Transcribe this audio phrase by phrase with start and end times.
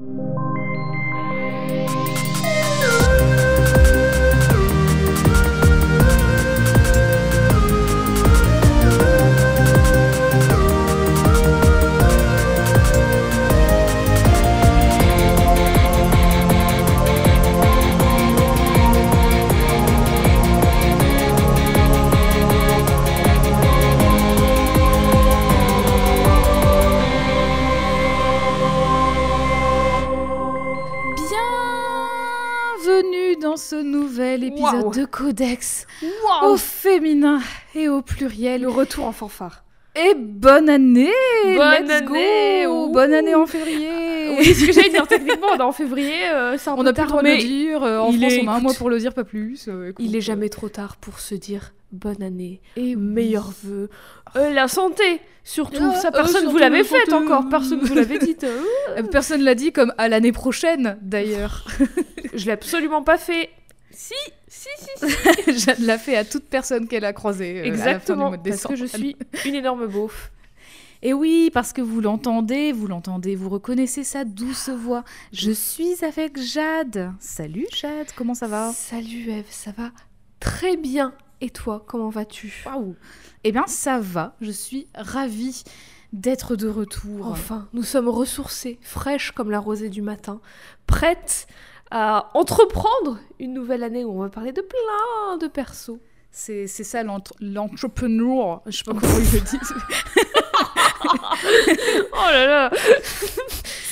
[0.00, 0.47] you.
[35.28, 35.86] Codex
[36.42, 37.40] au féminin
[37.74, 38.62] et au pluriel.
[38.62, 39.62] Le retour en fanfare.
[39.94, 41.10] Et bonne année
[41.44, 42.64] Bonne let's go année.
[42.66, 46.56] Bonne année en février Oui, ce que j'allais dire, techniquement, on est en février, euh,
[46.56, 48.20] c'est un On peu a le tard, droit de mais le dire, euh, en il
[48.20, 49.66] France est- on a un mois pour le dire, pas plus.
[49.68, 53.90] euh, écoute, il est jamais trop tard pour se dire bonne année, Et meilleurs vœux,
[54.36, 57.12] Euh, la santé, surtout, Ah, ça personne surtout vous l'avait la fait santé.
[57.12, 58.36] encore, personne vous l'avait dit.
[58.96, 61.66] Euh, Personne l'a dit comme à l'année prochaine d'ailleurs.
[62.34, 63.50] Je l'ai absolument pas fait.
[63.90, 64.14] Si,
[64.58, 65.58] si, si, si.
[65.66, 67.60] Jeanne l'a fait à toute personne qu'elle a croisée.
[67.60, 70.32] euh, à la fin du Exactement, mois de parce que je suis une énorme beauf.
[71.00, 75.04] Et oui, parce que vous l'entendez, vous l'entendez, vous reconnaissez sa douce voix.
[75.32, 77.12] Je suis avec Jade.
[77.20, 78.72] Salut Jade, comment ça va?
[78.72, 79.90] Salut Eve, ça va
[80.40, 81.14] très bien.
[81.40, 82.64] Et toi, comment vas-tu?
[82.66, 82.96] Waouh
[83.44, 84.34] Eh bien, ça va.
[84.40, 85.62] Je suis ravie
[86.12, 87.26] d'être de retour.
[87.28, 90.40] Enfin, nous sommes ressourcées, fraîches comme la rosée du matin,
[90.88, 91.46] prêtes
[91.90, 95.98] à entreprendre une nouvelle année où on va parler de plein de persos.
[96.30, 98.60] C'est c'est ça l'entre- l'entrepreneur.
[98.66, 99.58] Je sais pas comment il le dit.
[102.12, 102.70] Oh là là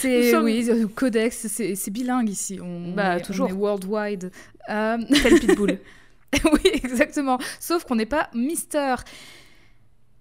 [0.00, 2.58] C'est sommes- oui, euh, codex, c'est c'est bilingue ici.
[2.62, 3.46] On, Bah, est, toujours.
[3.46, 4.30] On est worldwide.
[4.68, 5.78] Euh, Tel Pitbull.
[6.44, 7.38] oui, exactement.
[7.60, 8.96] Sauf qu'on n'est pas Mister.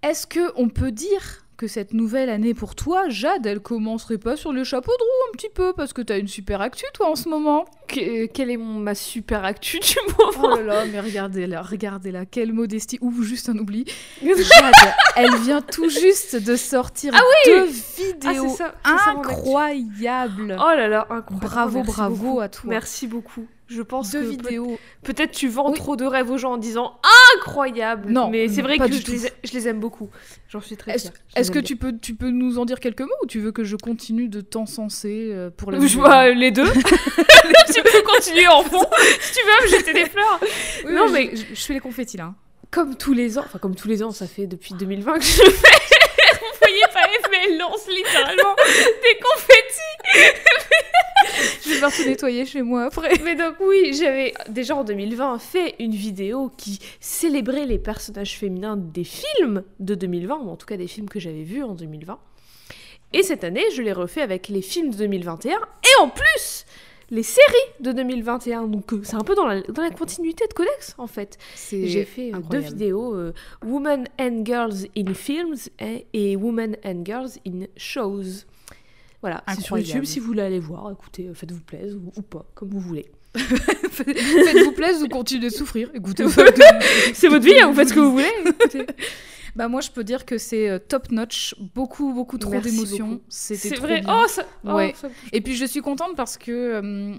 [0.03, 4.36] Est-ce que on peut dire que cette nouvelle année pour toi, Jade, elle commencerait pas
[4.36, 7.09] sur le chapeau de roue un petit peu parce que t'as une super actu toi
[7.09, 10.86] en ce moment Que- quelle est mon, ma super actu du moment Oh là là,
[10.92, 13.85] mais regardez-la, regardez-la, quelle modestie ou juste un oubli.
[14.24, 14.74] Jade,
[15.16, 17.13] elle vient tout juste de sortir
[17.46, 20.58] deux vidéos Ah, ça, incroyables.
[20.59, 21.46] Oh là là, incroyable.
[21.46, 22.40] bravo, Merci bravo beaucoup.
[22.41, 22.69] à toi.
[22.69, 23.46] Merci beaucoup.
[23.68, 24.78] Je pense que vidéos.
[25.03, 25.78] peut- peut-être tu vends Oui.
[25.78, 27.00] trop de rêves aux gens en disant
[27.38, 28.12] incroyable.
[28.12, 30.09] Non, mais c'est vrai que je les, ai- je les aime beaucoup.
[30.50, 30.96] J'en suis très
[31.36, 33.64] Est-ce que tu peux, tu peux nous en dire quelques mots ou tu veux que
[33.64, 35.80] je continue de t'encenser euh, pour la.
[35.80, 36.72] Je vois année les deux.
[37.74, 38.86] tu peux continuer en fond
[39.20, 40.40] si tu veux me jeter des fleurs.
[40.86, 42.26] Oui, Non, mais- je, fais les confettis là.
[42.26, 42.36] hein.
[42.72, 45.42] comme tous les ans, enfin comme tous les ans, ça fait depuis 2020 que je
[45.42, 45.42] fais.
[46.42, 46.84] Vous voyez
[47.45, 50.45] elle lance littéralement des confettis.
[51.63, 53.11] Je vais devoir tout nettoyer chez moi après.
[53.23, 58.78] Mais donc oui, j'avais déjà en 2020 fait une vidéo qui célébrait les personnages féminins
[58.78, 62.19] des films de 2020, ou en tout cas des films que j'avais vus en 2020.
[63.13, 66.66] Et cette année, je l'ai refait avec les films de 2021 et en plus
[67.09, 68.67] les séries de 2021.
[68.67, 71.38] Donc euh, c'est un peu dans la, dans la continuité de Codex en fait.
[71.69, 73.33] J'ai fait euh, deux vidéos, euh,
[73.66, 78.45] Women and Girls in Films et, et Women and Girls in Shows.
[79.21, 79.77] Voilà, c'est sur.
[79.77, 80.91] YouTube si vous voulez aller voir.
[80.91, 83.05] Écoutez, faites-vous plaisir ou, ou pas, comme vous voulez.
[83.35, 85.89] Faites-vous plaisir ou continuez de souffrir.
[85.93, 86.25] Écoutez,
[87.13, 88.31] C'est votre vie, hein, vous faites ce que vous voulez.
[89.55, 93.21] Bah moi je peux dire que c'est euh, top notch, beaucoup beaucoup trop d'émotions.
[93.29, 94.01] C'était vrai.
[94.01, 94.21] bien.
[94.23, 94.93] Oh, ça, oh, Ouais.
[94.95, 97.16] ça- Et puis je suis contente parce que euh,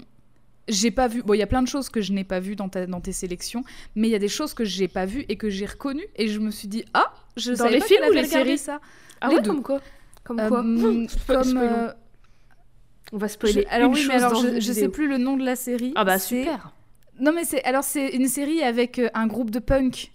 [0.67, 1.23] j'ai pas vu.
[1.23, 3.01] Bon, il y a plein de choses que je n'ai pas vues dans, ta, dans
[3.01, 3.63] tes sélections,
[3.95, 6.27] mais il y a des choses que j'ai pas vues et que j'ai reconnues et
[6.27, 8.79] je me suis dit ah, je Dans savais les pas films ou les séries ça.
[9.19, 9.49] Ah Les ouais, deux.
[9.49, 9.81] comme quoi?
[10.23, 10.61] Comme Euh, quoi
[11.43, 11.91] comme euh,
[13.13, 13.65] On va je- spoiler.
[13.71, 15.93] alors une oui, mais alors je, je sais plus le nom de la série.
[15.95, 16.71] Ah bah super.
[17.19, 20.11] Non mais c'est alors c'est une série avec un groupe de punk,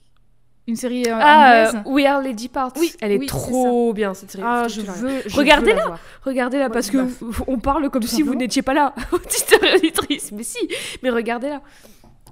[0.68, 1.82] une série euh, Ah, anglaise.
[1.86, 2.72] euh, We Are Lady Parts.
[2.76, 4.44] Oui, elle est oui, trop bien cette série.
[4.46, 5.22] Ah, je veux.
[5.34, 5.72] Regardez-la.
[5.74, 5.98] veux la voir.
[6.24, 6.98] Regardez-là Ouais, parce que
[7.46, 10.30] on parle comme tout si vous n'étiez pas là, auditeur auditrice.
[10.32, 10.58] Mais si,
[11.02, 11.60] mais regardez-là.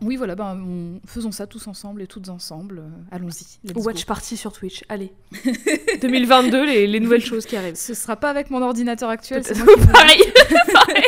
[0.03, 2.79] Oui, voilà, ben, on- faisons ça tous ensemble et toutes ensemble.
[2.79, 3.59] euh, Allons-y.
[3.65, 3.83] let's go.
[3.83, 4.83] Watch party sur Twitch.
[4.89, 5.13] Allez.
[6.01, 7.75] 2022, les, les nouvelles choses qui arrivent.
[7.75, 9.43] Ce sera pas avec mon ordinateur actuel.
[9.45, 9.55] c'est
[9.93, 10.23] Pareil.
[10.73, 11.05] Pareil.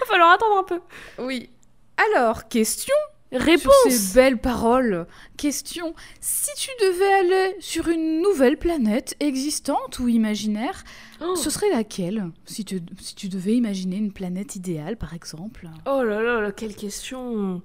[0.00, 0.80] Va falloir attendre un peu.
[1.18, 1.50] Oui.
[2.14, 2.94] Alors, question
[3.32, 3.72] sur Réponse.
[3.88, 5.06] ces belles paroles.
[5.36, 10.82] Question si tu devais aller sur une nouvelle planète existante ou imaginaire,
[11.22, 11.36] Oh.
[11.36, 15.68] ce serait laquelle si tu, si tu devais imaginer une planète idéale, par exemple?
[15.86, 17.60] Oh là là, là, quelle question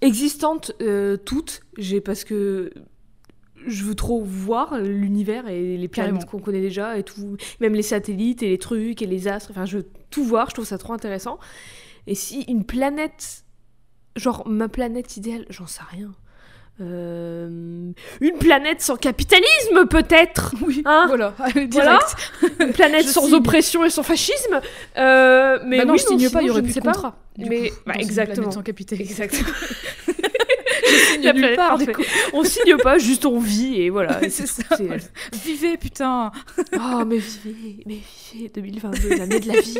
[0.00, 1.60] existante euh, toutes.
[1.78, 2.72] J'ai parce que
[3.66, 7.82] je veux trop voir l'univers et les planètes qu'on connaît déjà et tout, même les
[7.82, 9.50] satellites et les trucs et les astres.
[9.50, 10.48] Enfin, je veux tout voir.
[10.48, 11.38] Je trouve ça trop intéressant.
[12.06, 13.44] Et si une planète,
[14.16, 16.10] genre ma planète idéale, j'en sais rien.
[16.80, 21.70] euh, une planète sans capitalisme, peut-être Oui, Hein voilà, direct.
[21.72, 21.98] Voilà.
[22.60, 23.34] Une planète sans signe.
[23.34, 24.60] oppression et sans fascisme
[24.96, 27.16] euh, Mais Bah non, oui, je signe pas, il y aurait plus de contrat.
[27.38, 28.36] Mais- coup, bah, une exactement.
[28.36, 29.10] planète sans capitalisme.
[29.22, 29.48] Exactement.
[30.82, 32.04] Je signe La nulle planète part, du parfaite.
[32.04, 32.10] coup.
[32.32, 34.18] On signe pas, juste on vit et voilà.
[34.28, 34.62] C'est ça.
[35.44, 36.32] Vivez, putain
[36.74, 37.98] Oh, mais vivez, mais
[38.32, 39.78] vivez, 2022, l'année de la vie.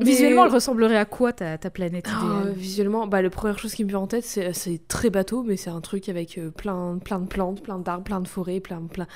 [0.00, 3.74] Visuellement, elle ressemblerait à quoi ta, ta planète Ah, idéale visuellement, bah, la première chose
[3.74, 4.52] qui me vient en tête, c'est,
[4.88, 8.20] très bateau, mais c'est un truc avec euh, plein, plein de plantes, plein d'arbres, plein
[8.20, 9.06] de forêts, plein, plein,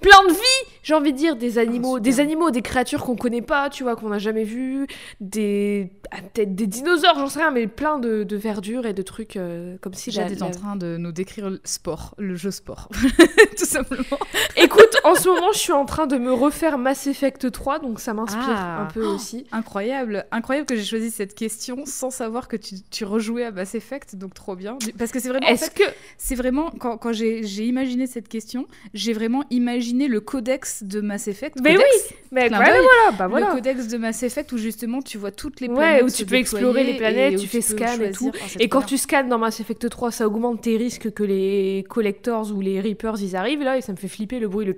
[0.00, 2.02] plein de vie, j'ai envie de dire, des animaux, super.
[2.02, 4.86] des animaux, des créatures qu'on connaît pas, tu vois, qu'on n'a jamais vues,
[5.20, 9.02] des, ah, peut-être des dinosaures, j'en sais rien, mais plein de, de verdure et de
[9.02, 12.50] trucs euh, comme si la- Jade en train de nous décrire le sport, le jeu
[12.50, 12.88] sport,
[13.58, 14.18] tout simplement.
[14.56, 18.00] Écoute, en ce moment, je suis en train de me refaire Mass Effect 3, donc
[18.00, 18.82] ça m'inspire Ah.
[18.82, 19.46] un peu aussi.
[19.52, 23.74] Incroyable, incroyable que j'ai choisi cette question sans savoir que tu, tu rejouais à Mass
[23.74, 24.78] Effect, donc trop bien.
[24.98, 28.06] Parce que c'est vraiment, en Est-ce fait, que c'est vraiment quand, quand j'ai j'ai imaginé
[28.06, 31.58] cette question, j'ai vraiment imaginé le codex de Mass Effect.
[31.62, 32.80] Mais codex, Mais clin ouais, d'œil.
[33.18, 36.04] voilà, bah Le codex de Mass Effect où justement tu vois toutes les Ouais, planètes.
[36.04, 38.30] où se tu peux explorer les planètes, où tu fais scan et tout.
[38.34, 38.86] Ah, Et quand bien.
[38.88, 42.80] tu scannes dans Mass Effect 3, ça augmente tes risques que les Collectors ou les
[42.80, 44.74] Reapers ils arrivent là et ça me fait flipper le bruit, le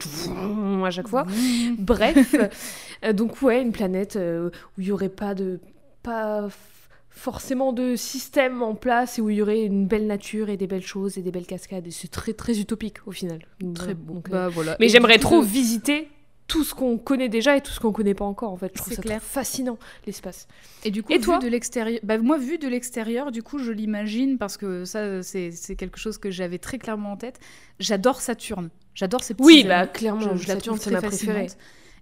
[0.84, 1.26] à chaque fois.
[1.78, 2.34] Bref,
[3.12, 5.60] donc ouais, une planète euh, où il y aurait pas de
[6.02, 6.48] pas
[7.10, 10.66] forcément de système en place et où il y aurait une belle nature et des
[10.66, 13.40] belles choses et des belles cascades et c'est très très utopique au final.
[13.74, 14.14] Très beau.
[14.14, 14.76] donc, euh, Bah, voilà.
[14.80, 16.08] Mais j'aimerais trop de- visiter
[16.46, 18.70] tout ce qu'on connaît déjà et tout ce qu'on connaît pas encore en fait.
[18.74, 19.20] Je trouve C'est ça clair.
[19.22, 20.46] fascinant l'espace.
[20.84, 23.58] Et du coup, Et vu toi de l'extérieur, bah, moi vu de l'extérieur, du coup,
[23.58, 27.40] je l'imagine parce que ça, c'est quelque chose que j'avais très clairement en tête.
[27.80, 28.68] J'adore Saturne.
[28.94, 29.44] J'adore ces petits.
[29.44, 31.48] Oui, bah clairement, Je, je Saturne c'est ma préférée.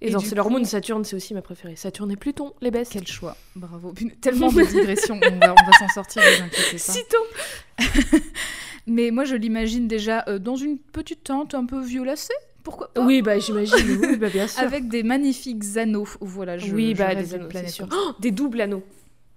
[0.05, 0.23] Fascinante.
[0.23, 1.77] Et, dans Sailor Moon, Saturne, c'est aussi ma préférée.
[1.77, 2.93] Saturne et Pluton, les bestes.
[2.93, 3.93] Quel choix, bravo.
[4.21, 6.79] Tellement de digressions, on va, s'en sortir, ne vous inquiétez pas.
[6.79, 8.23] Sitôt
[8.87, 13.03] Mais moi, je l'imagine déjà euh, dans une petite tente un peu violacée, pourquoi pas
[13.03, 14.62] Oui, bah j'imagine, oui, bah bien sûr.
[14.62, 16.09] Avec des magnifiques anneaux.
[16.21, 17.87] Voilà, je, oui, bah des anneaux, planète sûr.
[17.93, 18.83] Oh, des doubles anneaux.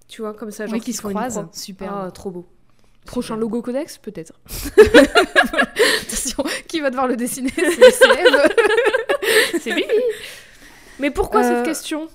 [0.08, 1.46] Tu vois, comme ça, genre Oui, qui se croisent.
[1.52, 1.94] Super.
[1.94, 2.46] Ah, trop beau.
[3.06, 3.42] Prochain Super.
[3.42, 4.34] logo codex, peut-être.
[6.02, 7.52] Attention, qui va devoir le dessiner?
[9.60, 9.88] C'est Bibi
[11.00, 12.08] Mais pourquoi Euh, cette question?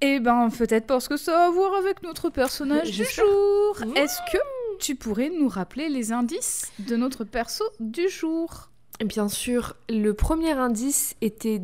[0.00, 3.78] Eh ben, peut-être parce que ça a à voir avec notre personnage du jour.
[3.86, 3.96] Mmh.
[3.96, 4.38] Est-ce que
[4.78, 8.70] tu pourrais nous rappeler les indices de notre perso du jour?
[9.04, 11.60] Bien sûr, le premier indice était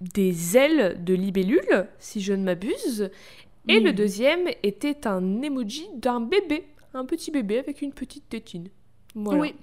[0.00, 3.10] des ailes de libellule, si je ne m'abuse.
[3.68, 3.84] Et Hmm.
[3.84, 6.66] le deuxième était un emoji d'un bébé.
[6.94, 8.68] Un petit bébé avec une petite tétine.
[9.14, 9.40] Voilà.
[9.40, 9.54] Oui.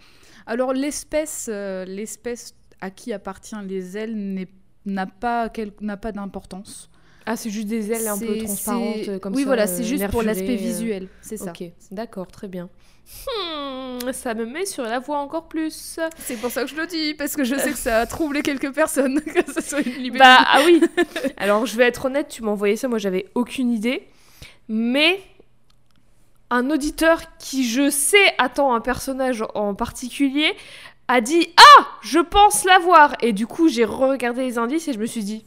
[0.46, 4.48] Alors, l'espèce euh, l'espèce à qui appartient les ailes n'est-
[4.88, 6.90] n'a pas, quel- pas d'importance.
[7.26, 9.48] Ah, c'est juste des ailes un peu transparentes comme Oui, ça.
[9.48, 10.56] voilà, euh, c'est juste pour l'aspect euh.
[10.56, 11.52] visuel, c'est ça.
[11.52, 12.70] Ok, d'accord, très bien.
[13.26, 16.00] Hmm, ça me met sur la voie encore plus.
[16.18, 18.42] C'est pour ça que je le dis, parce que je sais que ça a troublé
[18.42, 20.20] quelques personnes, que ce soit une libellule.
[20.20, 20.82] Bah ah oui.
[21.38, 24.08] Alors je vais être honnête, tu m'as envoyé ça, moi j'avais aucune idée.
[24.70, 25.20] Mais
[26.50, 30.54] un auditeur qui je sais attend un personnage en particulier
[31.08, 35.00] a dit ah je pense l'avoir et du coup j'ai regardé les indices et je
[35.00, 35.46] me suis dit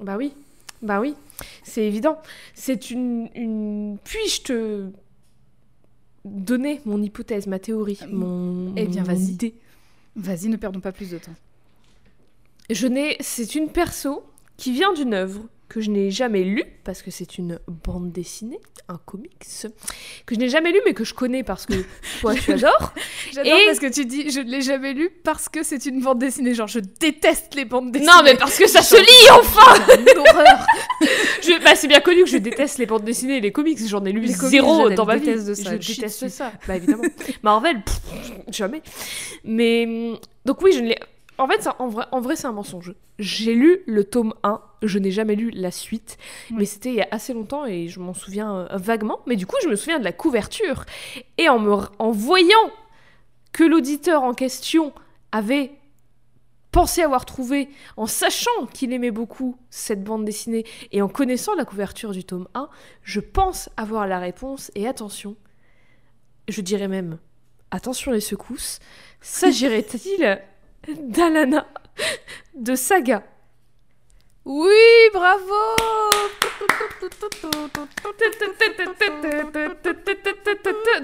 [0.00, 0.32] bah oui
[0.82, 1.14] bah oui
[1.62, 2.18] c'est évident
[2.54, 4.90] c'est une, une puis-je te
[6.24, 9.54] donner mon hypothèse ma théorie mon Eh bien, vas-y.
[10.16, 11.34] Vas-y, ne perdons pas plus de temps.
[12.70, 14.24] Je n'ai, c'est une perso
[14.56, 18.60] qui vient d'une œuvre que je n'ai jamais lue parce que c'est une bande dessinée,
[18.88, 19.32] un comics
[20.26, 21.74] que je n'ai jamais lu mais que je connais parce que
[22.20, 22.92] toi tu adores.
[23.32, 26.00] J'adore Et- parce que tu dis je ne l'ai jamais lu parce que c'est une
[26.00, 26.54] bande dessinée.
[26.54, 28.10] Genre, je déteste les bandes dessinées.
[28.10, 29.74] non mais parce que ça se lit enfin.
[29.98, 30.66] Une horreur.
[31.42, 33.78] Je- bah, c'est bien connu que je déteste les bandes dessinées et les comics.
[33.86, 35.34] J'en ai lu Les zéro dans ma vie.
[35.34, 36.52] de ça, je chie déteste ça.
[36.66, 37.02] Bah évidemment.
[37.42, 38.00] Marvel, pff,
[38.48, 38.82] jamais.
[39.44, 39.86] Mais
[40.44, 40.98] donc oui, je ne l'ai.
[41.38, 42.94] En fait, ça- en vrai, en vrai c'est un mensonge.
[43.18, 46.16] J'ai lu le tome 1, je n'ai jamais lu la suite,
[46.50, 46.56] Oui.
[46.60, 49.20] mais c'était il y a assez longtemps et je m'en souviens euh, vaguement.
[49.26, 50.84] Mais du coup, je me souviens de la couverture.
[51.38, 52.70] Et en, me, en voyant
[53.52, 54.92] que l'auditeur en question
[55.32, 55.72] avait
[56.72, 61.64] pensé avoir trouvé, en sachant qu'il aimait beaucoup cette bande dessinée et en connaissant la
[61.64, 62.68] couverture du tome 1,
[63.02, 64.70] je pense avoir la réponse.
[64.74, 65.36] Et attention,
[66.48, 67.18] je dirais même,
[67.70, 68.78] attention les secousses,
[69.22, 70.38] s'agirait-il
[71.02, 71.66] d'Alana
[72.54, 73.22] de Saga
[74.44, 74.70] Oui,
[75.12, 75.54] bravo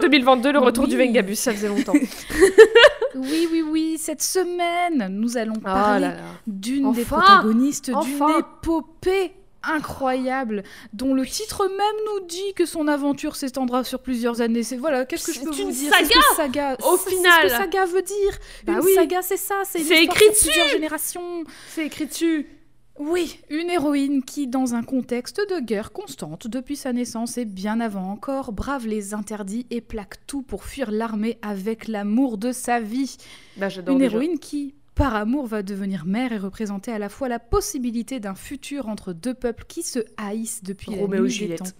[0.00, 0.96] 2022, le retour du.
[0.96, 1.94] Vengabus, ça faisait longtemps.
[3.14, 3.98] Oui, oui, oui.
[3.98, 6.12] Cette semaine, nous allons Oh parler
[6.46, 9.32] d'une des Enfin protagonistes d'une épopée
[9.62, 14.62] incroyable, dont le titre même nous dit que son aventure s'étendra sur plusieurs années.
[14.62, 15.92] C'est voilà, qu'est-ce que je peux vous une dire?
[15.92, 17.33] Saga, C'est ce que saga au final.
[17.42, 18.38] C'est ce que saga veut dire.
[18.64, 18.95] Bah une oui.
[18.95, 19.62] saga, c'est ça.
[19.64, 21.45] C'est une écrit sur plusieurs générations.
[21.69, 22.47] C'est écrit dessus.
[22.99, 27.81] Oui, une héroïne qui, dans un contexte de guerre constante depuis sa naissance et bien
[27.81, 32.81] avant encore, brave les interdits et plaque tout pour fuir l'armée avec l'amour de sa
[32.81, 33.16] vie.
[33.57, 34.04] Bah, Une déjà.
[34.04, 38.34] héroïne qui, par amour, va devenir mère et représenter à la fois la possibilité d'un
[38.34, 41.58] futur entre deux peuples qui se haïssent depuis Roméo la nuit des Juliette.
[41.61, 41.70] temps.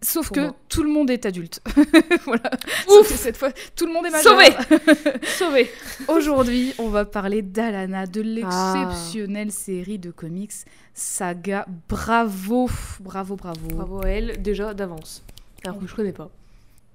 [0.00, 0.56] Sauf Pour que moi.
[0.68, 1.60] tout le monde est adulte.
[2.24, 2.50] voilà.
[2.88, 4.38] Ouf Sauf que cette fois, tout le monde est majeur.
[4.38, 5.70] Sauvé Sauvé
[6.08, 8.74] Aujourd'hui, on va parler d'Alana, de Ah.
[8.94, 10.52] l'exceptionnelle série de comics
[10.94, 11.66] Saga.
[11.88, 12.70] Bravo,
[13.00, 13.66] bravo, bravo.
[13.74, 15.24] Bravo à elle, déjà d'avance.
[15.64, 16.30] Alors que je connais pas.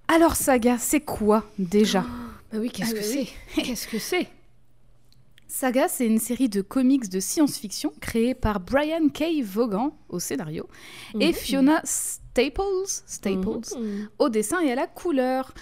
[0.07, 2.05] Alors Saga, c'est quoi déjà?
[2.53, 3.33] Bah oui, qu'est-ce Ah que bah oui.
[3.55, 4.27] c'est Qu'est-ce que c'est?
[5.55, 9.43] Saga, c'est une série de comics de science-fiction créée par Brian K.
[9.43, 10.67] Vaughan au scénario
[11.19, 11.33] et Mhm.
[11.33, 14.09] Fiona Staples, Staples Mhm.
[14.17, 15.53] au dessin et à la couleur.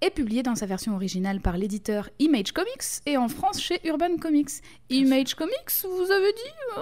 [0.00, 4.16] Et publié dans sa version originale par l'éditeur Image Comics et en France chez Urban
[4.18, 4.50] Comics.
[4.88, 6.80] Image Comics, vous avez dit oh,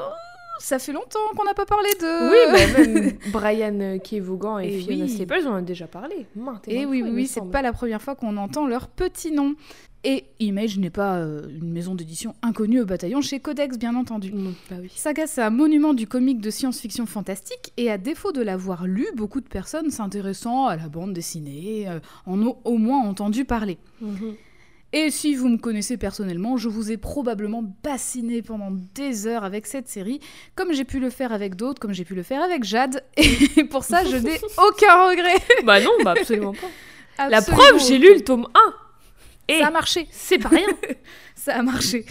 [0.60, 2.30] Ça fait longtemps qu'on n'a pas parlé de.
[2.30, 4.20] Oui, bah, même Brian K.
[4.20, 5.10] Vaughan et, Et Fiona oui.
[5.10, 6.26] Staples, on en a déjà parlé.
[6.36, 9.32] Maintes Et maintes oui, fois, oui, c'est pas la première fois qu'on entend leur petit
[9.32, 9.56] nom.
[10.04, 14.32] Et Image n'est pas euh, une maison d'édition inconnue au bataillon chez Codex, bien entendu.
[14.32, 14.90] Mm, Bah oui.
[14.96, 19.06] Saga, c'est un monument du comic de science-fiction fantastique, et à défaut de l'avoir lu,
[19.14, 23.78] beaucoup de personnes s'intéressant à la bande dessinée euh, en ont au moins entendu parler.
[24.00, 24.34] Mhm.
[24.94, 29.66] Et si vous me connaissez personnellement, je vous ai probablement bassiné pendant des heures avec
[29.66, 30.20] cette série,
[30.54, 33.64] comme j'ai pu le faire avec d'autres, comme j'ai pu le faire avec Jade, et
[33.70, 35.40] pour ça, je n'ai aucun regret.
[35.64, 36.66] Bah non, bah absolument pas.
[37.30, 38.74] La Absolument preuve, j'ai lu le tome 1.
[39.48, 40.08] Et Ça a marché.
[40.10, 40.66] c'est pas rien.
[41.34, 42.04] Ça a marché.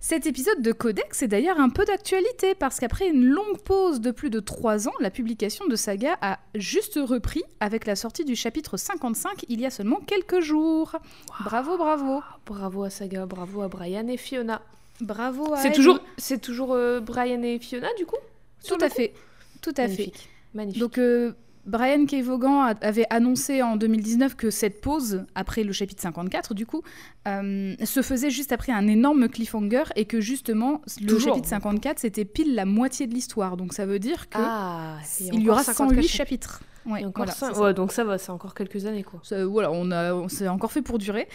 [0.00, 4.10] Cet épisode de Codex est d'ailleurs un peu d'actualité parce qu'après une longue pause de
[4.10, 8.34] plus de 3 ans, la publication de Saga a juste repris avec la sortie du
[8.34, 10.96] chapitre 55 il y a seulement quelques jours.
[11.44, 12.20] Bravo, bravo.
[12.44, 14.60] bravo à Saga, bravo à Brian et Fiona.
[15.00, 18.18] Bravo à C'est toujours, c'est toujours euh, Brian et Fiona du coup?
[18.66, 19.14] Tout à fait.
[19.60, 19.88] Tout à fait.
[19.88, 20.28] Magnifique.
[20.52, 20.80] Magnifique.
[20.80, 21.32] Donc euh,
[21.64, 22.22] Brian K.
[22.22, 26.82] Vaughan avait annoncé en 2019 que cette pause, après le chapitre 54 du coup,
[27.28, 31.34] euh, se faisait juste après un énorme cliffhanger et que justement le Toujours.
[31.34, 33.56] chapitre 54 c'était pile la moitié de l'histoire.
[33.56, 36.62] Donc ça veut dire que ah, il y aura 108 chapitres.
[36.84, 37.52] Ouais, voilà, ça.
[37.60, 39.20] Ouais, donc ça va, c'est encore quelques années quoi.
[39.22, 41.28] Ça, voilà, on a, on s'est encore fait pour durer.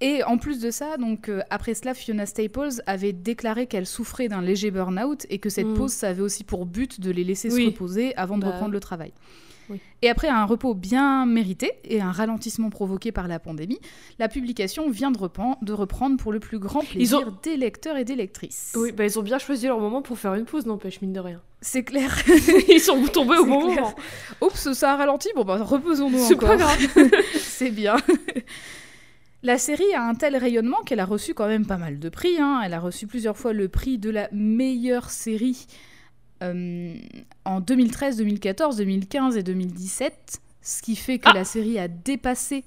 [0.00, 4.28] Et en plus de ça, donc euh, après cela, Fiona Staples avait déclaré qu'elle souffrait
[4.28, 5.74] d'un léger burn-out et que cette Mm.
[5.74, 7.64] pause, ça avait aussi pour but de les laisser Oui.
[7.64, 9.12] se reposer avant de Bah, reprendre le travail.
[9.70, 9.80] oui.
[10.00, 13.80] Et après un repos bien mérité et un ralentissement provoqué par la pandémie,
[14.20, 15.18] la publication vient de,
[15.72, 18.74] reprendre pour le plus grand ont- plaisir des lecteurs et des lectrices.
[18.76, 21.18] Oui, bah ils ont bien choisi leur moment pour faire une pause, n'empêche, mine de
[21.18, 21.42] rien.
[21.60, 22.22] C'est clair.
[22.68, 23.94] ils sont tombés au C'est bon moment.
[24.42, 25.28] Oups, ça a ralenti.
[25.34, 26.50] Bon, bah, reposons-nous C'est encore.
[26.50, 26.78] pas grave.
[27.36, 27.96] C'est bien.
[29.42, 32.38] La série a un tel rayonnement qu'elle a reçu quand même pas mal de prix.
[32.40, 32.60] hein.
[32.64, 35.66] Elle a reçu plusieurs fois le prix de la meilleure série
[36.42, 36.96] euh,
[37.44, 40.40] en 2013, 2014, 2015 et 2017.
[40.60, 42.64] Ce qui fait que Ah la série a dépassé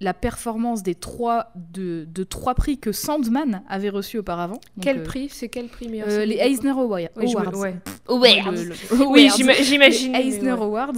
[0.00, 4.54] la performance des trois, de, de trois prix que Sandman avait reçu auparavant.
[4.56, 5.28] Donc, quel euh, prix?
[5.30, 7.54] C'est quel prix meilleur euh, Les Eisner Awa- Oui, Awards.
[7.58, 7.76] ouais.
[8.08, 8.52] Ouais, Awards.
[8.52, 8.74] le- le-
[9.06, 9.36] Oui, Awards.
[9.38, 10.14] j'ima- j'imagine.
[10.14, 10.60] Eisner ouais.
[10.62, 10.92] Awards,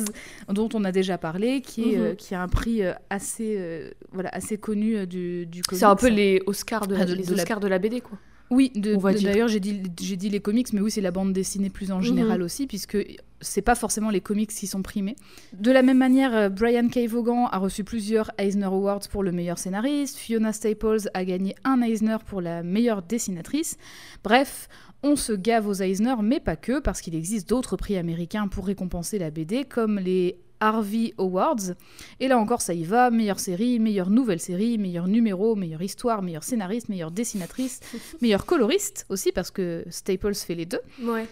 [0.48, 2.02] dont on a déjà parlé, qui est, Mhm.
[2.04, 5.62] euh, qui a un prix assez, voilà, assez connu du, du.
[5.72, 8.00] C'est un peu les Oscars de, Ah, de- les de la- Oscars de la BD,
[8.00, 8.18] quoi.
[8.50, 12.42] Oui, d'ailleurs, j'ai dit, les comics, mais oui, c'est la bande dessinée plus en général
[12.42, 12.96] aussi, puisque
[13.40, 15.14] c'est pas forcément les comics qui sont primés.
[15.52, 17.06] De la même manière, euh, Brian K.
[17.06, 21.80] Vaughan a reçu plusieurs Eisner Awards pour le meilleur scénariste, Fiona Staples a gagné un
[21.80, 23.76] Eisner pour la meilleure dessinatrice.
[24.24, 24.68] Bref,
[25.04, 28.66] on se gave aux Eisner, mais pas que, parce qu'il existe d'autres prix américains pour
[28.66, 31.74] récompenser la BD, comme les Harvey Awards.
[32.20, 36.22] Et là encore, ça y va, meilleure série, meilleure nouvelle série, meilleur numéro, meilleure histoire,
[36.22, 37.80] meilleur scénariste, meilleure dessinatrice,
[38.22, 40.80] meilleur coloriste aussi, parce que Staples fait les deux.
[41.02, 41.26] Ouais.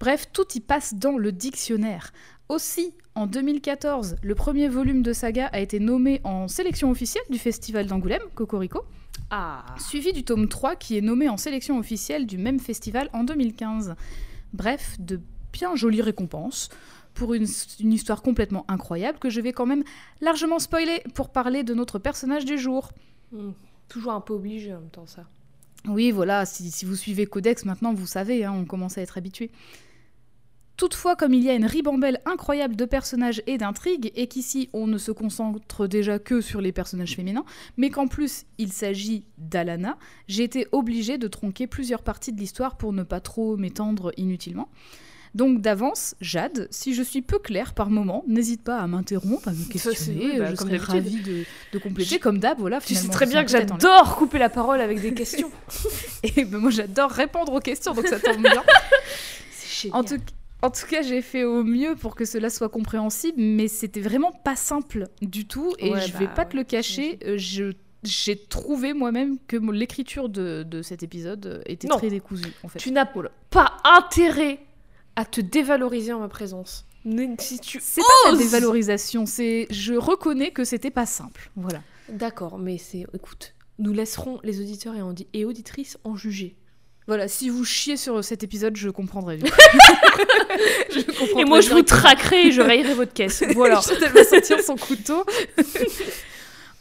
[0.00, 2.12] Bref, tout y passe dans le dictionnaire.
[2.48, 7.38] Aussi, en 2014, le premier volume de Saga a été nommé en sélection officielle du
[7.38, 8.82] Festival d'Angoulême, Cocorico,
[9.30, 9.64] Ah.
[9.78, 13.94] suivi du tome 3 qui est nommé en sélection officielle du même festival en 2015.
[14.52, 15.20] Bref, de
[15.52, 16.68] bien jolies récompenses
[17.14, 17.46] pour une,
[17.80, 19.84] une histoire complètement incroyable que je vais quand même
[20.20, 22.90] largement spoiler pour parler de notre personnage du jour.
[23.32, 23.50] Hmm.
[23.88, 25.26] Toujours un peu obligé en même temps, ça.
[25.88, 29.18] Oui, voilà, si, si vous suivez Codex maintenant, vous savez, hein, on commence à être
[29.18, 29.50] habitué.
[30.76, 34.86] Toutefois, comme il y a une ribambelle incroyable de personnages et d'intrigues, et qu'ici on
[34.86, 37.44] ne se concentre déjà que sur les personnages féminins,
[37.76, 42.76] mais qu'en plus il s'agit d'Alana, j'ai été obligée de tronquer plusieurs parties de l'histoire
[42.76, 44.68] pour ne pas trop m'étendre inutilement.
[45.34, 49.52] Donc d'avance, Jade, si je suis peu claire par moment, n'hésite pas à m'interrompre, à
[49.52, 52.80] me questionner, bah, je comme serais ravie de, de compléter comme d'hab, voilà.
[52.80, 55.50] Tu sais très bien que j'adore couper la parole avec des questions.
[56.36, 58.62] Et ben, moi j'adore répondre aux questions, donc ça tombe bien.
[59.50, 60.18] C'est En tout,
[60.60, 64.32] en tout cas, j'ai fait au mieux pour que cela soit compréhensible, mais c'était vraiment
[64.32, 65.74] pas simple du tout.
[65.78, 67.72] Et Ouais, je vais bah pas te le cacher, euh, je
[68.04, 71.98] j'ai trouvé moi-même que l'écriture de, de cet épisode était Non.
[71.98, 72.80] très décousue en fait.
[72.80, 74.58] Tu n'as pas intérêt
[75.16, 76.86] à te dévaloriser en ma présence.
[77.38, 81.50] Si tu C'est pas la dévalorisation, c'est je reconnais que c'était pas simple.
[81.56, 81.82] Voilà.
[82.08, 83.06] D'accord, mais c'est.
[83.14, 86.54] Écoute, nous laisserons les auditeurs et, audi- et auditrices en juger.
[87.08, 89.40] Voilà, si vous chiez sur cet épisode, je comprendrai.
[90.90, 93.42] Je Et moi, je vous traquerai et je rayerai votre caisse.
[93.54, 93.80] Voilà.
[94.04, 95.24] Elle va sortir son couteau.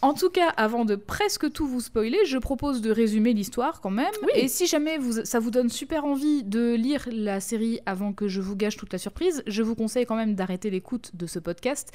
[0.01, 3.91] En tout cas, avant de presque tout vous spoiler, je propose de résumer l'histoire quand
[3.91, 4.11] même.
[4.23, 4.31] Oui.
[4.35, 8.27] Et si jamais vous, ça vous donne super envie de lire la série avant que
[8.27, 11.37] je vous gâche toute la surprise, je vous conseille quand même d'arrêter l'écoute de ce
[11.37, 11.91] podcast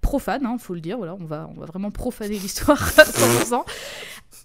[0.00, 0.96] profane, hein, faut le dire.
[0.96, 3.64] Voilà, on va, on va vraiment profaner l'histoire à 100%.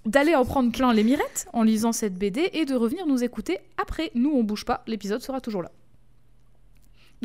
[0.05, 3.59] D'aller en prendre plein les mirettes en lisant cette BD et de revenir nous écouter
[3.81, 4.11] après.
[4.13, 5.71] Nous, on bouge pas, l'épisode sera toujours là.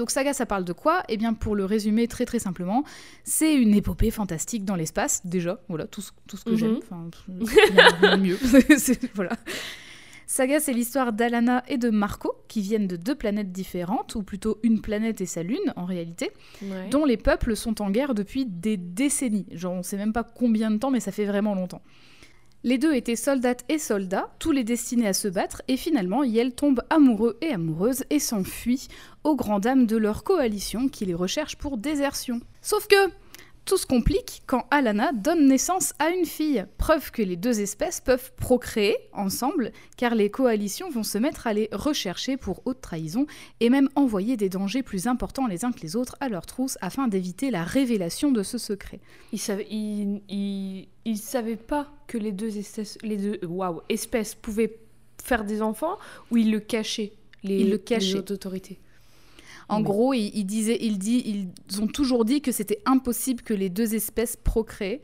[0.01, 1.03] Donc Saga, ça parle de quoi?
[1.11, 2.85] Eh bien, pour le résumer très très simplement,
[3.23, 6.57] c'est une épopée fantastique dans l'espace, déjà, voilà, tout ce, tout ce que Mhm.
[6.57, 7.11] j'aime, enfin,
[8.01, 8.39] rien de mieux,
[9.15, 9.33] voilà.
[10.27, 14.59] Saga, c'est l'histoire d'Alana et de Marco, qui viennent de deux planètes différentes, ou plutôt
[14.63, 16.31] une planète et sa lune, en réalité,
[16.63, 16.89] Ouais.
[16.91, 19.45] dont les peuples sont en guerre depuis des décennies.
[19.53, 21.83] Genre, on sait même pas combien de temps, mais ça fait vraiment longtemps.
[22.63, 26.53] Les deux étaient soldates et soldats, tous les destinés à se battre, et finalement, Yel
[26.53, 28.89] tombe amoureux et amoureuse et s'enfuit
[29.25, 32.41] aux grandes dames de leur coalition qui les recherche pour désertion.
[32.61, 33.11] Sauf que
[33.65, 38.01] tout se complique quand Alana donne naissance à une fille, preuve que les deux espèces
[38.01, 43.27] peuvent procréer ensemble, car les coalitions vont se mettre à les rechercher pour haute trahison
[43.61, 46.79] et même envoyer des dangers plus importants les uns que les autres à leur trousse
[46.81, 49.01] afin d'éviter la révélation de ce secret.
[49.33, 54.35] Il savait, il, il, il savait pas que les deux espèces, les deux, waouh, espèces
[54.35, 54.79] pouvaient
[55.23, 55.99] faire des enfants
[56.31, 57.13] ou il le cachait
[57.43, 58.79] les, Il le les autres autorités?
[59.71, 59.83] En Oui.
[59.85, 63.69] gros, il, il disait, il dit, ils ont toujours dit que c'était impossible que les
[63.71, 64.99] deux espèces procréent.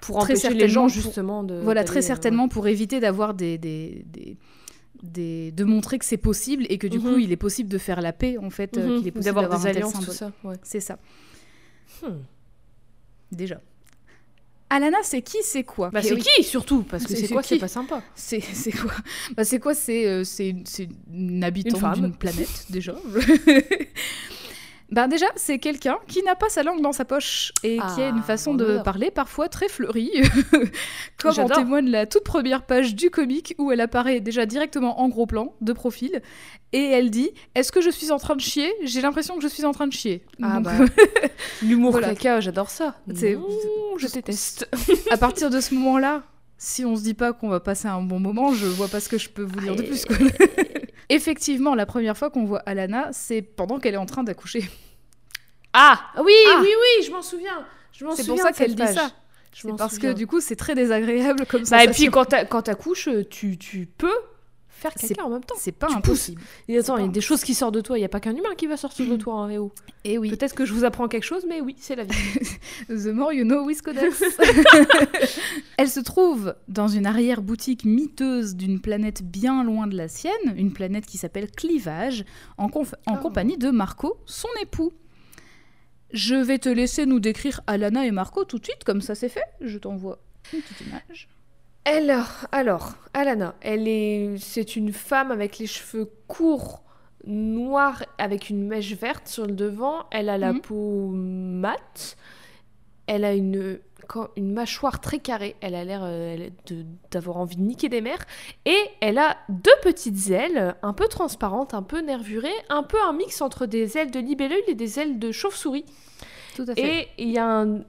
[0.00, 1.54] Pour Très empêcher les gens justement de.
[1.62, 4.36] Voilà, très euh, certainement pour éviter d'avoir des, des, des-
[5.04, 7.04] des- de montrer que c'est possible et que du Mhm.
[7.04, 9.24] coup, il est possible de faire la paix en fait, euh, mhm, qu'il est possible
[9.34, 10.32] d'avoir des alliances, tout ça.
[10.42, 10.56] Ouais.
[10.64, 10.98] C'est ça,
[12.02, 12.16] Hmm.
[13.30, 13.60] déjà.
[14.74, 15.90] Alana, c'est qui, c'est quoi?
[15.90, 16.82] Bah, Et c'est oui, qui surtout?
[16.82, 18.02] Parce que C'est- quoi C'est pas sympa.
[18.14, 18.40] C'est
[18.72, 18.90] quoi?
[19.36, 19.74] Bah, C'est quoi?
[19.74, 20.54] C'est euh, c'est
[21.12, 22.94] une, habitante d'une planète, déjà.
[24.92, 28.08] Ben déjà, c'est quelqu'un qui n'a pas sa langue dans sa poche et qui a
[28.08, 30.10] une Ah, façon de parler parfois très fleurie,
[31.18, 35.08] comme en témoigne la toute première page du comic où elle apparaît déjà directement en
[35.08, 36.20] gros plan, de profil,
[36.74, 38.70] et elle dit «Est-ce que je suis en train de chier?
[38.82, 40.24] J'ai l'impression que je suis en train de chier.
[40.42, 40.72] Ah Donc, bah.
[41.62, 42.08] L'humour Voilà.
[42.10, 42.94] caca, j'adore ça.
[43.14, 43.38] C'est-
[43.98, 44.68] je déteste.
[45.10, 46.22] à partir de ce moment-là,
[46.58, 49.08] si on se dit pas qu'on va passer un bon moment, je vois pas ce
[49.08, 50.04] que je peux vous dire de plus.
[50.04, 50.16] quoi.
[51.08, 54.68] Effectivement, la première fois qu'on voit Alana, c'est pendant qu'elle est en train d'accoucher.
[55.72, 56.58] Ah oui, Ah.
[56.60, 57.64] oui, oui, je m'en souviens.
[57.92, 58.94] Je m'en C'est pour ça qu'elle dit page.
[58.94, 59.10] ça.
[59.54, 62.62] Je parce que du coup, c'est très désagréable comme Bah, et puis quand t'a- quand
[62.62, 64.14] t'accouches, tu, tu peux
[64.82, 65.54] faire caca en même temps.
[65.58, 66.42] c'est pas tu impossible.
[66.68, 67.98] Et attends, pas il y a des choses qui sortent de toi.
[67.98, 69.72] Il y a pas qu'un humain qui va sortir de toi en VO.
[70.04, 72.12] Et oui, Peut-être que je vous apprends quelque chose, mais oui, c'est la vie.
[72.88, 74.22] the more you know, Wiscodex.
[75.76, 80.72] Elle se trouve dans une arrière-boutique miteuse d'une planète bien loin de la sienne, une
[80.72, 82.24] planète qui s'appelle Clivage,
[82.58, 83.18] en, conf- en Oh.
[83.22, 84.92] compagnie de Marco, son époux.
[86.12, 89.28] Je vais te laisser nous décrire Alana et Marco tout de suite, comme ça c'est
[89.28, 89.44] fait.
[89.60, 90.18] Je t'envoie
[90.52, 91.28] une petite image.
[91.84, 96.82] Alors, alors, Alana, elle est, c'est une femme avec les cheveux courts,
[97.26, 100.04] noirs, avec une mèche verte sur le devant.
[100.10, 100.60] Elle a la Mhm.
[100.60, 102.16] peau mate.
[103.08, 103.80] Elle a une,
[104.36, 105.56] une mâchoire très carrée.
[105.60, 106.48] Elle a l'air euh,
[107.10, 108.24] d'avoir envie de niquer des mères.
[108.64, 113.12] Et elle a deux petites ailes, un peu transparentes, un peu nervurées, un peu un
[113.12, 115.84] mix entre des ailes de libellule et des ailes de chauve-souris.
[116.54, 117.00] Tout à fait.
[117.02, 117.80] Et il y a un...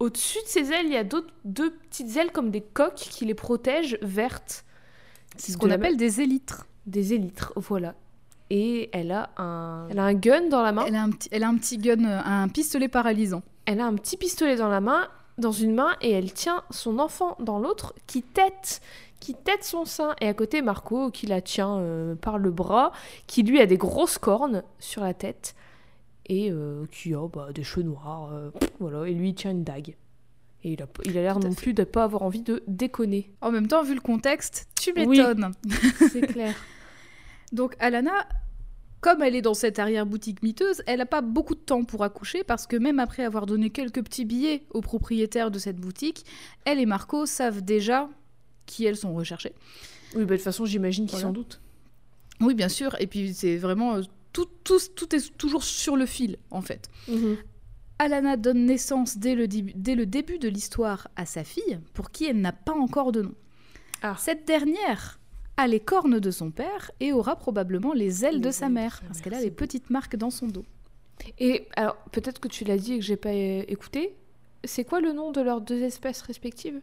[0.00, 3.26] Au-dessus de ces ailes, il y a d'autres deux petites ailes comme des coques qui
[3.26, 4.64] les protègent vertes.
[5.36, 6.66] c'est ce qu'on appelle des élytres.
[6.86, 7.94] Des élytres, voilà.
[8.48, 10.84] Et elle a un, elle a un gun dans la main.
[10.86, 13.42] Elle a un petit, elle a un petit gun, un pistolet paralysant.
[13.66, 16.98] Elle a un petit pistolet dans la main, dans une main, et elle tient son
[16.98, 18.80] enfant dans l'autre qui tête,
[19.20, 20.16] qui tête son sein.
[20.22, 22.92] Et à côté, Marco qui la tient euh, par le bras,
[23.26, 25.54] qui lui a des grosses cornes sur la tête
[26.30, 29.06] et euh, qui a bah, des cheveux noirs, euh, voilà.
[29.08, 29.96] Et lui, il tient une dague.
[30.62, 31.56] Et il a, il a l'air non fait.
[31.62, 33.30] plus de pas avoir envie de déconner.
[33.40, 35.06] En même temps, vu le contexte, tu Oui.
[35.18, 35.52] m'étonnes.
[36.12, 36.54] C'est clair.
[37.52, 38.28] Donc Alana,
[39.00, 42.44] comme elle est dans cette arrière-boutique miteuse, elle n'a pas beaucoup de temps pour accoucher
[42.44, 46.24] parce que même après avoir donné quelques petits billets au propriétaire de cette boutique,
[46.64, 48.08] elle et Marco savent déjà
[48.66, 49.54] qui elles sont recherchées.
[50.14, 51.26] Oui, bah, de toute façon, j'imagine qu'ils Voilà.
[51.28, 51.60] s'en doutent.
[52.40, 53.98] Oui, bien sûr, et puis c'est vraiment...
[54.32, 56.88] Tout, tout, tout est toujours sur le fil, en fait.
[57.98, 62.10] Alana donne naissance dès le, début- dès le début de l'histoire à sa fille, pour
[62.10, 63.34] qui elle n'a pas encore de nom.
[64.02, 64.16] Ah.
[64.18, 65.18] Cette dernière
[65.58, 68.70] a les cornes de son père et aura probablement les ailes Les de sa ailes
[68.70, 69.56] de mère, sa parce qu'elle a les beau.
[69.56, 70.64] petites marques dans son dos.
[71.38, 74.14] Et alors, peut-être que tu l'as dit et que j'ai pas euh, écouté.
[74.64, 76.80] C'est quoi le nom de leurs deux espèces respectives?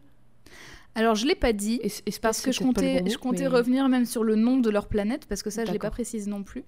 [0.98, 3.46] Alors je l'ai pas dit, Es- espèce, parce que c'est je comptais, je comptais mais-
[3.48, 6.28] revenir même sur le nom de leur planète, parce que ça je l'ai pas précisé
[6.30, 6.64] non plus.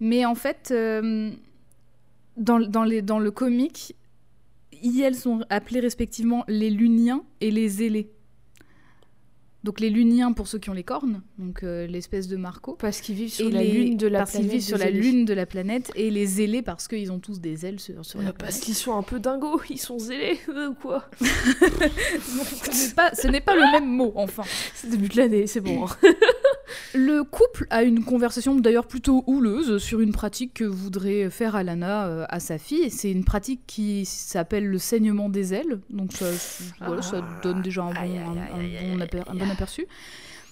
[0.00, 1.30] Mais en fait, euh,
[2.36, 3.94] dans, dans, les, dans le comic,
[4.82, 8.10] elles sont appelées respectivement les Luniens et les Ailés.
[9.62, 12.76] Donc les Luniens pour ceux qui ont les cornes, donc euh, l'espèce de Marco.
[12.80, 14.54] Parce qu'ils vivent sur et la les- lune de la parce qu'ils planète.
[14.56, 15.00] vivent sur la Zélés.
[15.00, 18.20] lune de la planète et les ailés parce qu'ils ont tous des ailes sur, sur
[18.20, 21.26] Euh, la parce qu'ils sont un peu dingos, ils sont zélés ou quoi ce
[23.28, 24.44] n'est pas, le même mot, enfin.
[24.74, 25.84] C'est début de l'année, c'est bon.
[25.84, 25.88] hein.
[26.94, 32.06] Le couple a une conversation d'ailleurs plutôt houleuse sur une pratique que voudrait faire Alana
[32.06, 32.90] euh, à sa fille.
[32.90, 35.80] C'est une pratique qui s'appelle le saignement des ailes.
[35.90, 36.26] Donc ça,
[36.84, 39.86] voilà, ça donne déjà un bon, un- un aper- un aperçu.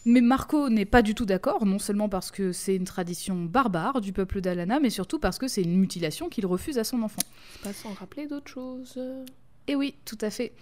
[0.04, 4.00] Mais Marco n'est pas du tout d'accord, non seulement parce que c'est une tradition barbare
[4.00, 7.20] du peuple d'Alana, mais surtout parce que c'est une mutilation qu'il refuse à son enfant.
[7.64, 8.98] Pas sans rappeler d'autres choses.
[9.66, 10.52] Et oui, tout à fait.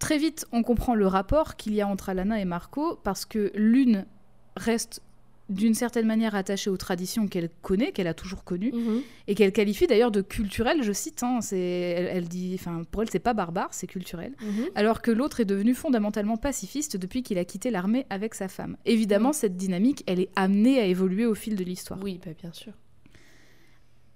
[0.00, 3.52] Très vite, on comprend le rapport qu'il y a entre Alana et Marco, parce que
[3.54, 4.04] l'une
[4.56, 5.00] reste
[5.50, 8.72] d'une certaine manière attachée aux traditions qu'elle connaît, qu'elle a toujours connues,
[9.28, 13.02] et qu'elle qualifie d'ailleurs de culturelles, je cite, hein, c'est, elle, elle dit, enfin, pour
[13.02, 14.32] elle c'est pas barbare, c'est culturel,
[14.74, 18.78] alors que l'autre est devenu fondamentalement pacifiste depuis qu'il a quitté l'armée avec sa femme.
[18.86, 19.34] Évidemment, Mhm.
[19.34, 22.00] cette dynamique, elle est amenée à évoluer au fil de l'histoire.
[22.02, 22.72] Oui, bah, bien sûr.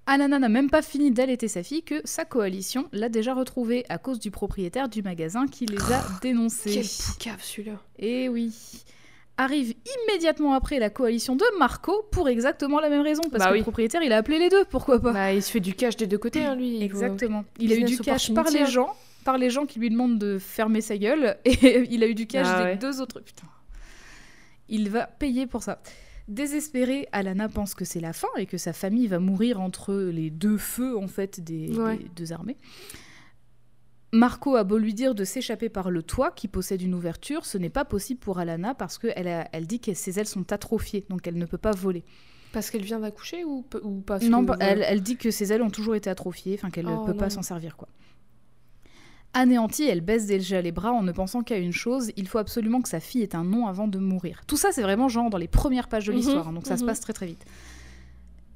[0.07, 3.99] Alana n'a même pas fini d'allaiter sa fille que sa coalition l'a déjà retrouvée à
[3.99, 6.71] cause du propriétaire du magasin qui les a dénoncés.
[6.73, 7.83] Quel poucave celui-là.
[7.99, 8.51] Et oui.
[9.41, 9.75] Arrive
[10.09, 13.59] immédiatement après la coalition de Marco pour exactement la même raison, parce Bah que oui.
[13.59, 15.97] le propriétaire il a appelé les deux, pourquoi pas Bah, il se fait du cash
[15.97, 16.83] des deux côtés, hein, lui.
[16.83, 17.45] Exactement.
[17.61, 18.65] Il a eu du cash par les hein.
[18.67, 22.15] gens, par les gens qui lui demandent de fermer sa gueule, et il a eu
[22.17, 22.77] du cash Ah des ouais.
[22.77, 23.21] deux autres.
[23.21, 23.47] Putain.
[24.69, 25.81] Il va payer pour ça.
[26.27, 30.29] Désespérée, Alana pense que c'est la fin et que sa famille va mourir entre les
[30.31, 31.97] deux feux en fait des, Ouais.
[31.97, 32.57] des deux armées.
[34.13, 37.59] Marco a beau lui dire de s'échapper par le toit qui possède une ouverture, ce
[37.59, 41.27] n'est pas possible pour Alana parce qu'elle elle dit que ses ailes sont atrophiées, donc
[41.27, 42.05] elle ne peut pas voler.
[42.53, 44.47] Parce qu'elle vient d'accoucher ou, ou parce Non, que...
[44.47, 47.05] bah, elle, elle dit que ses ailes ont toujours été atrophiées, enfin qu'elle ne Oh
[47.05, 47.89] peut pas s'en servir quoi.
[49.35, 52.81] Anéantie, elle baisse déjà les bras en ne pensant qu'à une chose, il faut absolument
[52.81, 54.41] que sa fille ait un nom avant de mourir.
[54.47, 56.79] Tout ça, c'est vraiment genre dans les premières pages de Mhm, l'histoire, hein, donc ça
[56.79, 56.89] se mhm.
[56.89, 57.45] passe très très vite.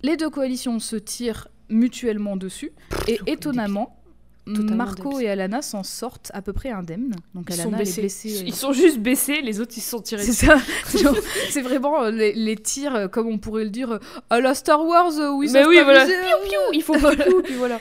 [0.03, 2.73] Les deux coalitions se tirent mutuellement dessus,
[3.07, 4.02] et étonnamment,
[4.45, 7.15] Totalement Marco et Alana s'en sortent à peu près indemnes.
[7.35, 8.39] Donc Ils Alana, sont est blessée.
[8.41, 10.25] euh, Ils sont juste baissés, les autres, ils se sont tirés.
[10.25, 10.57] c'est ça.
[11.51, 14.01] C'est vraiment euh, les, les tirs, euh, comme on pourrait le dire,
[14.31, 16.05] à la Star Wars, où ils Mais savent oui, pas voilà.
[16.07, 17.25] Piou, piou, il faut Voilà.
[17.25, 17.81] piou, puis voilà.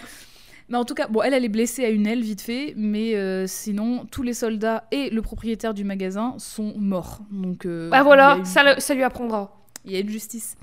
[0.70, 3.16] Mais en tout cas, bon, elle, elle est blessée à une aile vite fait, mais
[3.16, 7.20] euh, sinon, tous les soldats et le propriétaire du magasin sont morts.
[7.32, 9.58] Donc, euh, Bah voilà, ça, le- ça lui apprendra.
[9.84, 10.56] il y a une justice.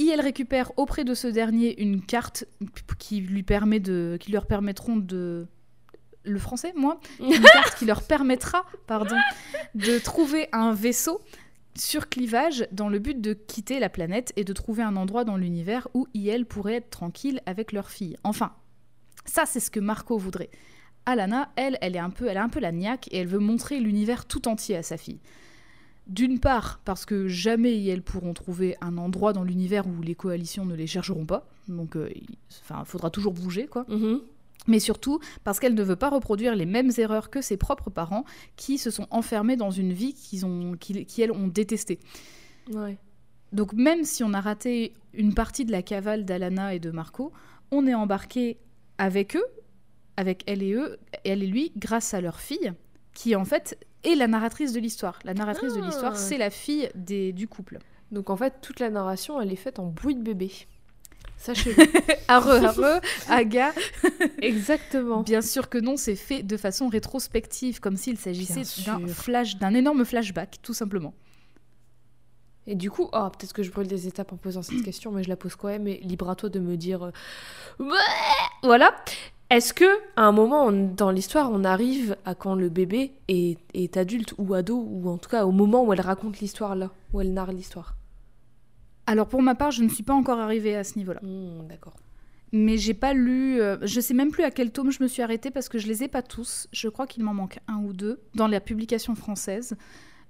[0.00, 2.46] Et elle récupère auprès de ce dernier une carte
[2.98, 5.46] qui lui permet de, qui leur permettront de
[6.24, 9.16] le français, moi, une carte qui leur permettra, pardon,
[9.74, 11.20] de trouver un vaisseau
[11.76, 15.36] sur clivage dans le but de quitter la planète et de trouver un endroit dans
[15.36, 18.16] l'univers où IL pourrait être tranquille avec leur fille.
[18.24, 18.54] Enfin,
[19.26, 20.50] ça c'est ce que Marco voudrait.
[21.04, 23.38] Alana, elle, elle est un peu, elle a un peu la niaque et elle veut
[23.38, 25.20] montrer l'univers tout entier à sa fille.
[26.10, 30.64] D'une part, parce que jamais elles pourront trouver un endroit dans l'univers où les coalitions
[30.64, 33.86] ne les chercheront pas, donc euh, il enfin, faudra toujours bouger, quoi.
[33.88, 34.20] Mhm.
[34.66, 38.24] Mais surtout parce qu'elle ne veut pas reproduire les mêmes erreurs que ses propres parents
[38.56, 42.00] qui se sont enfermés dans une vie qu'ils ont, qui, qui, elles ont détestée.
[42.72, 42.98] Ouais.
[43.52, 47.32] Donc même si on a raté une partie de la cavale d'Alana et de Marco,
[47.70, 48.58] on est embarqué
[48.98, 49.46] avec eux,
[50.16, 52.72] avec elle et eux, elle et lui, grâce à leur fille,
[53.14, 55.18] qui en fait est la narratrice de l'histoire.
[55.24, 56.18] La narratrice de l'histoire, Ah.
[56.18, 57.78] c'est la fille des, du couple.
[58.12, 60.50] Donc en fait, toute la narration, elle est faite en bruit de bébé.
[61.36, 61.74] Sachez
[62.28, 63.72] Arre, arre, aga.
[64.42, 65.22] Exactement.
[65.22, 69.72] Bien sûr que non, c'est fait de façon rétrospective, comme s'il s'agissait d'un flash, d'un
[69.74, 71.14] énorme flashback, tout simplement.
[72.66, 75.22] Et du coup, oh, peut-être que je brûle des étapes en posant cette question, mais
[75.22, 77.04] je la pose quand même, et libre à toi de me dire...
[77.04, 77.84] euh,
[78.62, 78.94] Voilà.
[79.50, 79.84] Est-ce que
[80.16, 84.32] à un moment on- dans l'histoire, on arrive à quand le bébé est, est adulte
[84.38, 87.32] ou ado, ou en tout cas au moment où elle raconte l'histoire là, où elle
[87.32, 87.96] narre l'histoire?
[89.06, 91.20] Alors pour ma part, je ne suis pas encore arrivée à ce niveau-là.
[91.22, 91.94] Hmm, D'accord.
[92.52, 93.60] Mais j'ai pas lu.
[93.60, 95.86] euh, je sais même plus à quel tome je me suis arrêtée parce que je
[95.88, 96.68] les ai pas tous.
[96.72, 99.76] Je crois qu'il m'en manque un ou deux dans la publication française.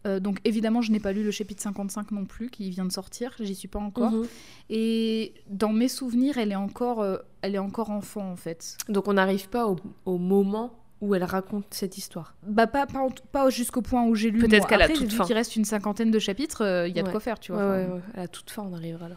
[0.07, 2.93] Euh, donc évidemment, je n'ai pas lu le chapitre 55 non plus, qui vient de
[2.93, 3.35] sortir.
[3.41, 4.13] J'y suis pas encore.
[4.13, 4.27] Mhm.
[4.71, 8.79] Et dans mes souvenirs, elle est encore, euh, elle est encore enfant en fait.
[8.89, 12.35] Donc on n'arrive pas au, au moment où elle raconte cette histoire.
[12.47, 14.39] Bah pas, pas, en- pas jusqu'au point où j'ai lu.
[14.39, 15.25] Peut-être la Après, toute fin.
[15.25, 17.61] qu'il reste une cinquantaine de chapitres, euh, il y a de quoi faire, tu vois.
[17.71, 18.01] ouais, Enfin, ouais.
[18.15, 19.17] À la toute fin, on arrivera là.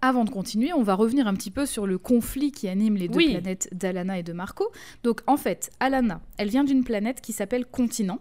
[0.00, 3.08] Avant de continuer, on va revenir un petit peu sur le conflit qui anime les
[3.08, 3.32] deux Oui.
[3.32, 4.70] planètes d'Alana et de Marco.
[5.02, 8.20] Donc en fait, Alana, elle vient d'une planète qui s'appelle Continent.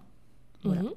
[0.63, 0.81] Voilà.
[0.83, 0.91] Mhm.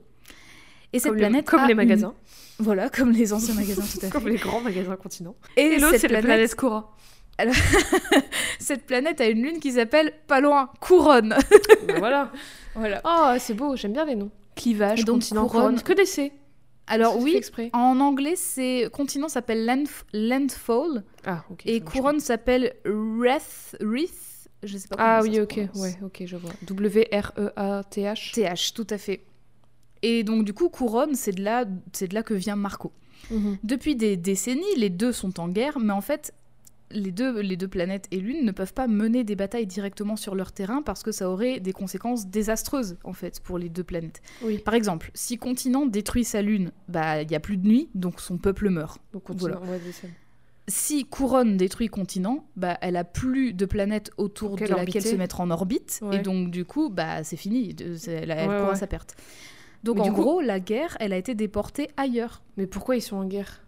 [0.93, 2.15] Et cette Comme, planète comme a les une- magasins.
[2.59, 4.11] Voilà, comme les anciens magasins tout à fait.
[4.11, 5.35] Comme les grands magasins continents.
[5.57, 6.95] Et, Et l'autre, c'est la planète, planète Cora.
[8.59, 11.37] cette planète a une lune qui s'appelle pas loin Couronne.
[11.89, 12.33] Bah voilà.
[12.75, 13.01] voilà.
[13.05, 14.31] Oh, c'est beau, j'aime bien les noms.
[14.57, 15.81] Clivage, donc, continent, couronne.
[15.83, 16.33] Que des C.
[16.87, 17.71] Alors oui, exprès.
[17.73, 21.63] en anglais, c'est continent s'appelle Landf- Landfall Ah, ok.
[21.65, 24.97] et couronne s'appelle Wreath, Wreath, je sais pas.
[24.99, 25.61] Ah oui, ok.
[25.77, 26.51] Ouais, ok, je vois.
[26.51, 28.33] E W-R-E-A-T-H.
[28.33, 29.23] TH, tout à fait.
[30.03, 32.93] Et donc du coup, couronne, c'est de là, c'est de là que vient Marco.
[33.31, 33.59] Mhm.
[33.63, 36.33] Depuis des décennies, les deux sont en guerre, mais en fait,
[36.93, 40.35] les deux, les deux planètes et l'une ne peuvent pas mener des batailles directement sur
[40.35, 44.21] leur terrain parce que ça aurait des conséquences désastreuses en fait pour les deux planètes.
[44.43, 44.59] Oui.
[44.59, 48.21] Par exemple, si Continent détruit sa lune, bah il y a plus de nuit, donc
[48.21, 49.01] son peuple meurt.
[49.13, 49.73] Donc continent, Voilà.
[49.73, 49.81] ouais.
[50.69, 55.01] Si Couronne détruit Continent, bah elle a plus de planètes autour de laquelle orbiter.
[55.01, 56.17] se mettre en orbite, Ouais.
[56.17, 58.77] et donc du coup, bah c'est fini, elle, elle Ouais, court à ouais.
[58.77, 59.17] sa perte.
[59.85, 62.43] Donc Mais en coup- gros, la guerre, elle a été déportée ailleurs.
[62.57, 63.63] Mais pourquoi ils sont en guerre?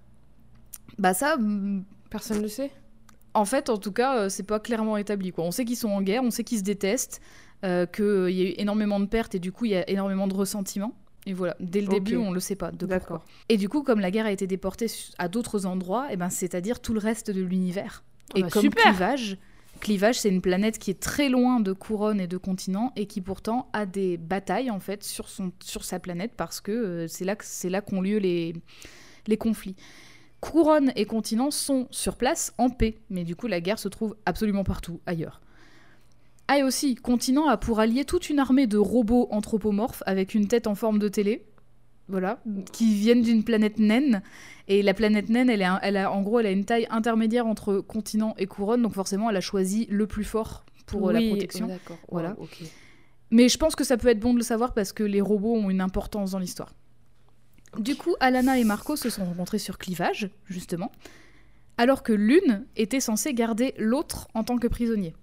[0.98, 2.70] Bah ça, mm, Personne ne le sait
[3.34, 5.32] En fait, en tout cas, euh, c'est pas clairement établi.
[5.32, 5.44] Quoi.
[5.44, 7.22] On sait qu'ils sont en guerre, on sait qu'ils se détestent,
[7.64, 10.26] euh, qu'il y a eu énormément de pertes et du coup, il y a énormément
[10.26, 10.92] de ressentiments.
[11.24, 12.70] Et voilà, dès le début, on le sait pas.
[12.72, 12.98] De pourquoi.
[12.98, 13.24] D'accord.
[13.48, 14.86] Et du coup, comme la guerre a été déportée
[15.18, 18.02] à d'autres endroits, et ben, c'est-à-dire tout le reste de l'univers.
[18.34, 18.82] Ah et bah, comme super.
[18.82, 19.38] Clivage,
[19.82, 23.20] Clivage, c'est une planète qui est très loin de couronne et de continent et qui
[23.20, 27.44] pourtant a des batailles en fait sur, sa planète parce que euh, c'est là que-
[27.44, 28.54] c'est là qu'ont lieu les,
[29.26, 29.74] les conflits.
[30.40, 34.14] Couronne et continent sont sur place en paix, mais du coup la guerre se trouve
[34.24, 35.40] absolument partout ailleurs.
[36.46, 40.46] Ah et aussi, continent a pour allié toute une armée de robots anthropomorphes avec une
[40.46, 41.44] tête en forme de télé,
[42.12, 42.40] voilà,
[42.72, 44.22] qui viennent d'une planète naine.
[44.68, 46.86] Et la planète naine, elle, est un- elle a, en gros, elle a une taille
[46.90, 51.12] intermédiaire entre continent et couronne, donc forcément, elle a choisi le plus fort pour euh,
[51.12, 51.66] la protection.
[51.66, 51.98] D'accord.
[52.10, 52.36] Voilà.
[52.38, 52.46] Wow.
[53.32, 55.56] Mais je pense que ça peut être bon de le savoir parce que les robots
[55.56, 56.72] ont une importance dans l'histoire.
[57.78, 60.92] Du coup, Alana et Marco se sont rencontrés sur Clivage, justement,
[61.78, 65.14] alors que l'une était censée garder l'autre en tant que prisonnier.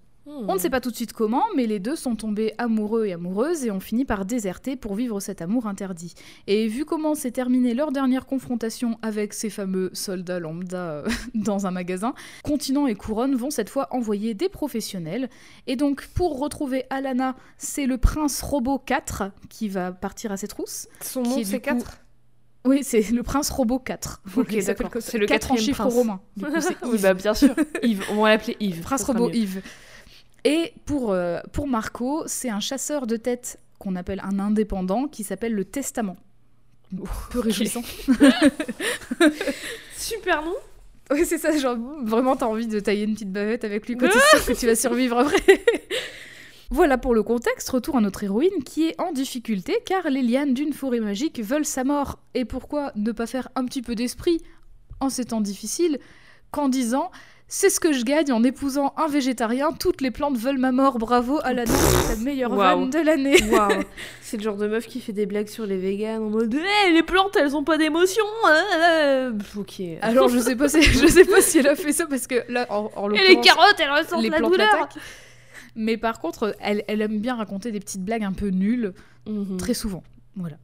[0.48, 3.12] On ne sait pas tout de suite comment, mais les deux sont tombés amoureux et
[3.12, 6.14] amoureuses et ont fini par déserter pour vivre cet amour interdit.
[6.46, 11.66] Et vu comment s'est terminée leur dernière confrontation avec ces fameux soldats lambda euh, dans
[11.66, 12.14] un magasin,
[12.44, 15.28] Continent et Couronne vont cette fois envoyer des professionnels.
[15.66, 20.48] Et donc, pour retrouver Alana, c'est le prince Robot 4 qui va partir à ses
[20.48, 20.88] trousses.
[21.02, 21.98] Son nom, est c'est du coup 4
[22.66, 24.22] Oui, c'est le prince Robot 4.
[24.36, 24.92] Ok, Il s'appelle d'accord.
[24.92, 25.10] comme ça.
[25.10, 25.54] C'est le 4 en.
[26.36, 27.54] Du coup, c'est Oui, bah bien sûr.
[27.82, 28.80] Yves, on va l'appeler Yves.
[28.82, 29.30] Prince Robot.
[29.30, 29.62] Yves.
[30.44, 35.24] Et pour, euh, pour Marco, c'est un chasseur de tête qu'on appelle un indépendant qui
[35.24, 36.16] s'appelle le Testament.
[37.30, 37.82] Peu réjouissant.
[39.96, 40.54] Super nom.
[41.12, 44.08] Oui, c'est ça, genre vraiment t'as envie de tailler une petite bavette avec lui quand
[44.08, 45.64] tu sais que tu vas survivre après.
[46.70, 50.54] voilà pour le contexte, retour à notre héroïne qui est en difficulté car les lianes
[50.54, 52.20] d'une forêt magique veulent sa mort.
[52.34, 54.40] Et pourquoi ne pas faire un petit peu d'esprit
[55.00, 55.98] en ces temps difficiles
[56.52, 57.10] qu'en disant
[57.52, 60.98] c'est ce que je gagne en épousant un végétarien, toutes les plantes veulent ma mort,
[60.98, 62.80] bravo à la c'est la meilleure Waouh.
[62.80, 63.36] vanne de l'année.
[63.50, 63.82] Waouh.
[64.22, 66.92] C'est le genre de meuf qui fait des blagues sur les véganes en mode Eh,
[66.92, 68.24] les plantes, elles ont pas d'émotion.
[68.48, 69.32] euh, euh.
[69.56, 69.82] Ok.
[70.00, 72.36] Alors je sais pas si, je sais pas si elle a fait ça parce que
[72.48, 74.88] là en, en Et les carottes, elles ressentent les la douleur.
[75.76, 78.92] Mais par contre, elle, elle aime bien raconter des petites blagues un peu nulles,
[79.26, 79.56] Mhm.
[79.58, 80.02] très souvent.
[80.36, 80.56] Voilà.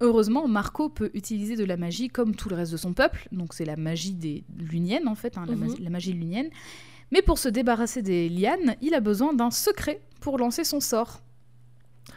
[0.00, 3.54] Heureusement, Marco peut utiliser de la magie comme tout le reste de son peuple, donc
[3.54, 5.60] c'est la magie des luniennes en fait, hein, la, Mhm.
[5.68, 6.48] magie, la magie lunienne.
[7.12, 11.22] Mais pour se débarrasser des lianes, il a besoin d'un secret pour lancer son sort.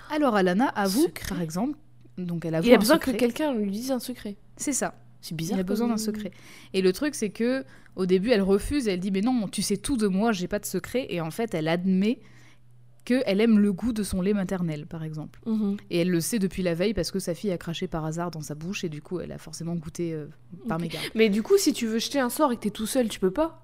[0.10, 1.78] Alors Alana avoue, Secret par exemple,
[2.18, 3.13] donc elle avoue Il a besoin secret.
[3.13, 4.36] que quelqu'un lui dise un secret.
[4.58, 4.96] C'est ça.
[5.22, 5.58] C'est bizarre.
[5.58, 6.32] Il a besoin d'un secret.
[6.74, 7.63] Et le truc, c'est que
[7.96, 8.88] au début, elle refuse.
[8.88, 11.08] Elle dit mais non, tu sais tout de moi, j'ai pas de secret.
[11.10, 12.20] Et en fait, elle admet
[13.08, 15.39] qu'elle aime le goût de son lait maternel, par exemple.
[15.46, 15.78] Mhm.
[15.89, 18.32] Et elle le sait depuis la veille parce que sa fille a craché par hasard
[18.32, 20.26] dans sa bouche et du coup, elle a forcément goûté euh,
[20.67, 20.84] par Ok.
[20.84, 21.06] mégarde.
[21.15, 23.20] Mais du coup, si tu veux jeter un sort et que t'es tout seul, tu
[23.22, 23.63] peux pas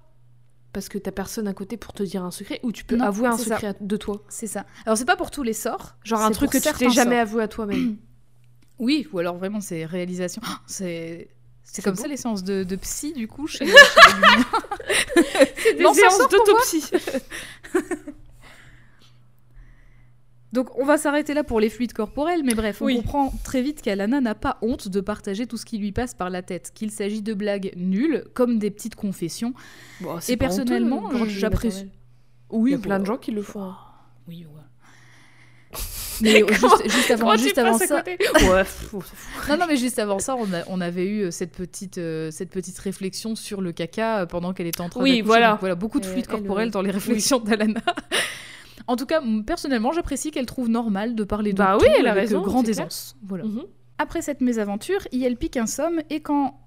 [0.72, 3.04] Parce que t'as personne à côté pour te dire un secret Ou tu peux Non,
[3.04, 3.44] avouer un ça.
[3.56, 4.64] secret de toi C'est ça.
[4.86, 5.96] Alors c'est pas pour tous les sorts.
[6.04, 7.96] Genre un truc que tu t'es jamais avoué à toi-même.
[8.80, 10.42] Oui, ou alors vraiment c'est réalisation.
[10.66, 11.28] C'est
[11.62, 12.02] C'est C'est comme beau.
[12.02, 13.70] ça les séances de, de psy, du coup, chez, chez les
[14.14, 14.52] Lumières.
[15.56, 16.84] C'est des Non, ça séances d'autopsie.
[20.54, 22.96] Donc on va s'arrêter là pour les fluides corporels, mais bref, on Oui.
[22.96, 26.30] comprend très vite qu'Alana n'a pas honte de partager tout ce qui lui passe par
[26.30, 29.52] la tête, qu'il s'agit de blagues nulles, comme des petites confessions.
[30.00, 31.88] Bon, Et personnellement, j'apprécie-.
[32.50, 33.64] Oui, Il y a plein de gens qui le font.
[33.64, 33.76] hein.
[34.28, 35.80] Oui, ouais.
[36.20, 38.64] Mais juste, juste avant, juste ça, Ouais,
[39.48, 42.30] non, non, mais juste avant ça, on, a- on avait eu euh, cette petite, euh,
[42.30, 45.26] cette petite réflexion sur le caca euh, pendant qu'elle était en train Oui, d'accoucher.
[45.26, 45.50] voilà.
[45.50, 47.80] Donc voilà, beaucoup de fluides corporels dans les réflexions d'Alana.
[48.86, 52.06] En tout cas, personnellement, j'apprécie qu'elle trouve normal de parler de Bah tout oui, elle
[52.06, 53.16] a avec raison, euh, grande aisance.
[53.22, 53.44] Voilà.
[53.44, 53.62] Mhm.
[53.98, 56.60] Après cette mésaventure, Iel pique un somme et quand,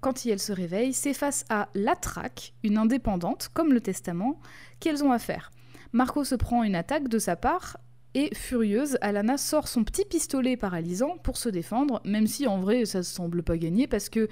[0.00, 4.38] quand Iel se réveille, c'est face à la traque, une indépendante, comme le testament,
[4.80, 5.50] qu'elles ont à faire.
[5.92, 7.76] Marco se prend une attaque de sa part
[8.14, 12.84] et, furieuse, Alana sort son petit pistolet paralysant pour se défendre, même si en vrai
[12.84, 14.28] ça semble pas gagner parce que,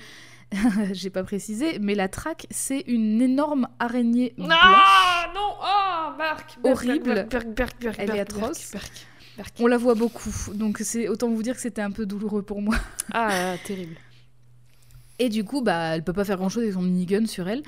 [0.92, 4.50] j'ai pas précisé, mais la traque c'est une énorme araignée blanche.
[4.52, 7.28] Ah non Oh, Marc Horrible.
[7.98, 8.72] Elle est atroce.
[9.58, 12.60] On la voit beaucoup, donc c'est autant vous dire que c'était un peu douloureux pour
[12.60, 12.76] moi.
[13.12, 13.96] Ah, terrible.
[15.18, 17.62] Et du coup, bah, elle peut pas faire grand chose avec son minigun sur elle.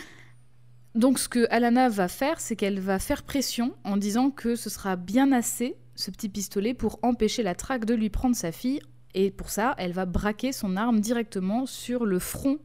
[0.94, 4.70] Donc, ce que Alana va faire, c'est qu'elle va faire pression en disant que ce
[4.70, 8.80] sera bien assez, ce petit pistolet, pour empêcher la traque de lui prendre sa fille.
[9.14, 12.58] Et pour ça, elle va braquer son arme directement sur le front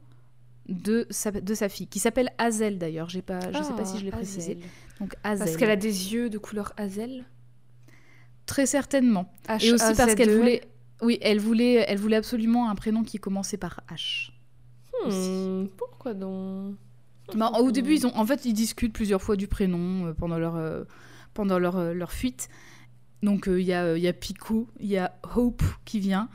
[0.67, 3.09] de sa, de sa fille, qui s'appelle Hazel d'ailleurs.
[3.09, 4.57] J'ai pas, je sais pas si je l'ai Ah, précisé.
[4.99, 5.45] Donc Hazel.
[5.45, 7.25] Parce qu'elle a des yeux de couleur Hazel?
[8.45, 9.31] Très certainement.
[9.61, 10.61] Et aussi parce qu'elle voulait.
[11.01, 14.31] Oui, elle voulait, elle voulait absolument un prénom qui commençait par H.
[15.05, 16.75] Hmm, pourquoi donc?
[17.35, 20.39] Bah, au début, ils ont, en fait, ils discutent plusieurs fois du prénom euh, pendant
[20.39, 20.85] leur, euh,
[21.33, 22.49] pendant leur, euh, leur fuite.
[23.21, 26.29] Donc, euh, il y, a, y a Pico, il y a Hope qui vient.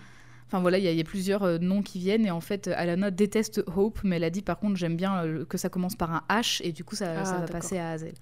[0.53, 2.27] Enfin, voilà, il y, a- il y a plusieurs euh, noms qui viennent.
[2.27, 5.25] Et en fait, euh, Alana déteste Hope, mais elle a dit, par contre, j'aime bien
[5.25, 6.61] euh, que ça commence par un H.
[6.63, 8.13] Et du coup, ça, Ah, ça va passer à Hazel.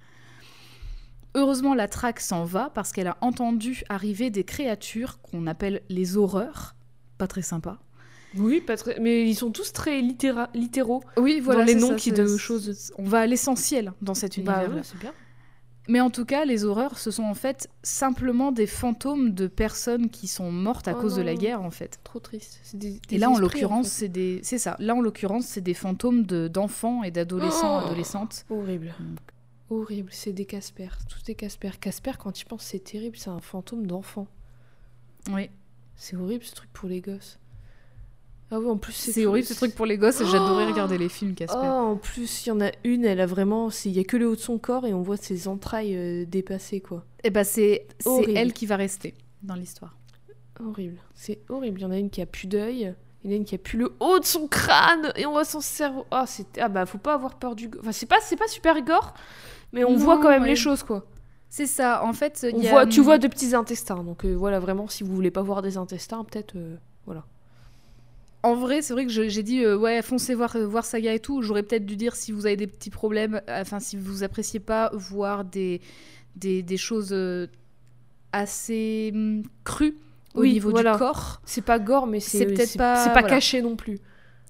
[1.34, 6.16] Heureusement, la traque s'en va parce qu'elle a entendu arriver des créatures qu'on appelle les
[6.16, 6.74] horreurs.
[7.18, 7.78] Pas très sympa.
[8.36, 8.98] Oui, pas très...
[9.00, 11.02] mais ils sont tous très littéra- littéraux.
[11.16, 11.60] Oui, voilà.
[11.60, 12.92] Dans les noms ça, qui donnent choses.
[12.96, 15.12] On va à l'essentiel dans cet Bah univers ouais, c'est bien.
[15.90, 20.08] Mais en tout cas, les horreurs, ce sont en fait simplement des fantômes de personnes
[20.08, 21.98] qui sont mortes à Oh cause de la guerre, en fait.
[22.04, 22.60] Trop triste.
[22.74, 23.98] Des- Et là, en l'occurrence, fait.
[23.98, 24.76] c'est des, c'est ça.
[24.78, 28.44] Là, en l'occurrence, c'est des fantômes de d'enfants et d'adolescents, Oh adolescentes.
[28.50, 28.94] Horrible.
[29.00, 29.18] Donc.
[29.68, 30.88] Horrible, c'est des Casper.
[31.08, 31.70] Tout est Casper.
[31.80, 34.28] Casper, quand tu penses, c'est terrible, c'est un fantôme d'enfant.
[35.32, 35.50] Oui.
[35.96, 37.38] C'est horrible ce truc pour les gosses.
[38.52, 40.20] Ah oui, en plus, c'est horrible ce truc pour les gosses.
[40.20, 41.56] et J'adorais Oh regarder les films Casper.
[41.62, 43.68] Oh, en plus, il y en a une, elle a vraiment.
[43.84, 46.24] Il y a que le haut de son corps et on voit ses entrailles euh,
[46.26, 47.04] dépassées, quoi.
[47.22, 49.96] Et bah, c'est c'est elle qui va rester dans l'histoire.
[50.58, 50.98] Horrible.
[51.14, 51.78] C'est horrible.
[51.78, 52.94] Il y en a une qui a plus d'œil.
[53.22, 55.32] Il y en a une qui a plus le haut de son crâne et on
[55.32, 56.06] voit son cerveau.
[56.10, 57.70] Ah, c'est ah bah faut pas avoir peur du.
[57.80, 59.14] Enfin c'est pas c'est pas super gore,
[59.72, 60.48] mais on Non, voit quand même ouais.
[60.48, 61.04] les choses quoi.
[61.48, 62.02] C'est ça.
[62.04, 64.02] En fait, On il y a, voit, tu vois de petits intestins.
[64.04, 66.76] Donc euh, voilà vraiment si vous voulez pas voir des intestins peut-être euh.
[68.42, 71.20] En vrai, c'est vrai que j'ai dit euh, ouais, foncez voir euh, voir Saga et
[71.20, 71.42] tout.
[71.42, 74.60] J'aurais peut-être dû dire si vous avez des petits problèmes, euh, enfin si vous appréciez
[74.60, 75.80] pas voir des
[76.36, 77.14] des, des choses
[78.32, 79.96] assez hum, crues
[80.34, 80.92] au Oui, niveau voilà.
[80.92, 81.40] du corps.
[81.44, 83.28] C'est pas gore mais c'est peut-être pas- c'est pas voilà.
[83.28, 83.98] caché non plus.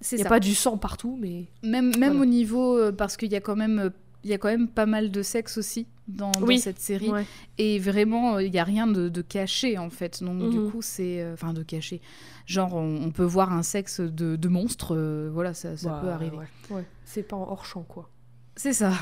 [0.01, 0.29] C'est Il y a ça.
[0.31, 2.21] pas du sang partout mais Même même Voilà.
[2.21, 3.91] au niveau parce qu'il y a quand même
[4.25, 7.11] il y a quand même pas mal de sexe aussi dans, cette série.
[7.11, 7.25] ouais.
[7.59, 10.23] Et vraiment, euh, il n'y a rien de, de caché, en fait.
[10.23, 10.71] Donc, du Mhm.
[10.71, 11.21] coup, c'est...
[11.23, 12.01] euh, Enfin, de caché.
[12.47, 14.97] Genre, on, on peut voir un sexe de, de monstre.
[14.97, 16.37] euh, voilà, ça, ça Bah, peut arriver.
[16.37, 16.47] ouais.
[16.77, 16.85] Ouais.
[17.05, 18.09] C'est pas en hors champ quoi.
[18.57, 18.93] C'est ça.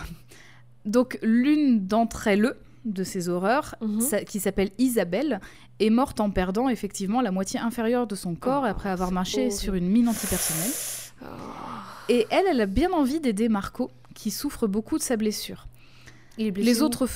[0.85, 2.54] Donc, l'une d'entre elles,
[2.85, 4.24] de ces horreurs, Mhm.
[4.26, 5.40] qui s'appelle Isabelle,
[5.81, 9.40] est morte en perdant effectivement la moitié inférieure de son corps Oh, après avoir marché
[9.46, 9.54] horrible.
[9.54, 10.72] sur une mine antipersonnelle.
[11.22, 11.26] Ah.
[12.09, 15.68] Et elle, elle a bien envie d'aider Marco, qui souffre beaucoup de sa blessure.
[16.38, 17.09] Il est blessé Les autres,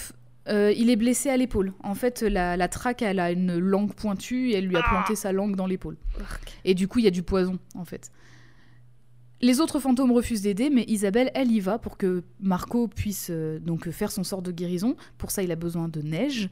[0.48, 1.72] euh, il est blessé à l'épaule.
[1.82, 4.88] En fait, la, la traque, elle a une langue pointue et elle lui a Ah.
[4.88, 5.96] planté sa langue dans l'épaule.
[6.64, 8.12] Et du coup, il y a du poison, en fait.
[9.40, 13.58] Les autres fantômes refusent d'aider, mais Isabelle, elle y va pour que Marco puisse euh,
[13.58, 14.94] donc faire son sort de guérison.
[15.18, 16.50] Pour ça, il a besoin de neige.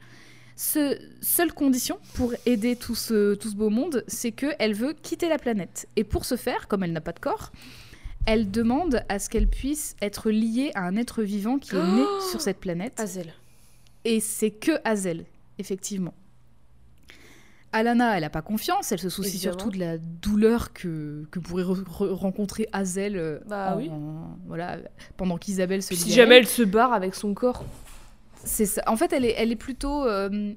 [0.57, 5.29] Ce, seule condition pour aider tout ce, tout ce beau monde, c'est qu'elle veut quitter
[5.29, 5.87] la planète.
[5.95, 7.53] Et pour ce faire, comme elle n'a pas de corps,
[8.25, 12.03] elle demande à ce qu'elle puisse être liée à un être vivant qui est né
[12.05, 12.99] Oh sur cette planète.
[12.99, 13.33] Hazel.
[14.05, 15.25] Et c'est que Hazel,
[15.57, 16.13] effectivement.
[17.73, 19.57] Alana, elle n'a pas confiance, elle se soucie Évidemment.
[19.59, 23.89] surtout de la douleur que, que pourrait re- re- rencontrer Hazel euh, Bah en- oui.
[24.45, 24.77] voilà,
[25.15, 26.41] pendant qu'Isabelle se si jamais elle.
[26.41, 27.63] elle se barre avec son corps.
[28.43, 28.81] C'est ça.
[28.87, 30.05] En fait, elle est, elle est plutôt...
[30.05, 30.51] euh,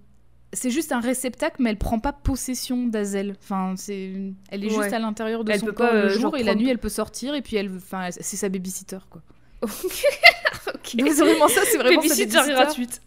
[0.55, 3.35] c'est juste un réceptacle, mais elle prend pas possession d'Azel.
[3.43, 4.13] Enfin, c'est,
[4.51, 4.83] elle est Ouais.
[4.83, 6.55] juste à l'intérieur de Elle son peut corps pas, le euh, jour genre, et la
[6.55, 9.23] nuit elle peut sortir et puis elle, enfin, c'est sa babysitter quoi.
[9.63, 9.69] ok.
[10.69, 12.53] Ça, c'est vraiment sa Babysitter babysitter.
[12.53, 13.03] gratuite.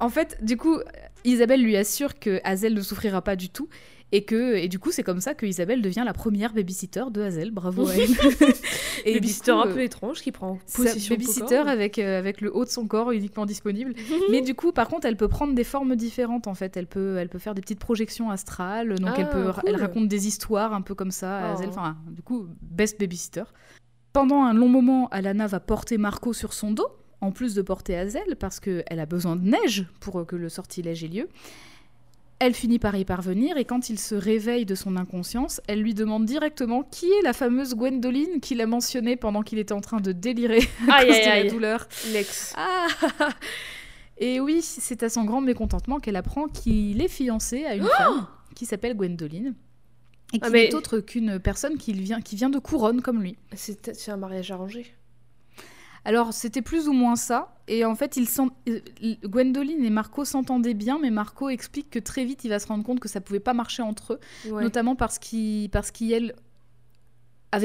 [0.00, 0.78] En fait, du coup,
[1.24, 3.68] Isabelle lui assure que Hazel ne souffrira pas du tout.
[4.12, 7.22] Et, que, et du coup, c'est comme ça que Isabelle devient la première babysitter de
[7.22, 7.50] Hazel.
[7.50, 8.08] Bravo à elle.
[9.04, 11.68] et Babysitter un euh, peu étrange qui prend sa possession babysitter corps.
[11.68, 13.94] avec, euh, avec le haut de son corps uniquement disponible.
[14.30, 16.76] Mais du coup, par contre, elle peut prendre des formes différentes en fait.
[16.76, 18.96] Elle peut, elle peut faire des petites projections astrales.
[19.00, 21.54] Donc elle, Ah, peut, elle raconte des histoires un peu comme ça à Oh.
[21.54, 21.68] Hazel.
[21.70, 23.44] Enfin, du coup, best babysitter.
[24.12, 26.88] Pendant un long moment, Alana va porter Marco sur son dos,
[27.20, 31.02] en plus de porter Hazel, parce qu'elle a besoin de neige pour que le sortilège
[31.04, 31.28] ait lieu.
[32.38, 35.94] Elle finit par y parvenir et quand il se réveille de son inconscience, elle lui
[35.94, 40.00] demande directement qui est la fameuse Gwendoline qu'il a mentionnée pendant qu'il était en train
[40.00, 40.58] de délirer
[40.88, 41.50] à Aïe, cause aïe, de la aïe.
[41.50, 41.88] douleur.
[42.12, 42.52] L'ex.
[42.56, 42.88] Ah
[44.18, 48.26] Et oui, c'est à son grand mécontentement qu'elle apprend qu'il est fiancé à une femme
[48.54, 49.54] qui s'appelle Gwendoline.
[50.34, 53.22] Et Ah, qui mais- n'est autre qu'une personne qui vient, qui vient de Couronne comme
[53.22, 53.36] lui.
[53.54, 54.86] C'est c'est un mariage arrangé.
[56.08, 57.52] Alors c'était plus ou moins ça.
[57.68, 58.50] Et en fait, ils sont...
[58.68, 58.78] euh,
[59.24, 62.84] Gwendoline et Marco s'entendaient bien, mais Marco explique que très vite il va se rendre
[62.84, 64.20] compte que ça pouvait pas marcher entre eux,
[64.52, 64.62] Ouais.
[64.62, 65.90] notamment parce qu'ils parce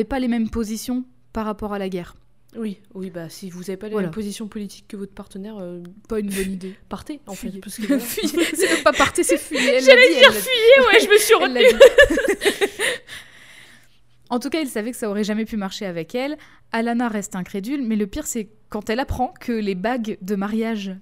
[0.05, 2.15] pas les mêmes positions par rapport à la guerre.
[2.57, 4.07] Oui, oui, bah si vous n'avez pas la Voilà.
[4.07, 6.75] même position politique que votre partenaire, euh, Pas une bonne idée.
[6.89, 7.47] partez en fait.
[7.49, 7.61] Fuyez.
[7.61, 7.99] Parce que voilà.
[8.03, 8.45] Fuyez.
[8.55, 11.79] c'est pas parti, c'est l'a J'allais dire fuyez, ouais, je me suis retenue.
[14.32, 16.38] En tout cas, il savait que ça aurait jamais pu marcher avec elle.
[16.71, 20.95] Alana reste incrédule, mais le pire, c'est quand elle apprend que les bagues de mariage,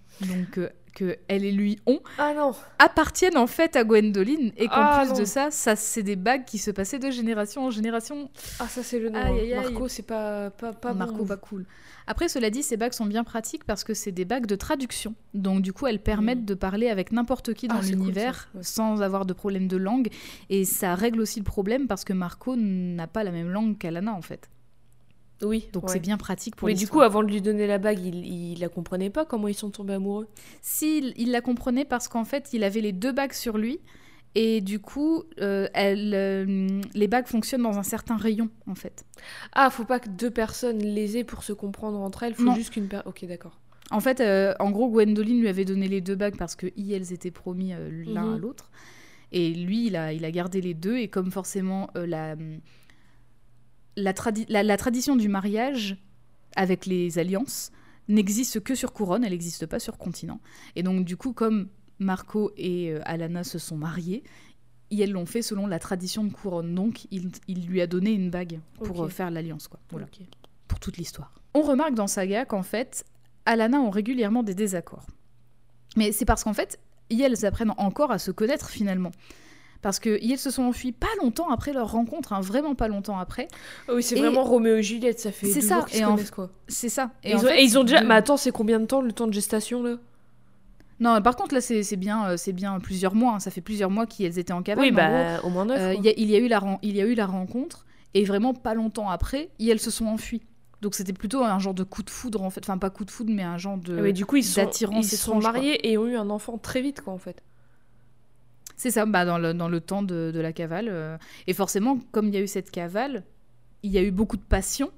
[0.57, 2.53] euh, que elle et lui ont, Ah non.
[2.79, 5.19] appartiennent en fait à Gwendoline, et qu'en Ah, plus non.
[5.19, 8.29] de ça, ça c'est des bagues qui se passaient de génération en génération.
[8.59, 9.19] Ah ça c'est le nom.
[9.19, 9.59] Aïe, hein.
[9.61, 9.71] aïe.
[9.71, 11.25] Marco c'est pas pas pas Marco, bon.
[11.25, 11.65] pas cool.
[12.07, 15.13] Après, cela dit, ces bagues sont bien pratiques parce que c'est des bagues de traduction.
[15.35, 16.45] Donc, du coup, elles permettent Mm.
[16.45, 18.63] de parler avec n'importe qui dans Ah, cool, l'univers ouais.
[18.63, 20.09] sans avoir de problème de langue.
[20.49, 24.11] Et ça règle aussi le problème parce que Marco n'a pas la même langue qu'Alana,
[24.13, 24.49] en fait.
[25.41, 25.69] Oui.
[25.73, 25.93] Donc, ouais.
[25.93, 28.59] c'est bien pratique pour Mais du coup, avant de lui donner la bague, il, il
[28.59, 30.27] la comprenait pas comment ils sont tombés amoureux.
[30.61, 33.79] Si, il la comprenait parce qu'en fait, il avait les deux bagues sur lui.
[34.35, 39.03] Et du coup, euh, elle, euh, les bagues fonctionnent dans un certain rayon, en fait.
[39.53, 42.35] Ah, faut pas que deux personnes les aient pour se comprendre entre elles.
[42.35, 42.53] Faut Non.
[42.53, 43.09] juste qu'une personne.
[43.09, 43.59] Ok, d'accord.
[43.91, 46.93] En fait, euh, en gros, Gwendoline lui avait donné les deux bagues parce que i,
[46.93, 47.69] elles étaient promis
[48.05, 48.33] l'un Mhm.
[48.35, 48.69] à l'autre.
[49.31, 50.97] Et lui, il a, il a gardé les deux.
[50.97, 52.35] Et comme forcément, la,
[53.99, 55.97] la, tradi- la, la tradition du mariage
[56.55, 57.71] avec les alliances
[58.07, 60.39] n'existe que sur Couronne, elle n'existe pas sur continent.
[60.75, 61.67] Et donc, du coup, comme
[61.99, 64.23] Marco et euh, Alana se sont mariés,
[64.89, 66.73] ils l'ont fait selon la tradition de Couronne.
[66.73, 69.79] Donc, il, il lui a donné une bague pour euh, faire l'alliance, quoi.
[69.91, 70.07] Voilà
[70.67, 71.33] pour toute l'histoire.
[71.53, 73.05] On remarque dans Saga qu'en fait,
[73.45, 75.05] Alana ont régulièrement des désaccords.
[75.95, 76.79] Mais c'est parce qu'en fait,
[77.11, 79.11] elles apprennent encore à se connaître finalement.
[79.81, 83.17] Parce que elles se sont enfuies pas longtemps après leur rencontre, hein, vraiment pas longtemps
[83.17, 83.47] après.
[83.87, 85.99] Ah oui, c'est Et- vraiment Roméo et Juliette, ça fait C'est ça, jours qu'ils et
[86.01, 86.49] se en- quoi.
[86.67, 87.11] C'est ça.
[87.23, 88.01] Et, ils, ont, fait, et ils ont déjà.
[88.01, 89.95] Mais attends, c'est combien de temps le temps de gestation là?
[90.99, 93.35] Non, par contre là, c'est bien, euh, c'est bien plusieurs mois.
[93.35, 93.39] hein.
[93.39, 94.83] Ça fait plusieurs mois qu'elles étaient en cavale.
[94.83, 95.79] Oui, gros, bah au moins neuf.
[95.79, 97.25] Euh, il y, a- il y a eu la ren- il y a eu la
[97.25, 100.41] rencontre et vraiment pas longtemps après, elles se sont enfuies.
[100.81, 103.11] Donc c'était plutôt un genre de coup de foudre en fait, enfin pas coup de
[103.11, 105.51] foudre mais un genre de Ah, mais du coup, ils sont, ils sont étrange, quoi.
[105.53, 107.41] mariés et ont eu un enfant très vite quoi en fait.
[108.79, 110.87] C'est ça, bah dans, le, dans le temps de, de la cavale.
[110.89, 111.17] euh,
[111.47, 113.25] et forcément, comme il y a eu cette cavale,
[113.83, 114.89] il y a eu beaucoup de passion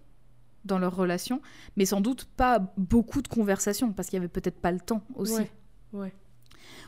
[0.66, 1.42] dans leur relation,
[1.76, 5.02] mais sans doute pas beaucoup de conversation, parce qu'il y avait peut-être pas le temps
[5.16, 5.34] aussi.
[5.42, 5.52] Ouais.
[5.94, 6.14] Ouais.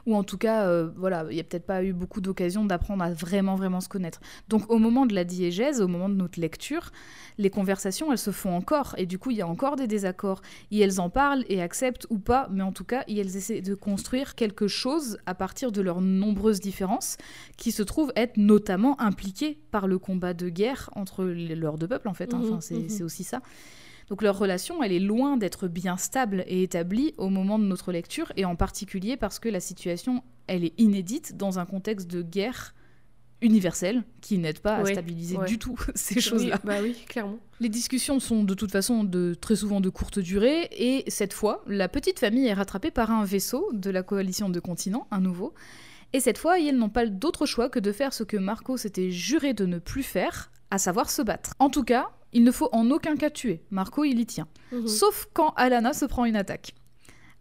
[0.06, 3.04] Ou en tout cas, euh, voilà, il y a peut-être pas eu beaucoup d'occasions d'apprendre
[3.04, 4.20] à vraiment, vraiment se connaître.
[4.50, 6.92] Donc au moment de la diégèse, au moment de notre lecture,
[7.38, 8.96] les conversations, elles se font encore.
[8.98, 10.42] Et du coup, il y a encore des désaccords.
[10.72, 13.62] Et elles en parlent et acceptent ou pas, mais en tout cas, et elles essaient
[13.62, 17.18] de construire quelque chose à partir de leurs nombreuses différences,
[17.58, 22.08] qui se trouvent être notamment impliquées par le combat de guerre entre leurs deux peuples,
[22.10, 22.34] en fait.
[22.34, 22.40] hein.
[22.40, 22.90] Mhm, Enfin, c'est mhm.
[22.90, 23.42] c'est aussi ça.
[24.10, 27.92] Donc leur relation, elle est loin d'être bien stable et établie au moment de notre
[27.92, 32.22] lecture, et en particulier parce que la situation, elle est inédite dans un contexte de
[32.22, 32.74] guerre
[33.44, 35.48] universelle qui n'aide pas à stabiliser ouais.
[35.48, 36.60] du tout ces choses-là.
[36.64, 37.38] Oui, bah oui, clairement.
[37.60, 41.64] Les discussions sont de toute façon de très souvent de courte durée, et cette fois,
[41.68, 45.54] la petite famille est rattrapée par un vaisseau de la coalition de continents, un nouveau.
[46.14, 49.12] Et cette fois, ils n'ont pas d'autre choix que de faire ce que Marco s'était
[49.12, 51.54] juré de ne plus faire, à savoir se battre.
[51.60, 53.62] En tout cas, il ne faut en aucun cas tuer.
[53.72, 54.48] Marco, il y tient.
[54.72, 54.88] Mhm.
[54.88, 56.74] Sauf quand Alana se prend une attaque.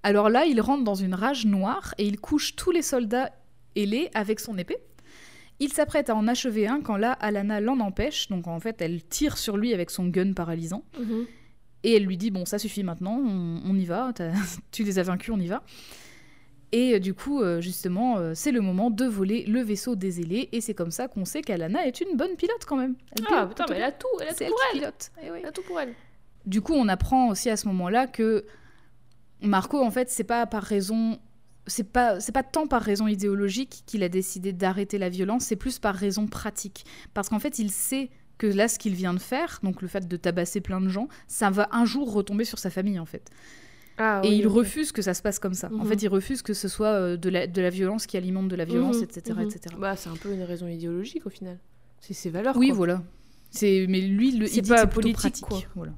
[0.03, 3.31] Alors là, il rentre dans une rage noire et il couche tous les soldats
[3.77, 4.79] ailés avec son épée.
[5.61, 8.29] Il s'apprête à en achever un quand là, Alana l'en empêche.
[8.29, 10.85] Donc en fait, elle tire sur lui avec son gun paralysant.
[10.99, 11.27] Mhm.
[11.85, 14.13] Et elle lui dit Bon, ça suffit maintenant, on, on y va,
[14.73, 15.63] tu les as vaincus, on y va.
[16.73, 20.21] Et euh, du coup, euh, justement, euh, c'est le moment de voler le vaisseau des
[20.21, 20.49] ailés.
[20.53, 22.97] Et c'est comme ça qu'on sait qu'Alana est une bonne pilote quand même.
[23.17, 24.79] Elle Ah putain, mais elle a tout, elle a C'est tout elle pour elle.
[24.79, 25.13] pilote.
[25.23, 25.39] Eh oui.
[25.43, 25.95] Elle a tout pour elle.
[26.47, 28.45] Du coup, on apprend aussi à ce moment-là que
[29.43, 31.19] Marco, en fait, c'est pas par raison.
[31.69, 35.57] C'est pas, c'est pas tant par raison idéologique qu'il a décidé d'arrêter la violence, c'est
[35.57, 36.85] plus par raison pratique.
[37.15, 40.09] Parce qu'en fait, il sait que là, ce qu'il vient de faire, donc le fait
[40.09, 43.31] de tabasser plein de gens, ça va un jour retomber sur sa famille, en fait.
[44.05, 45.69] Ah, Et oui, il refuse que ça se passe comme ça.
[45.73, 45.87] En Mhm.
[45.87, 48.57] fait, il refuse que ce soit euh, de la, de la violence qui alimente de
[48.57, 49.43] la violence, Mhm, etc., mhm.
[49.47, 49.77] etc.
[49.79, 51.59] Bah, c'est un peu une raison idéologique au final.
[52.01, 52.57] C'est ses valeurs.
[52.57, 52.77] Oui, quoi.
[52.77, 53.03] voilà.
[53.51, 55.47] C'est mais lui le il dit pas que c'est plutôt politique, pratique.
[55.47, 55.61] quoi.
[55.77, 55.93] Voilà.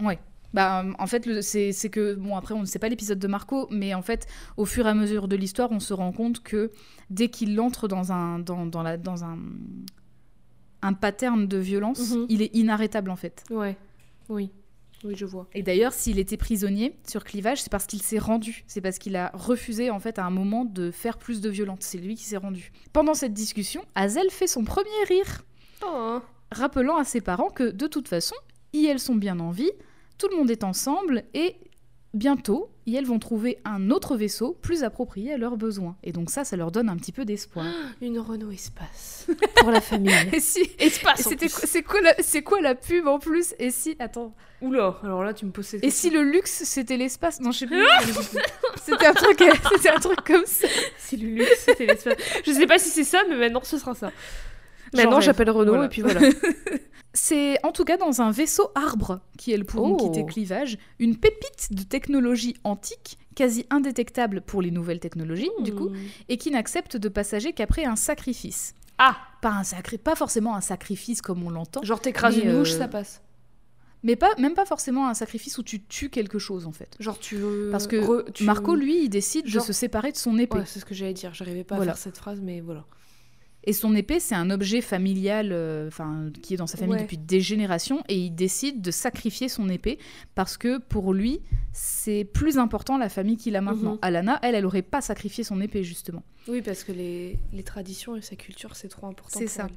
[0.00, 0.18] Ouais.
[0.54, 3.68] Bah en fait c'est c'est que bon après on ne sait pas l'épisode de Marco
[3.70, 6.72] mais en fait au fur et à mesure de l'histoire on se rend compte que
[7.08, 9.38] dès qu'il entre dans un dans, dans la dans un
[10.82, 12.26] un pattern de violence, Mhm.
[12.30, 13.44] il est inarrêtable en fait.
[13.50, 13.76] Ouais.
[14.28, 14.50] Oui.
[15.04, 15.46] Oui, je vois.
[15.54, 18.64] Et d'ailleurs, s'il était prisonnier sur Clivage, c'est parce qu'il s'est rendu.
[18.66, 21.78] C'est parce qu'il a refusé, en fait, à un moment de faire plus de violence.
[21.80, 22.70] C'est lui qui s'est rendu.
[22.92, 25.42] Pendant cette discussion, Hazel fait son premier rire,
[25.86, 26.20] Oh.
[26.52, 28.36] rappelant à ses parents que, de toute façon,
[28.74, 29.70] elles sont bien en vie,
[30.18, 31.56] tout le monde est ensemble, et
[32.12, 35.96] bientôt, elles vont trouver un autre vaisseau plus approprié à leurs besoins.
[36.02, 37.66] Et donc ça, ça leur donne un petit peu d'espoir.
[38.00, 39.26] Une Renault Espace.
[39.56, 40.14] Pour la famille.
[40.32, 40.70] Et si...
[40.78, 41.28] Espace.
[41.64, 42.14] C'est quoi, la...
[42.20, 43.54] c'est quoi la pub en plus?
[43.58, 43.96] Et si...
[43.98, 44.34] Attends.
[44.60, 47.40] Oula, alors là, tu me poses cette Et si le luxe, c'était l'espace?
[47.40, 47.82] Non, je sais plus.
[48.84, 50.68] c'était un truc, c'était un truc comme ça.
[50.98, 52.16] Si le luxe, c'était l'espace.
[52.44, 54.12] Je sais pas si c'est ça, mais maintenant, ce sera ça.
[54.94, 55.86] Maintenant, j'appelle Renault Voilà.
[55.86, 56.20] et puis voilà.
[57.12, 60.08] C'est en tout cas dans un vaisseau arbre qu'elles pourront Oh.
[60.10, 65.88] quitter Clivage, une pépite de technologie antique, quasi indétectable pour les nouvelles technologies, du coup,
[65.88, 65.96] Hmm.
[66.28, 68.74] et qui n'accepte de passager qu'après un sacrifice.
[68.98, 69.98] Ah Pas, un sacré...
[69.98, 73.22] pas forcément un sacrifice comme on l'entend, Genre, t'écrases une mouche, euh, ça passe.
[74.04, 76.94] mais pas, même pas forcément un sacrifice où tu tues quelque chose en fait.
[77.00, 77.70] Genre, tu veux.
[77.72, 80.58] Parce que re- tu- Marco, lui, il décide Genre- de se séparer de son épée.
[80.58, 81.32] Ouais, c'est ce que j'allais dire.
[81.34, 81.92] J'arrivais pas Voilà.
[81.92, 82.84] à faire cette phrase, mais voilà.
[83.64, 85.90] Et son épée, c'est un objet familial euh,
[86.42, 87.02] qui est dans sa famille Ouais.
[87.02, 89.98] depuis des générations, et il décide de sacrifier son épée
[90.34, 91.40] parce que pour lui,
[91.72, 93.92] c'est plus important la famille qu'il a maintenant.
[93.92, 93.98] Mhm.
[94.02, 96.22] Alana, elle, elle aurait pas sacrifié son épée justement.
[96.48, 99.38] Oui, parce que les, les traditions et sa culture, c'est trop important.
[99.38, 99.66] C'est ça.
[99.68, 99.76] elle.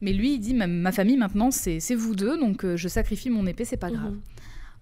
[0.00, 3.30] Mais lui, il dit ma, ma famille maintenant, c'est vous deux, donc euh, je sacrifie
[3.30, 4.10] mon épée, c'est pas grave.
[4.14, 4.20] Mhm.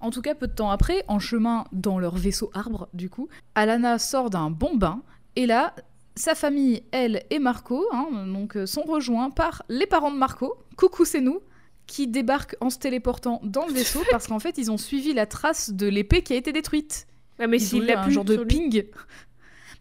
[0.03, 3.29] En tout cas, peu de temps après, en chemin dans leur vaisseau arbre, du coup,
[3.55, 5.03] Alana sort d'un bon bain,
[5.37, 5.75] et là,
[6.21, 10.55] sa famille, elle et Marco, hein, donc, euh, sont rejoints par les parents de Marco,
[10.77, 11.41] coucou c'est nous,
[11.87, 15.27] qui débarquent en se téléportant dans le vaisseau parce qu'en fait, ils ont suivi la
[15.27, 17.07] trace de l'épée qui a été détruite.
[17.39, 18.85] Ah, mais ils ont s'il l'a plus genre de ping.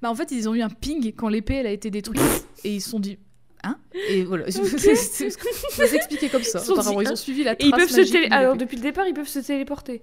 [0.02, 2.22] Bah en fait, ils ont eu un ping quand l'épée elle a été détruite
[2.64, 3.20] et ils se sont dit
[3.64, 3.78] hein?
[4.10, 4.46] Et voilà.
[4.50, 6.60] C'est c'est- ça s'expliquait comme ça.
[6.60, 7.70] Ils dit, ils hein ont suivi la Et trace.
[7.70, 10.02] ils peuvent se Alors, depuis le départ, ils peuvent se téléporter.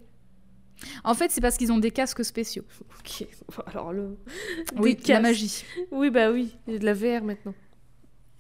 [1.05, 2.65] En fait, c'est parce qu'ils ont des casques spéciaux.
[2.99, 3.27] Ok.
[3.67, 4.17] Alors, le.
[4.77, 5.65] Oui, la magie.
[5.91, 6.57] Oui, bah oui.
[6.67, 7.55] Il y a de la VR maintenant.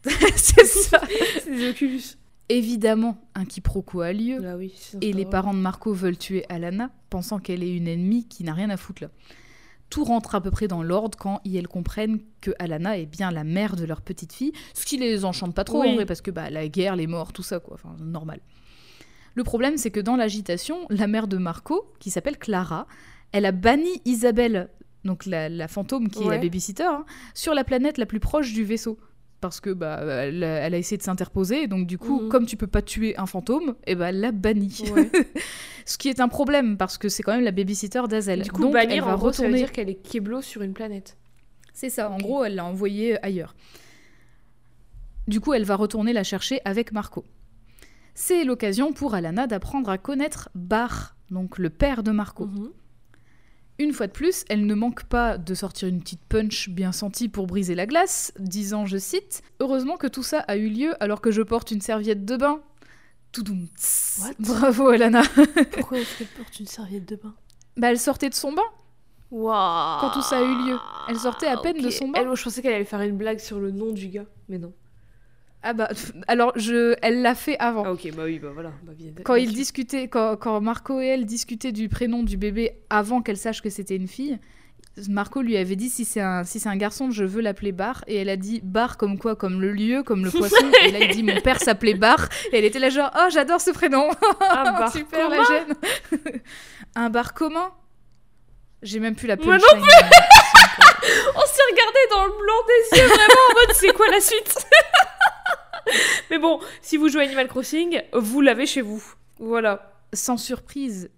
[0.37, 1.01] c'est ça.
[1.43, 2.03] c'est des Oculus.
[2.49, 4.39] Évidemment, un quiproquo a lieu.
[4.47, 4.72] Ah oui.
[5.01, 8.55] Et les parents de Marco veulent tuer Alana, pensant qu'elle est une ennemie qui n'a
[8.55, 9.11] rien à foutre là.
[9.91, 13.45] Tout rentre à peu près dans l'ordre quand ils comprennent que Alana est bien la
[13.45, 15.91] mère de leur petite fille, ce qui les enchante pas trop Oui.
[15.91, 18.41] en vrai, parce que bah, la guerre, les morts, tout ça, quoi, enfin, normal.
[19.37, 22.87] Le problème, c'est que dans l'agitation, la mère de Marco, qui s'appelle Clara,
[23.32, 24.68] elle a banni Isabelle,
[25.05, 28.53] donc la, la fantôme qui est la babysitter, hein, sur la planète la plus proche
[28.53, 28.99] du vaisseau.
[29.43, 32.28] Parce que bah, elle, a, elle a essayé de s'interposer, et donc du coup, Mhm.
[32.30, 34.82] comme tu peux pas tuer un fantôme, et ben elle l'a banni.
[34.95, 35.11] Ouais.
[35.84, 38.43] Ce qui est un problème parce que c'est quand même la babysitter d'Azel.
[38.43, 39.59] Du coup, Donc bannir, elle va en gros, ça veut retourner.
[39.59, 41.16] dire qu'elle est Keblo sur une planète.
[41.74, 42.11] C'est ça.
[42.11, 43.55] En gros, elle l'a envoyée ailleurs.
[45.28, 47.24] Du coup, elle va retourner la chercher avec Marco.
[48.19, 52.47] C'est l'occasion pour Alana d'apprendre à connaître Bar, donc le père de Marco.
[52.47, 52.71] Mhm.
[53.79, 57.29] Une fois de plus, elle ne manque pas de sortir une petite punch bien sentie
[57.29, 61.21] pour briser la glace, disant, je cite, Heureusement que tout ça a eu lieu alors
[61.21, 62.62] que je porte une serviette de bain.
[63.33, 63.69] Toudoum,
[64.39, 65.21] Bravo Alana.
[65.73, 67.35] Pourquoi est-ce qu'elle porte une serviette de bain?
[67.77, 68.62] Bah, elle sortait de son bain.
[69.31, 70.79] Waouh Quand tout ça a eu lieu.
[71.11, 72.21] Elle sortait à peine de son bain.
[72.21, 74.57] Elle, moi, je pensais qu'elle allait faire une blague sur le nom du gars, mais
[74.57, 74.73] non.
[75.63, 75.89] Ah bah,
[76.29, 77.85] alors je, elle l'a fait avant.
[77.87, 78.71] Ah ok, bah oui, bah voilà.
[78.85, 79.57] Bah, bien, Quand bien ils sûr.
[79.57, 83.71] discutaient, quand, quand Marco et elle discutaient du prénom du bébé avant qu'elle sache que
[83.71, 84.39] c'était une fille,
[85.09, 88.05] Marco lui avait dit si c'est un, si c'est un garçon, je veux l'appeler Bar.
[88.07, 90.57] Et elle a dit Bar comme quoi Comme le lieu, comme le poisson.
[90.85, 92.29] et là, il dit Mon père s'appelait Bar.
[92.53, 94.09] Et elle était là, genre Oh, j'adore ce prénom.
[94.41, 95.49] Un bar Super la commun.
[96.13, 96.41] gêne.
[96.95, 97.73] un bar commun
[98.83, 100.11] J'ai même plus la Moi non punchline.
[101.35, 104.57] On s'est regardé dans le blanc des yeux, vraiment en mode c'est quoi la suite?
[106.30, 109.03] Mais bon, si vous jouez Animal Crossing, vous l'avez chez vous.
[109.39, 109.93] Voilà.
[110.12, 111.11] Sans surprise,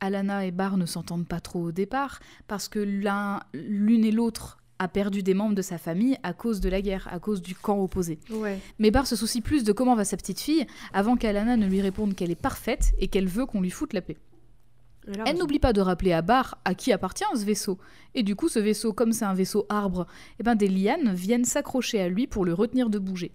[0.00, 4.58] Alana et Bar ne s'entendent pas trop au départ parce que l'un, l'une et l'autre
[4.78, 7.54] a perdu des membres de sa famille à cause de la guerre, à cause du
[7.54, 8.18] camp opposé.
[8.30, 8.58] Ouais.
[8.78, 11.80] Mais Bar se soucie plus de comment va sa petite fille avant qu'Alana ne lui
[11.80, 14.18] réponde qu'elle est parfaite et qu'elle veut qu'on lui foute la paix.
[15.24, 17.78] Elle, n'oublie pas de rappeler à Bar à qui appartient ce vaisseau.
[18.14, 20.06] Et du coup, ce vaisseau, comme c'est un vaisseau arbre,
[20.40, 23.32] eh ben des lianes viennent s'accrocher à lui pour le retenir de bouger.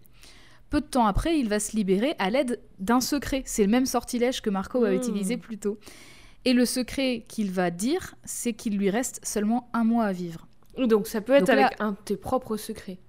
[0.70, 3.44] Peu de temps après, il va se libérer à l'aide d'un secret.
[3.46, 4.96] C'est le même sortilège que Marco a Hmm.
[4.96, 5.78] utilisé plus tôt.
[6.46, 10.48] Et le secret qu'il va dire, c'est qu'il lui reste seulement un mois à vivre.
[10.78, 13.00] Donc ça peut être Donc là- avec un de tes propres secrets.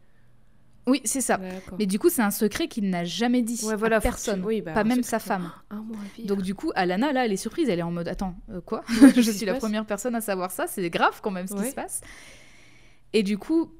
[0.87, 1.39] Oui, c'est ça.
[1.78, 4.45] Mais du coup, c'est un secret qu'il n'a jamais dit Ouais, à voilà, tu- personne,
[4.45, 5.53] oui, bah, pas même sa femme.
[5.70, 5.76] À.
[6.24, 8.83] Donc du coup, Alana, là, elle est surprise, elle est en mode attends, euh, quoi?
[9.16, 11.74] Je suis la première personne à savoir ça, c'est grave quand même ce qui se
[11.74, 12.01] passe.
[13.12, 13.70] Et du coup,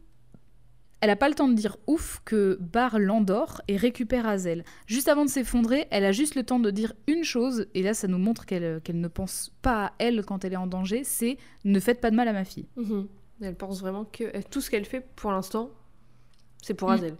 [1.00, 4.62] elle a pas le temps de dire ouf que Bar l'endort et récupère Azel.
[4.86, 7.92] Juste avant de s'effondrer, elle a juste le temps de dire une chose, et là
[7.94, 11.03] ça nous montre qu'elle qu'elle ne pense pas à elle quand elle est en danger,
[11.03, 12.68] c'est ne faites pas de mal à ma fille.
[12.76, 13.09] Mhm.
[13.40, 15.70] Elle pense vraiment que euh, tout ce qu'elle fait pour l'instant,
[16.62, 16.92] c'est pour Mm.
[16.92, 17.16] Azel.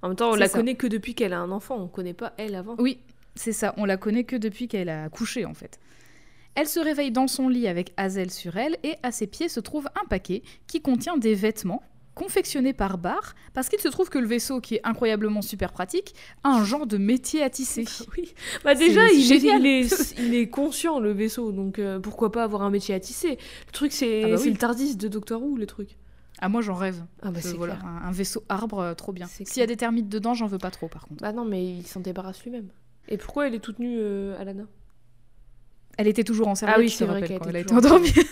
[0.00, 0.58] En même temps, on la ça.
[0.58, 2.76] connaît que depuis qu'elle a un enfant, on connaît pas elle avant.
[2.78, 3.00] Oui,
[3.34, 5.78] c'est ça, on la connaît que depuis qu'elle a accouché en fait.
[6.54, 9.60] Elle se réveille dans son lit avec Hazel sur elle et à ses pieds se
[9.60, 11.82] trouve un paquet qui contient des vêtements
[12.16, 16.14] confectionnés par Bar parce qu'il se trouve que le vaisseau, qui est incroyablement super pratique,
[16.42, 17.84] a un genre de métier à tisser.
[18.16, 18.34] Oui.
[18.64, 22.42] Bah déjà, il est, il, est, il est conscient, le vaisseau, donc euh, pourquoi pas
[22.42, 24.50] avoir un métier à tisser Le truc, c'est Ah bah oui.
[24.50, 25.96] le Tardis de Doctor Who, le truc.
[26.40, 27.04] Ah moi j'en rêve.
[27.22, 27.86] Ah bah Euh, c'est voilà, clair.
[27.86, 29.26] un, un vaisseau arbre, euh, trop bien.
[29.26, 31.20] S'il y a des termites dedans, j'en veux pas trop par contre.
[31.22, 32.68] Bah non, mais il s'en débarrasse lui-même.
[33.08, 34.64] Et pourquoi elle est toute nue, euh, Alana?
[35.96, 38.12] Elle était toujours en serviette, Ah oui, c'est vrai qu'elle était en endormie.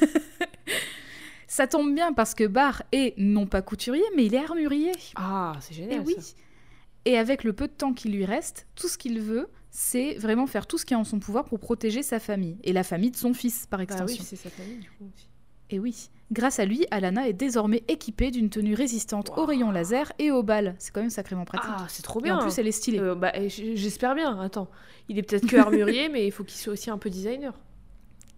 [1.48, 4.92] Ça tombe bien parce que Bar est non pas couturier, mais il est armurier.
[5.14, 6.14] Ah, c'est Et génial oui.
[6.18, 6.34] ça.
[7.04, 10.46] Et avec le peu de temps qui lui reste, tout ce qu'il veut, c'est vraiment
[10.46, 13.10] faire tout ce qui est en son pouvoir pour protéger sa famille et la famille
[13.12, 14.24] de son fils par Bah oui, extension.
[14.26, 15.28] c'est sa famille du coup aussi.
[15.70, 20.12] et oui, grâce à lui, Alana est désormais équipée d'une tenue résistante aux rayons laser
[20.18, 20.74] et aux balles.
[20.78, 21.70] C'est quand même sacrément pratique.
[21.72, 22.36] Ah, c'est trop et bien.
[22.36, 22.98] en plus, elle est stylée.
[22.98, 24.40] Euh, bah, j'espère bien.
[24.40, 24.68] Attends,
[25.08, 27.52] il est peut-être que armurier, mais il faut qu'il soit aussi un peu designer.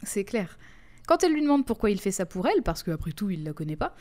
[0.03, 0.59] C'est clair.
[1.07, 3.53] Quand elle lui demande pourquoi il fait ça pour elle, parce qu'après tout, il la
[3.53, 3.95] connaît pas,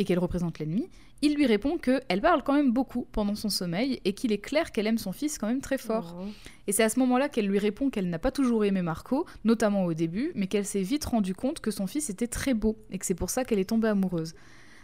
[0.00, 0.88] et qu'elle représente l'ennemi,
[1.20, 4.38] il lui répond que elle parle quand même beaucoup pendant son sommeil et qu'il est
[4.38, 6.16] clair qu'elle aime son fils quand même très fort.
[6.18, 6.24] Oh.
[6.66, 9.84] Et c'est à ce moment-là qu'elle lui répond qu'elle n'a pas toujours aimé Marco, notamment
[9.84, 12.98] au début, mais qu'elle s'est vite rendu compte que son fils était très beau et
[12.98, 14.32] que c'est pour ça qu'elle est tombée amoureuse.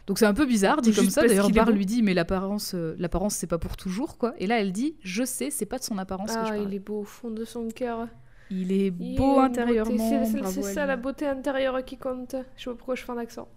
[0.07, 1.27] Donc c'est un peu bizarre dit Juste comme ça.
[1.27, 4.35] D'ailleurs, Bar lui dit mais l'apparence, euh, l'apparence c'est pas pour toujours quoi.
[4.39, 6.69] Et là elle dit je sais, c'est pas de son apparence que je Ah, parle.
[6.69, 8.07] il est beau au fond de son cœur.
[8.51, 10.25] Il est Il beau une intérieurement.
[10.25, 12.37] C'est- ça la beauté intérieure qui compte.
[12.57, 13.49] Je sais pas pourquoi je fais un accent.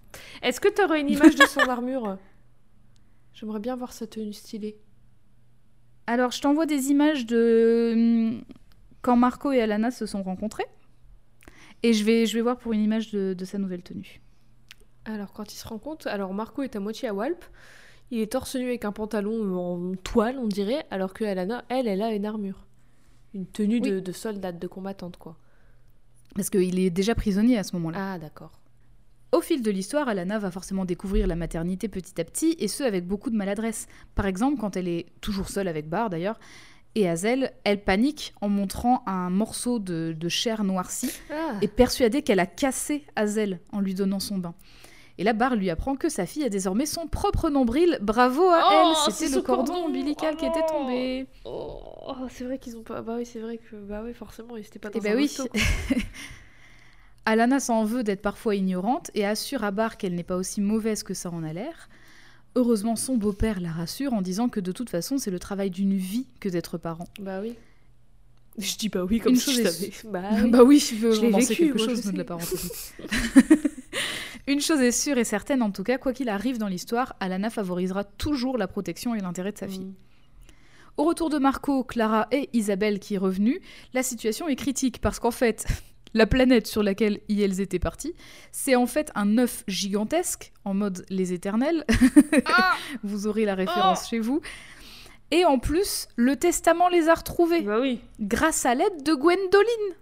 [0.41, 2.17] Est-ce que tu aurais une image de son armure?
[3.33, 4.77] J'aimerais bien voir sa tenue stylée.
[6.07, 8.43] Alors, je t'envoie des images de hum,
[9.01, 10.65] quand Marco et Alana se sont rencontrés.
[11.83, 14.21] Et je vais, je vais voir pour une image de, de sa nouvelle tenue.
[15.05, 17.45] Alors, quand il se compte, alors Marco est à moitié à Walp.
[18.11, 21.87] Il est torse nu avec un pantalon en toile, on dirait, alors que Alana, elle,
[21.87, 22.65] elle a une armure.
[23.33, 25.37] Une tenue de, soldate, de combattante, quoi.
[26.35, 28.13] Parce qu'il est déjà prisonnier à ce moment-là.
[28.13, 28.51] Ah, d'accord.
[29.31, 32.83] Au fil de l'histoire, Alana va forcément découvrir la maternité petit à petit, et ce
[32.83, 33.87] avec beaucoup de maladresse.
[34.15, 36.39] Par exemple, quand elle est toujours seule avec Bar d'ailleurs,
[36.95, 42.23] et Hazel, elle panique en montrant un morceau de, de chair noircie, Ah, et persuadée
[42.23, 44.55] qu'elle a cassé Hazel en lui donnant son bain.
[45.19, 47.99] Et là, Bar lui apprend que sa fille a désormais son propre nombril.
[48.01, 49.87] Bravo à Oh, elle C'était le cordon, cordon.
[49.89, 50.79] ombilical qui Oh était non.
[50.79, 51.27] tombé.
[51.43, 53.01] Oh, c'est vrai qu'ils ont pas.
[53.01, 53.75] Bah oui, c'est vrai que.
[53.75, 55.25] Bah oui, forcément, ils étaient pas dans Eh ben un oui.
[55.25, 55.59] hosto, quoi.
[57.25, 61.03] Alana s'en veut d'être parfois ignorante et assure à Bar qu'elle n'est pas aussi mauvaise
[61.03, 61.89] que ça en a l'air.
[62.55, 65.95] Heureusement, son beau-père la rassure en disant que de toute façon, c'est le travail d'une
[65.95, 67.07] vie que d'être parent.
[67.19, 67.55] Bah oui.
[68.57, 69.91] Je dis bah oui comme Une si chose je savais.
[70.05, 70.49] Bah oui.
[70.49, 72.93] bah oui, je veux Je vécu, quelque moi, je chose de la parenthèse.
[74.49, 77.51] Une chose est sûre et certaine, en tout cas, quoi qu'il arrive dans l'histoire, Alana
[77.51, 79.85] favorisera toujours la protection et l'intérêt de sa fille.
[79.85, 79.95] Mm.
[80.97, 83.61] Au retour de Marco, Clara et Isabelle qui est revenue,
[83.93, 85.67] la situation est critique parce qu'en fait,
[86.15, 88.15] la planète sur laquelle elles étaient parties,
[88.51, 91.85] c'est en fait un œuf gigantesque en mode les éternels.
[93.03, 94.41] vous aurez la référence chez vous.
[95.29, 97.99] Et en plus, le testament les a retrouvés Bah oui.
[98.19, 99.93] grâce à l'aide de Gwendoline.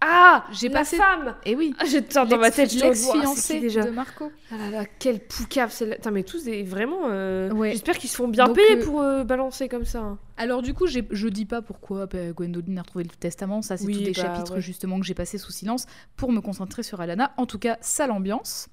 [0.00, 4.30] Ah J'ai passé- femme Et oui, ah, je, dans ma tête, l'ex-fiancée déjà de Marco.
[4.52, 5.96] Ah là là, quelle poucave celle-là.
[5.96, 6.62] Putain, mais tous des...
[6.62, 7.00] vraiment.
[7.06, 7.72] euh, Ouais.
[7.72, 10.00] J'espère qu'ils se font bien Donc, payer euh, pour euh, balancer comme ça.
[10.00, 10.18] hein.
[10.36, 13.76] Alors du coup, j'ai- je dis pas pourquoi bah, Gwendoline a retrouvé le testament, ça
[13.76, 14.60] c'est Oui, tous des bah, chapitres ouais.
[14.60, 15.86] justement que j'ai passés sous silence
[16.16, 17.32] pour me concentrer sur Alana.
[17.36, 18.68] En tout cas, ça l'ambiance.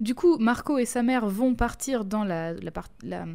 [0.00, 2.54] Du coup, Marco et sa mère vont partir dans la,
[3.02, 3.26] la,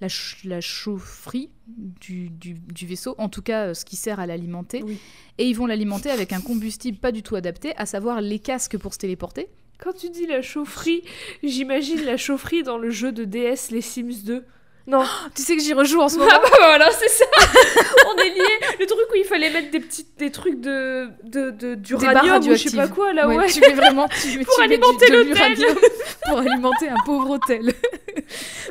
[0.00, 4.20] la, ch- la chaufferie du, du- du vaisseau, en tout cas euh, ce qui sert
[4.20, 4.82] à l'alimenter.
[4.84, 4.98] Oui.
[5.38, 8.78] Et ils vont l'alimenter avec un combustible pas du tout adapté, à savoir les casques
[8.78, 9.48] pour se téléporter.
[9.78, 11.02] Quand tu dis la chaufferie,
[11.42, 14.44] j'imagine la chaufferie dans le jeu de DS Les Sims 2.
[14.88, 15.04] Non.
[15.34, 16.30] Tu sais que j'y rejoue en ce moment.
[16.32, 17.24] Ah bah voilà, c'est ça.
[18.08, 18.66] On est liés.
[18.80, 22.40] Le truc où il fallait mettre des petits des trucs de de, de d'uranium barres
[22.40, 23.36] ou je sais pas quoi là ouais.
[23.36, 25.58] Ouais, Tu mets vraiment tu, Pour tu mets du- alimenter de l'hôtel.
[26.26, 27.72] pour alimenter un pauvre hôtel.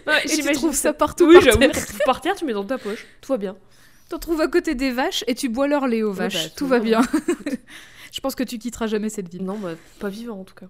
[0.08, 1.60] Ouais, Et tu trouves ça partout Oui, par j'avoue.
[1.60, 1.72] terre.
[2.06, 3.06] Par terre, tu mets dans ta poche.
[3.22, 3.56] Tout va bien.
[4.10, 6.34] T'en trouves à côté des vaches et tu bois leur lait aux Ouais, vaches.
[6.46, 7.02] bah, tout tout va va bien.
[8.12, 9.44] Je pense que tu quitteras jamais cette ville.
[9.44, 10.68] Non, bah pas vivant en tout cas.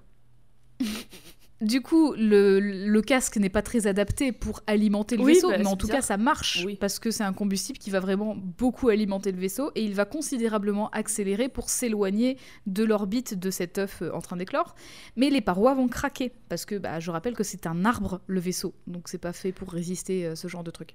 [1.60, 5.58] Du coup, le, le casque n'est pas très adapté pour alimenter le Oui, vaisseau, bah,
[5.58, 6.02] mais en tout bizarre.
[6.02, 6.76] cas, ça marche Oui.
[6.80, 10.06] parce que c'est un combustible qui va vraiment beaucoup alimenter le vaisseau et il va
[10.06, 12.38] considérablement accélérer pour s'éloigner
[12.68, 14.76] de l'orbite de cet œuf euh, en train d'éclore.
[15.16, 18.40] Mais les parois vont craquer parce que, bah, je rappelle que c'est un arbre le
[18.40, 20.94] vaisseau, donc c'est pas fait pour résister à ce genre de truc.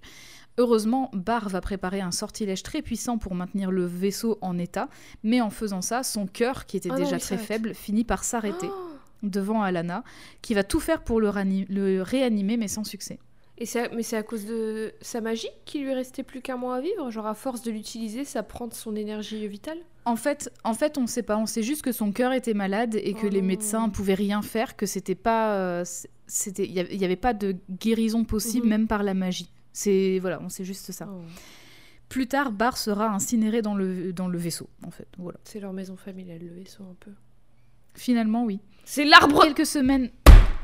[0.59, 4.89] Heureusement, Barr va préparer un sortilège très puissant pour maintenir le vaisseau en état,
[5.25, 8.69] mais en faisant ça, son cœur, qui était Ah déjà très faible, finit par s'arrêter
[8.71, 8.92] Oh
[9.23, 10.05] devant Alana,
[10.43, 11.29] qui va tout faire pour le,
[12.03, 13.19] réanimer, mais sans succès.
[13.59, 16.81] Et mais c'est à cause de sa magie qu'il lui restait plus qu'un mois à
[16.81, 17.11] vivre?
[17.11, 19.79] Genre à force de l'utiliser, ça prend de son énergie vitale?
[20.05, 21.37] En fait, en fait, on ne sait pas.
[21.37, 23.47] On sait juste que son cœur était malade et que Oh les non.
[23.47, 25.85] médecins pouvaient rien faire, que c'était pas, euh,
[26.27, 28.71] c'était, il y avait- pas de guérison possible, Mhm.
[28.71, 29.51] même par la magie.
[29.73, 31.09] C'est voilà, on sait juste ça.
[31.09, 31.21] Oh.
[32.09, 35.07] Plus tard, Barr sera incinéré dans le dans le vaisseau, en fait.
[35.19, 35.39] Voilà.
[35.45, 37.13] C'est leur maison familiale, le vaisseau un peu.
[37.95, 38.59] Finalement, oui.
[38.85, 40.11] C'est l'arbre Quelques semaines.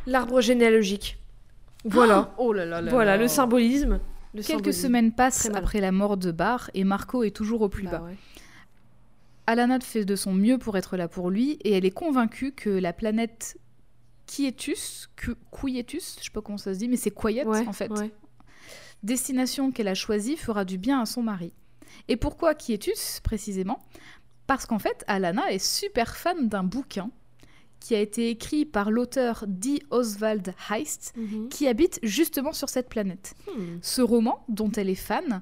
[0.07, 1.19] L'arbre généalogique.
[1.85, 2.35] Voilà.
[2.39, 4.01] Oh là là voilà, le symbolisme.
[4.35, 4.83] Le Quelques symbolisme.
[4.83, 8.03] semaines passent après la mort de Barr et Marco est toujours au plus Bah bas.
[8.05, 8.17] ouais.
[9.47, 12.69] Alana fait de son mieux pour être là pour lui et elle est convaincue que
[12.69, 13.57] la planète
[14.27, 17.73] Quietus, Qu- Quietus, je sais pas comment ça se dit, mais c'est Quiet Ouais, en
[17.73, 18.13] fait, ouais.
[19.03, 21.53] destination qu'elle a choisie fera du bien à son mari.
[22.09, 23.81] Et pourquoi Quietus précisément?
[24.47, 27.11] Parce qu'en fait, Alana est super fan d'un bouquin
[27.81, 29.83] qui a été écrit par l'auteur D.
[29.91, 31.49] Oswald Heist, Mhm.
[31.49, 33.35] qui habite justement sur cette planète.
[33.47, 33.79] Hmm.
[33.83, 35.41] Ce roman, dont elle est fan,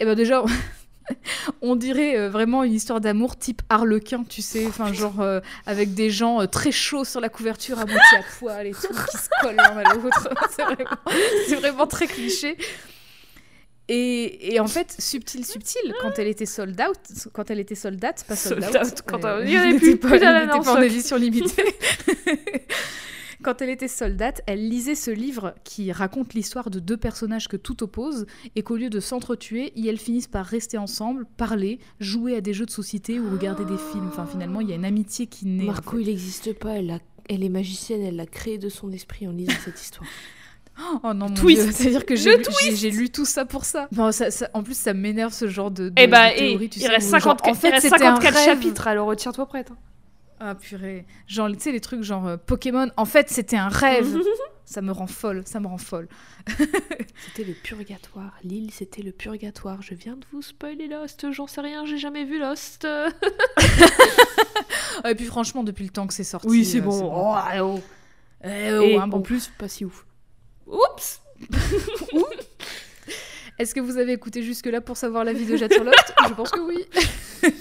[0.00, 0.44] eh ben déjà,
[1.62, 5.94] on dirait euh, vraiment une histoire d'amour type Harlequin, tu sais, enfin genre euh, avec
[5.94, 9.16] des gens euh, très chauds sur la couverture, à moitié à poil et tout, qui
[9.16, 10.28] se collent l'un à l'autre.
[10.50, 10.96] c'est vraiment,
[11.48, 12.56] c'est vraiment très cliché.
[13.88, 16.98] Et, et en fait, subtil, subtil, quand elle était sold out,
[17.32, 19.60] quand elle était soldate, pas sold, Sold out, out, quand euh, elle- il y en
[19.62, 20.82] avait plus, pas, plus elle en pas en stock.
[20.84, 21.64] édition limitée.
[23.42, 27.56] Quand elle était soldate, elle lisait ce livre qui raconte l'histoire de deux personnages que
[27.56, 28.26] tout oppose
[28.56, 32.66] et qu'au lieu de s'entretuer, ils finissent par rester ensemble, parler, jouer à des jeux
[32.66, 34.08] de société ou regarder des films.
[34.08, 35.64] Enfin, finalement, il y a une amitié qui naît.
[35.64, 36.72] en Marco, il n'existe pas.
[36.78, 38.02] Elle, a- elle est magicienne.
[38.02, 40.08] Elle l'a créé de son esprit en lisant cette histoire.
[40.78, 41.62] Oh non, mon Twist.
[41.62, 42.36] Dieu, c'est-à-dire que j'ai
[42.90, 43.88] lu- tout ça pour ça.
[43.92, 46.38] Non, ça, ça- en plus, ça m'énerve ce genre de, de, Eh bah, de et
[46.50, 48.34] théorie, tu il sais, reste où genre, 54, en fait, il reste c'était un 54
[48.34, 48.44] rêve.
[48.44, 49.70] chapitres, alors retiens-toi prête.
[49.70, 49.76] hein.
[50.38, 52.90] Ah purée, genre tu sais les trucs genre euh, Pokémon.
[52.98, 54.18] En fait, c'était un rêve.
[54.66, 56.08] ça me rend folle, ça me rend folle.
[56.58, 58.34] C'était le purgatoire.
[58.44, 59.80] L'île, c'était le purgatoire.
[59.80, 61.32] Je viens de vous spoiler Lost.
[61.32, 62.86] J'en sais rien, j'ai jamais vu Lost.
[62.86, 63.08] Ah,
[65.10, 66.46] et puis franchement, depuis le temps que c'est sorti.
[66.48, 67.00] Oui, c'est euh, bon.
[67.14, 67.80] Oh, oh.
[68.44, 69.18] Eh, oh, Et hein, bon.
[69.18, 70.04] en plus, pas si ouf.
[70.66, 71.20] Oups
[73.58, 76.50] Est-ce que vous avez écouté jusque-là pour savoir l'avis de Jade sur Lost Je pense
[76.50, 76.84] que oui.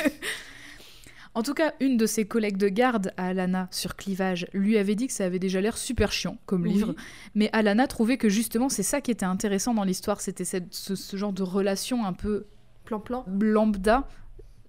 [1.34, 4.96] en tout cas, une de ses collègues de garde à Alana sur Clivage lui avait
[4.96, 6.74] dit que ça avait déjà l'air super chiant comme Oui.
[6.74, 6.96] livre.
[7.34, 10.20] Mais Alana trouvait que justement, c'est ça qui était intéressant dans l'histoire.
[10.20, 12.46] C'était ce, ce genre de relation un peu
[12.84, 13.24] Plan-plan.
[13.40, 14.08] lambda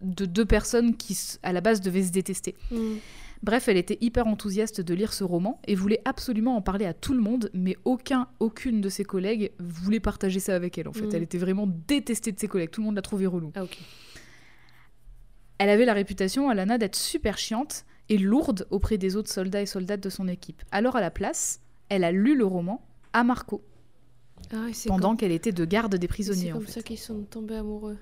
[0.03, 2.55] de deux personnes qui, à la base, devaient se détester.
[3.47, 6.93] Bref, elle était hyper enthousiaste de lire ce roman et voulait absolument en parler à
[6.93, 10.89] tout le monde, mais aucun, aucune de ses collègues voulait partager ça avec elle.
[10.89, 11.15] En fait, Mm.
[11.15, 12.73] elle était vraiment détestée de ses collègues.
[12.73, 13.53] Tout le monde l'a trouvée relou.
[13.55, 13.63] Ah.
[15.59, 19.67] Elle avait la réputation, Alana, d'être super chiante et lourde auprès des autres soldats et
[19.67, 20.63] soldates de son équipe.
[20.71, 23.63] Alors, à la place, elle a lu le roman à Marco
[24.53, 26.53] Ah, c'est pendant comme, qu'elle était de garde des c'est prisonniers.
[26.53, 26.73] en comme fait.
[26.73, 27.97] ça qu'ils sont tombés amoureux.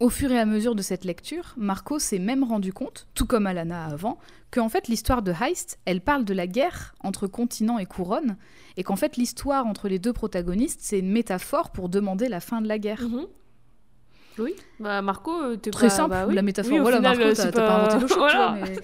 [0.00, 3.46] Au fur et à mesure de cette lecture, Marco s'est même rendu compte, tout comme
[3.46, 4.18] Alana avant,
[4.50, 8.36] qu'en fait l'histoire de Heist, elle parle de la guerre entre continent et couronne,
[8.76, 12.60] et qu'en fait l'histoire entre les deux protagonistes, c'est une métaphore pour demander la fin
[12.60, 13.02] de la guerre.
[13.08, 13.26] Mhm.
[14.36, 16.34] Oui, bah Marco, euh, t'es Très pas- simple, bah oui.
[16.34, 16.72] la métaphore.
[16.72, 18.56] Oui, voilà, final, Marco, euh, t'as pas inventé Voilà.
[18.60, 18.74] mais...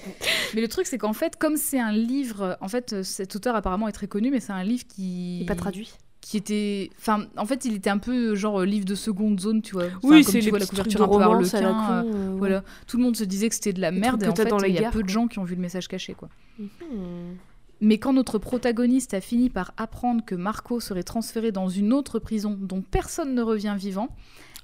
[0.54, 3.56] mais le truc, c'est qu'en fait, comme c'est un livre, en fait, euh, cet auteur
[3.56, 5.92] apparemment est très connu, mais c'est un livre qui Il est pas traduit.
[6.30, 9.62] Qui était, enfin, en fait, il était un peu genre euh, livre de seconde zone,
[9.62, 9.86] tu vois.
[9.86, 11.32] Enfin, Oui, c'est la couverture un peu la con.
[11.42, 12.38] euh, euh, ouais.
[12.38, 14.48] Voilà, tout le monde se disait que c'était de la Les merde et en fait,
[14.68, 16.28] il y a gares, peu de gens qui ont vu le message caché, quoi.
[16.60, 16.68] Mhm.
[17.80, 22.20] Mais quand notre protagoniste a fini par apprendre que Marco serait transféré dans une autre
[22.20, 24.08] prison dont personne ne revient vivant,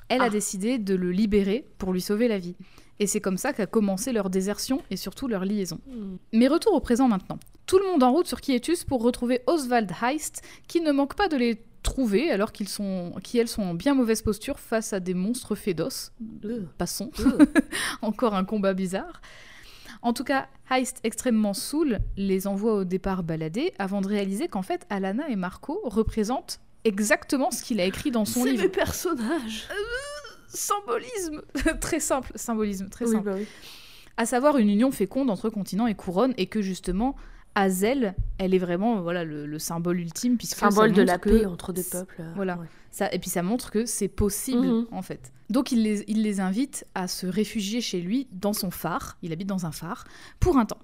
[0.09, 0.27] elle Ah.
[0.27, 2.55] a décidé de le libérer pour lui sauver la vie.
[2.99, 5.79] Et c'est comme ça qu'a commencé leur désertion et surtout leur liaison.
[5.87, 6.17] Hmm.
[6.33, 7.39] Mais retour au présent maintenant.
[7.67, 11.29] Tout le monde en route sur Quietus pour retrouver Oswald Heist, qui ne manque pas
[11.29, 15.01] de les trouver alors qu'ils sont, qui elles sont en bien mauvaise posture face à
[15.01, 16.13] des monstres féroces.
[16.45, 17.45] Euh, Passons, euh.
[18.03, 19.21] encore un combat bizarre.
[20.03, 24.63] En tout cas, Heist, extrêmement saoul, les envoie au départ balader avant de réaliser qu'en
[24.63, 28.63] fait, Alana et Marco représentent exactement ce qu'il a écrit dans son C'est livre.
[28.65, 29.69] mes personnages.
[30.57, 31.43] Symbolisme
[31.81, 33.25] Très simple, symbolisme, très Oui, simple.
[33.25, 33.47] bah oui.
[34.17, 37.15] à savoir une union féconde entre continent et couronne, et que justement,
[37.55, 41.73] Hazel, elle est vraiment voilà, le, le symbole ultime, puisque Symbole de la paix entre
[41.73, 42.17] deux peuples.
[42.21, 42.57] euh, Voilà.
[42.59, 42.67] ouais.
[42.91, 44.87] ça, et puis ça montre que c'est possible, Mhm.
[44.93, 45.33] en fait.
[45.49, 49.33] Donc il les, il les invite à se réfugier chez lui dans son phare, il
[49.33, 50.05] habite dans un phare,
[50.41, 50.81] pour un temps.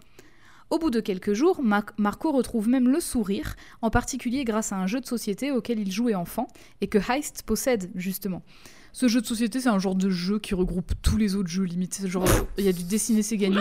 [0.70, 4.76] Au bout de quelques jours, Mar- Marco retrouve même le sourire, en particulier grâce à
[4.76, 6.48] un jeu de société auquel il jouait enfant,
[6.80, 8.42] et que Heist possède, justement.
[8.92, 11.64] Ce jeu de société, c'est un genre de jeu qui regroupe tous les autres jeux,
[11.64, 12.06] limite.
[12.06, 12.24] Genre,
[12.58, 13.56] il y a du dessiner, c'est gagné,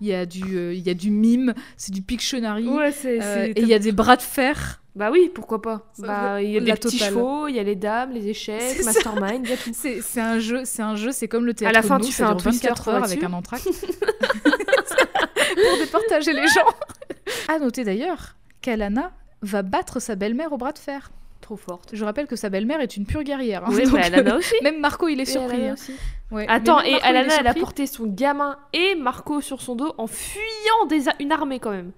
[0.00, 3.20] il y, a du, euh, il y a du mime, c'est du Pictionary, Ouais, c'est.
[3.20, 4.80] euh, et il y a des bras de fer.
[4.94, 5.92] Bah oui, pourquoi pas.
[5.98, 7.08] Bah, il y a des petits totale.
[7.10, 9.70] chevaux, il y a les dames, les échecs, mastermind, il y a tout.
[9.72, 11.76] C'est c'est un jeu, c'est un jeu, c'est comme le théâtre.
[11.76, 15.78] À la fin, tu fais un dure twister 24 pour heures avec un entracte pour
[15.78, 16.66] départager les gens.
[17.48, 19.12] À noter d'ailleurs qu'Alana
[19.42, 21.10] va battre sa belle-mère au bras de fer.
[21.40, 21.90] Trop forte.
[21.94, 23.64] Je rappelle que sa belle-mère est une pure guerrière.
[23.64, 24.54] hein, Oui, mais Alana aussi.
[24.62, 25.56] Même Marco, il est Et surpris.
[25.56, 25.74] Alana hein.
[25.74, 25.92] aussi.
[26.30, 29.94] Ouais, Attends, et Marco, Alana, elle a porté son gamin et Marco sur son dos
[29.98, 31.92] en fuyant des a- une armée quand même.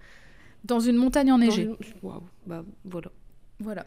[0.65, 1.63] dans une montagne enneigée.
[1.63, 3.09] une- Waouh, bah voilà.
[3.61, 3.87] Voilà.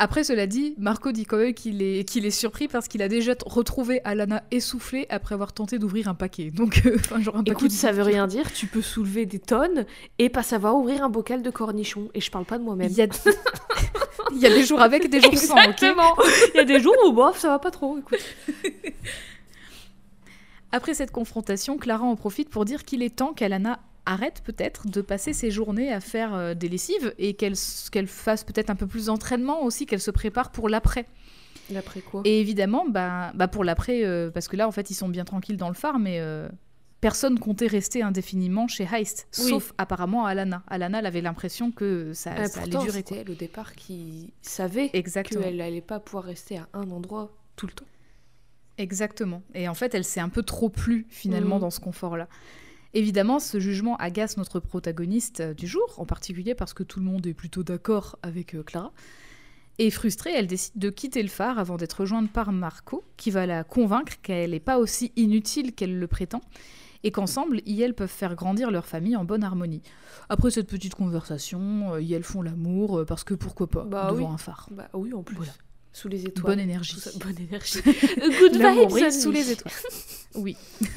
[0.00, 3.08] Après, cela dit, Marco dit quand même qu'il est, qu'il est surpris parce qu'il a
[3.08, 6.52] déjà retrouvé Alana essoufflée après avoir tenté d'ouvrir un paquet.
[6.52, 9.26] Donc, euh, enfin, genre un paquet Écoute, de ça veut rien dire, tu peux soulever
[9.26, 9.86] des tonnes
[10.20, 12.10] et pas savoir ouvrir un bocal de cornichons.
[12.14, 12.88] Et je parle pas de moi-même.
[12.88, 13.06] Il y, a...
[14.32, 16.14] il y a des jours avec et des jours sans, Exactement.
[16.54, 18.20] Il y a des jours où, bof, ça va pas trop, écoute.
[20.70, 25.00] Après cette confrontation, Clara en profite pour dire qu'il est temps qu'Alana arrête peut-être de
[25.02, 27.56] passer ses journées à faire euh, des lessives et qu'elle
[28.06, 31.06] fasse peut-être un peu plus d'entraînement aussi, qu'elle se prépare pour l'après.
[31.70, 32.22] D'après quoi?
[32.24, 35.24] Et évidemment, bah, bah pour l'après, euh, parce que là en fait ils sont bien
[35.24, 36.48] tranquilles dans le phare, mais euh,
[37.02, 39.50] personne comptait rester indéfiniment chez Heist, Oui.
[39.50, 40.62] sauf apparemment Alana.
[40.68, 42.96] Alana elle avait l'impression que ça, Ah, ça allait pourtant, durer.
[42.98, 45.42] c'était elle au départ qui savait Exactement.
[45.42, 47.84] qu'elle allait pas pouvoir rester à un endroit tout le temps.
[48.78, 49.42] Exactement.
[49.54, 51.60] Et en fait, elle s'est un peu trop plu finalement Mhm.
[51.62, 52.28] dans ce confort-là.
[52.94, 57.06] Évidemment, ce jugement agace notre protagoniste euh, du jour, en particulier parce que tout le
[57.06, 58.92] monde est plutôt d'accord avec euh, Clara.
[59.78, 63.46] Et frustrée, elle décide de quitter le phare avant d'être rejointe par Marco, qui va
[63.46, 66.40] la convaincre qu'elle n'est pas aussi inutile qu'elle le prétend,
[67.04, 69.82] et qu'ensemble, elle peuvent faire grandir leur famille en bonne harmonie.
[70.28, 74.34] Après cette petite conversation, euh, elles font l'amour, parce que pourquoi pas, Bah devant oui.
[74.34, 74.68] un phare.
[74.72, 75.36] Bah oui, en plus.
[75.36, 75.52] Voilà.
[75.92, 76.56] Sous les étoiles.
[76.56, 76.96] Bonne énergie.
[77.20, 77.80] Bonne énergie.
[77.82, 79.74] Good vibes sous les étoiles.
[80.34, 80.56] Oui.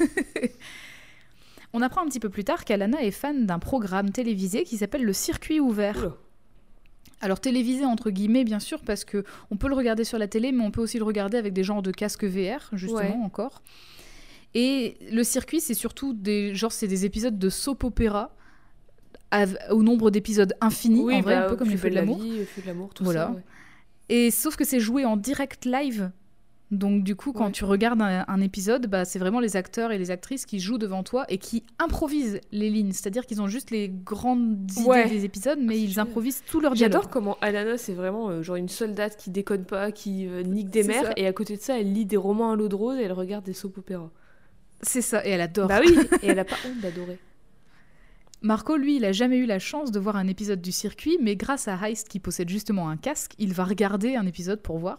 [1.74, 5.04] On apprend un petit peu plus tard qu'Alana est fan d'un programme télévisé qui s'appelle
[5.04, 5.96] le Circuit ouvert.
[5.98, 6.16] Oula.
[7.20, 10.50] Alors télévisé entre guillemets bien sûr parce que on peut le regarder sur la télé
[10.50, 13.24] mais on peut aussi le regarder avec des genres de casques VR justement Ouais.
[13.24, 13.62] encore.
[14.54, 18.34] Et le circuit c'est surtout des genre c'est des épisodes de soap opéra
[19.70, 22.18] au nombre d'épisodes infini en vrai bah, un peu comme les feux de l'amour.
[22.20, 23.26] vie, Feux de l'amour, tout Voilà.
[23.28, 23.30] ça.
[23.32, 23.42] ouais.
[24.08, 26.10] Et sauf que c'est joué en direct live.
[26.72, 27.52] Donc du coup, quand Ouais.
[27.52, 30.78] tu regardes un, un épisode, bah, c'est vraiment les acteurs et les actrices qui jouent
[30.78, 32.92] devant toi et qui improvisent les lignes.
[32.92, 35.06] C'est-à-dire qu'ils ont juste les grandes idées Ouais.
[35.08, 36.92] des épisodes, mais ils improvisent tout leur dialogue.
[36.94, 40.70] J'adore comment Alana, c'est vraiment euh, genre une soldate qui déconne pas, qui euh, nique
[40.70, 41.12] des mères, ça.
[41.18, 43.12] et à côté de ça, elle lit des romans à l'eau de rose et elle
[43.12, 44.08] regarde des soap opéras.
[44.80, 45.68] C'est ça, et elle adore.
[45.68, 47.18] Bah oui, et elle a pas honte d'adorer.
[48.40, 51.36] Marco, lui, il a jamais eu la chance de voir un épisode du circuit, mais
[51.36, 54.98] grâce à Heist qui possède justement un casque, il va regarder un épisode pour voir.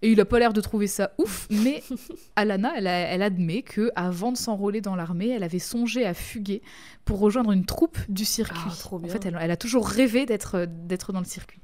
[0.00, 1.82] Et il a pas l'air de trouver ça ouf, mais
[2.36, 6.14] Alana, elle, a- elle admet que avant de s'enrôler dans l'armée, elle avait songé à
[6.14, 6.62] fuguer
[7.04, 8.60] pour rejoindre une troupe du circuit.
[8.70, 9.08] Ah, trop bien.
[9.08, 11.60] En fait, elle, elle a toujours rêvé d'être d'être dans le circuit.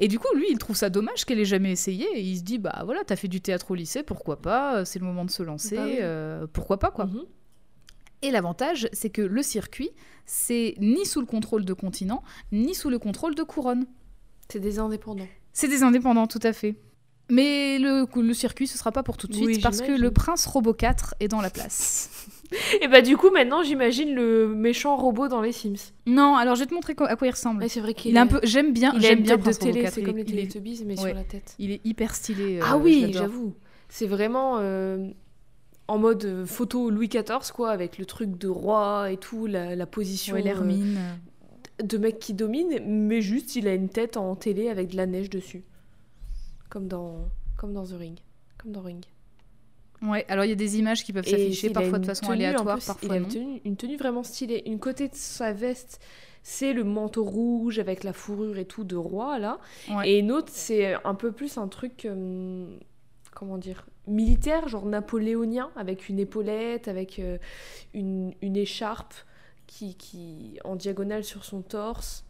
[0.00, 2.06] Et du coup, lui, il trouve ça dommage qu'elle ait jamais essayé.
[2.14, 4.98] Et il se dit, bah voilà, t'as fait du théâtre au lycée, pourquoi pas C'est
[4.98, 5.96] le moment de se lancer, Bah oui.
[6.00, 7.06] euh, pourquoi pas quoi.
[7.06, 7.22] Mhm.
[8.22, 9.90] Et l'avantage, c'est que le circuit,
[10.26, 13.86] c'est ni sous le contrôle de Continent, ni sous le contrôle de Couronne.
[14.48, 15.26] C'est des indépendants.
[15.52, 16.74] C'est des indépendants, tout à fait.
[17.30, 20.10] Mais le, le circuit, ce sera pas pour tout de suite, Oui, parce que le
[20.10, 22.10] prince Robo 4 est dans la place.
[22.80, 25.92] Et bah du coup, maintenant, j'imagine le méchant robot dans les Sims.
[26.06, 27.62] non, alors je vais te montrer à quoi il ressemble.
[27.62, 29.92] Ouais, c'est vrai qu'il il est un peu, j'aime bien, j'aime bien de télé, 4,
[29.94, 31.06] c'est il comme est- les est- Teletubbies, mais ouais.
[31.08, 31.54] sur la tête.
[31.58, 32.58] Il est hyper stylé.
[32.60, 33.52] euh, ah oui, j'avoue.
[33.90, 35.10] C'est vraiment euh,
[35.88, 39.76] en mode euh, photo Louis XIV, quoi, avec le truc de roi et tout, la,
[39.76, 40.34] la position.
[40.34, 40.96] Ouais, euh, l'hermine.
[41.84, 45.04] de mec qui domine, mais juste il a une tête en télé avec de la
[45.04, 45.64] neige dessus.
[46.68, 48.18] Comme dans, comme dans The Ring.
[48.58, 49.04] Comme dans Ring.
[50.02, 52.84] Ouais, alors il y a des images qui peuvent s'afficher parfois de façon aléatoire, plus,
[52.84, 53.24] il parfois a non.
[53.24, 54.62] une tenue, une tenue vraiment stylée.
[54.66, 56.00] Une côté de sa veste,
[56.44, 59.58] c'est le manteau rouge avec la fourrure et tout de roi, là.
[59.90, 60.08] Ouais.
[60.08, 62.76] Et une autre, c'est un peu plus un truc, euh,
[63.34, 67.38] comment dire, militaire, genre napoléonien, avec une épaulette, avec euh,
[67.92, 69.14] une, une écharpe
[69.66, 72.24] qui, qui en diagonale sur son torse.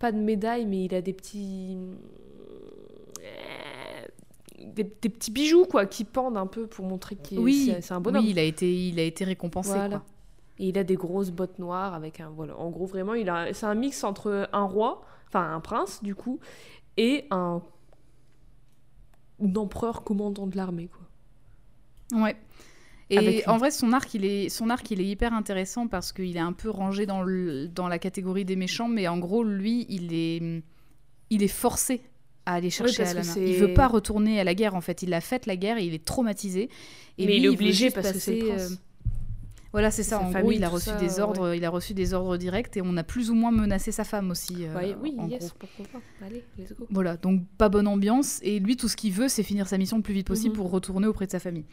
[0.00, 1.76] Pas de médaille, mais il a des petits...
[4.58, 8.00] Des, des petits bijoux, quoi, qui pendent un peu pour montrer qu'il Oui, c'est- un
[8.00, 8.24] bonhomme.
[8.24, 9.70] oui, il a été, il a été récompensé.
[9.70, 9.98] Voilà.
[9.98, 10.06] Quoi.
[10.58, 12.56] Et il a des grosses bottes noires avec un voilà.
[12.56, 13.52] En gros, vraiment, il a.
[13.52, 16.40] C'est un mix entre un roi, enfin un prince du coup,
[16.96, 17.60] et un,
[19.42, 22.22] un empereur commandant de l'armée quoi.
[22.22, 22.36] Ouais.
[23.10, 26.36] Et en vrai, son arc, il est, son arc, il est hyper intéressant parce qu'il
[26.36, 29.86] est un peu rangé dans, le, dans la catégorie des méchants, mais en gros, lui,
[29.88, 30.62] il est,
[31.30, 32.00] il est forcé
[32.46, 35.02] à aller chercher c'est- Il veut pas retourner à la guerre, en fait.
[35.02, 36.70] Il a fait la guerre et il est traumatisé.
[37.18, 38.70] Et Mais lui, il est obligé parce que c'est le passer, prince.
[38.72, 38.76] euh,
[39.72, 40.18] Voilà, c'est ça.
[40.20, 41.54] En gros, famille, il a reçu ça, des ordres.
[41.54, 44.30] Il a reçu des ordres directs et on a plus ou moins menacé sa femme
[44.30, 44.54] aussi.
[44.60, 45.50] euh, Ouais, oui, en yes, gros.
[45.58, 46.26] pourquoi pas.
[46.26, 46.86] Allez, let's go.
[46.88, 48.38] Voilà, donc pas bonne ambiance.
[48.42, 50.56] Et lui, tout ce qu'il veut, c'est finir sa mission le plus vite possible Mhm.
[50.62, 51.64] pour retourner auprès de sa famille.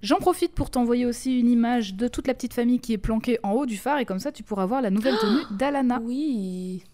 [0.00, 3.38] J'en profite pour t'envoyer aussi une image de toute la petite famille qui est planquée
[3.42, 6.00] en haut du phare, et comme ça, tu pourras voir la nouvelle tenue d'Alana.
[6.02, 6.84] Oui.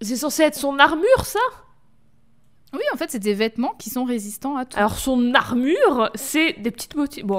[0.00, 1.40] C'est censé être son armure, ça?
[2.74, 4.76] Oui, en fait, c'est des vêtements qui sont résistants à tout.
[4.78, 7.26] Alors son armure, c'est des petites bottines.
[7.26, 7.38] Bon,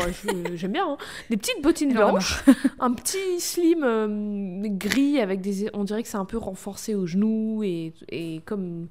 [0.55, 0.87] j'aime bien.
[0.89, 0.97] hein.
[1.29, 2.43] Des petites bottines blanches,
[2.79, 5.69] un petit slim euh, gris avec des.
[5.75, 8.87] On dirait que c'est un peu renforcé aux genoux et, et comme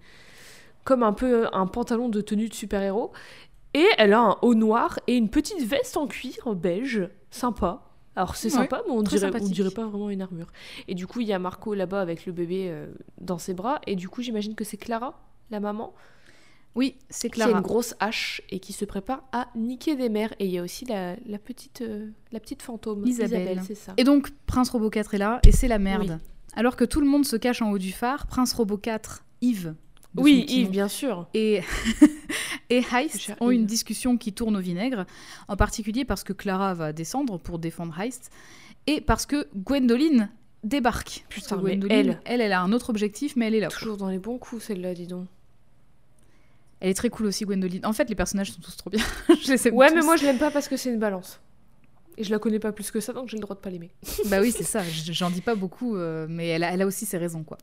[0.84, 3.10] comme un peu un pantalon de tenue de super-héros.
[3.74, 7.87] Et elle a un haut noir et une petite veste en cuir beige, sympa.
[8.18, 10.48] Alors c'est Ouais, sympa, mais on dirait, on dirait pas vraiment une armure.
[10.88, 12.86] Et du coup, il y a Marco là-bas avec le bébé euh,
[13.20, 13.80] dans ses bras.
[13.86, 15.94] Et du coup, j'imagine que c'est Clara, la maman,
[16.74, 17.58] Oui, c'est qui a Clara.
[17.60, 20.34] une grosse hache et qui se prépare à niquer des mères.
[20.40, 23.62] Et il y a aussi la, la petite, euh, la petite fantôme, Isabelle.
[23.66, 23.94] c'est ça.
[23.96, 26.18] Et donc, Prince Robot 4 est là, et c'est la merde.
[26.20, 26.28] Oui.
[26.54, 29.74] Alors que tout le monde se cache en haut du phare, Prince Robot 4, Yves.
[30.22, 31.26] Oui, Yves, bien sûr.
[31.34, 31.62] et,
[32.70, 35.06] et Heist ont une discussion qui tourne au vinaigre,
[35.48, 38.30] en particulier parce que Clara va descendre pour défendre Heist,
[38.86, 40.30] et parce que Gwendoline
[40.64, 41.24] débarque.
[41.28, 43.68] Putain, Gwendoline, elle- elle, elle a un autre objectif, mais elle est là.
[43.68, 45.26] Toujours dans les bons coups, celle-là, dis donc.
[46.80, 47.84] Elle est très cool aussi, Gwendoline.
[47.84, 49.04] En fait, les personnages sont tous trop bien.
[49.42, 49.94] je les aime Ouais, tous.
[49.96, 51.40] mais moi, je l'aime pas parce que c'est une balance.
[52.16, 53.90] Et je la connais pas plus que ça, donc j'ai le droit de pas l'aimer.
[54.26, 54.82] Bah oui, c'est ça.
[54.84, 57.58] J'en dis pas beaucoup, euh, mais elle a, elle a aussi ses raisons, quoi.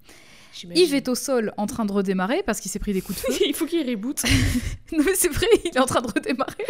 [0.64, 3.34] Yves est au sol en train de redémarrer parce qu'il s'est pris des coups de
[3.34, 3.44] feu.
[3.48, 4.22] Il faut qu'il reboot.
[4.94, 6.66] non, mais c'est vrai, il est en train de redémarrer.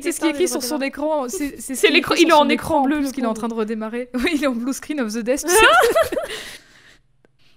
[0.00, 1.28] C'est ce qui est écrit sur son écran.
[1.28, 4.10] C'est l'écran- il est en écran bleu, le qu'il est en train de redémarrer.
[4.14, 5.44] Oui, il est en blue screen of the death.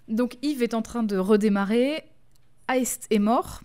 [0.08, 2.04] Donc Yves est en train de redémarrer.
[2.70, 3.62] Heist est mort.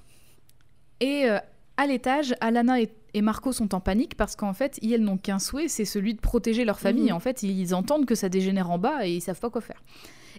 [1.01, 1.39] Et euh,
[1.77, 5.39] à l'étage, Alana et, et Marco sont en panique parce qu'en fait, ils n'ont qu'un
[5.39, 7.11] souhait, c'est celui de protéger leur famille.
[7.11, 7.17] Mhm.
[7.17, 9.83] En fait, ils entendent que ça dégénère en bas et ils savent pas quoi faire.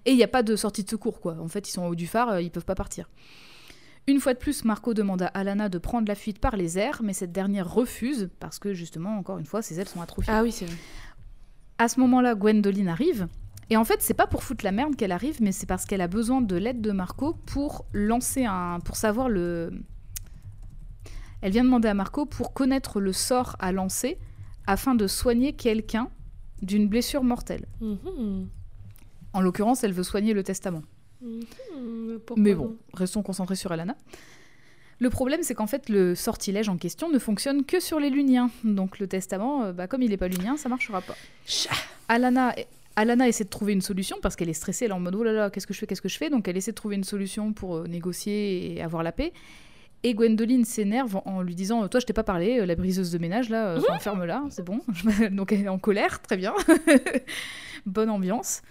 [0.06, 1.38] Et il n'y a pas de sortie de secours, quoi.
[1.40, 3.10] En fait, ils sont en haut du phare, euh, ils peuvent pas partir.
[4.08, 7.02] Une fois de plus, Marco demande à Alana de prendre la fuite par les airs,
[7.04, 10.32] mais cette dernière refuse parce que justement, encore une fois, ses ailes sont atrophiées.
[10.34, 10.76] Ah oui, c'est vrai.
[11.80, 13.28] À ce moment-là, Gwendoline arrive.
[13.72, 16.02] Et en fait, c'est pas pour foutre la merde qu'elle arrive, mais c'est parce qu'elle
[16.02, 18.80] a besoin de l'aide de Marco pour lancer un.
[18.80, 19.74] pour savoir le.
[21.42, 24.20] Elle vient demander à Marco pour connaître le sort à lancer
[24.68, 26.10] afin de soigner quelqu'un
[26.62, 27.66] d'une blessure mortelle.
[27.82, 28.50] Mhm.
[29.36, 30.82] En l'occurrence, elle veut soigner le testament.
[32.26, 33.98] Pourquoi Mais bon, restons concentrés sur Alana.
[35.00, 38.50] Le problème, c'est qu'en fait, le sortilège en question ne fonctionne que sur les luniens.
[38.64, 41.16] Donc le testament, euh, bah, comme il n'est pas lunien, ça marchera pas.
[42.08, 42.56] Alana,
[42.96, 45.24] Alana essaie de trouver une solution parce qu'elle est stressée, elle est en mode oh
[45.24, 46.30] là là, qu'est-ce que je fais, qu'est-ce que je fais?
[46.30, 49.34] Donc elle essaie de trouver une solution pour euh, négocier et avoir la paix.
[50.06, 53.18] Et Gwendoline s'énerve en, lui disant Toi, je t'ai pas parlé, euh, la briseuse de
[53.18, 54.82] ménage, là, euh, enfin, ferme-la, c'est bon.
[55.32, 56.54] Donc elle est en colère, très bien.
[57.88, 58.62] Bonne ambiance.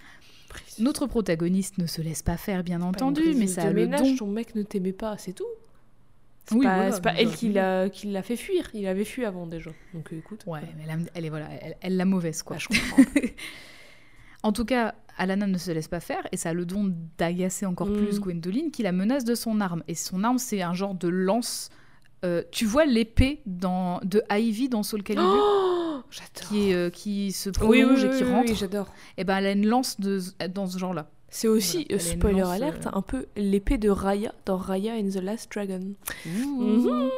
[0.79, 4.15] Notre protagoniste ne se laisse pas faire, bien entendu, mais ça a le ménage, don.
[4.17, 5.45] Ton mec ne t'aimait pas, c'est tout.
[6.47, 8.69] C'est Oui, pas, voilà, c'est pas elle qui l'a, qui l'a fait fuir.
[8.75, 9.71] Il avait fui avant déjà.
[9.95, 10.43] Donc euh, écoute.
[10.45, 12.57] Ouais, mais elle, a- elle est voilà, elle, elle la mauvaise quoi.
[12.57, 13.03] Bah, je comprends.
[14.43, 17.65] En tout cas, Alana ne se laisse pas faire et ça a le don d'agacer
[17.65, 17.97] encore Mm.
[18.05, 19.81] plus Gwendoline qui la menace de son arme.
[19.87, 21.71] Et son arme, c'est un genre de lance.
[22.25, 26.49] Euh, tu vois l'épée dans, de Ivy dans Soul Calibur Oh, j'adore.
[26.49, 28.49] qui, est, euh, qui se prolonge Oui, oui, et qui oui, rentre.
[28.49, 28.87] oui, j'adore.
[29.17, 30.19] et ben elle a une lance de,
[30.49, 31.09] dans ce genre-là.
[31.29, 35.09] C'est aussi, Voilà, spoiler lance, alert, euh, un peu l'épée de Raya dans Raya and
[35.09, 35.93] the Last Dragon.
[36.25, 37.09] Mhm.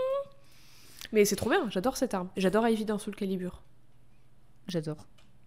[1.13, 2.29] Mais c'est trop bien, j'adore cette arme.
[2.35, 3.61] J'adore Ivy dans Soul Calibur.
[4.67, 5.05] J'adore.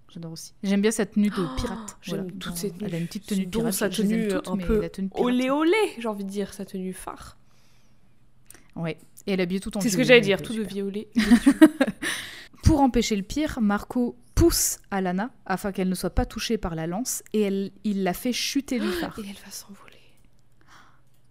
[0.08, 0.54] J'adore aussi.
[0.62, 1.78] J'aime bien sa tenue de pirate.
[1.90, 2.84] Oh, J'aime Voilà, toutes dans- ces tenues.
[2.88, 3.74] Elle a une petite tenue Dont pirate.
[3.74, 5.00] sa tenue toutes, un peu pirate.
[5.14, 7.36] Olé olé, j'ai envie de dire, sa tenue phare.
[8.76, 8.98] Ouais.
[9.26, 11.08] Et elle est habillée tout en C'est ce que j'allais dire, tout de violet.
[12.62, 16.86] Pour empêcher le pire, Marco pousse Alana afin qu'elle ne soit pas touchée par la
[16.86, 19.18] lance et elle, il la fait chuter du phare.
[19.18, 19.96] Et elle va s'envoler.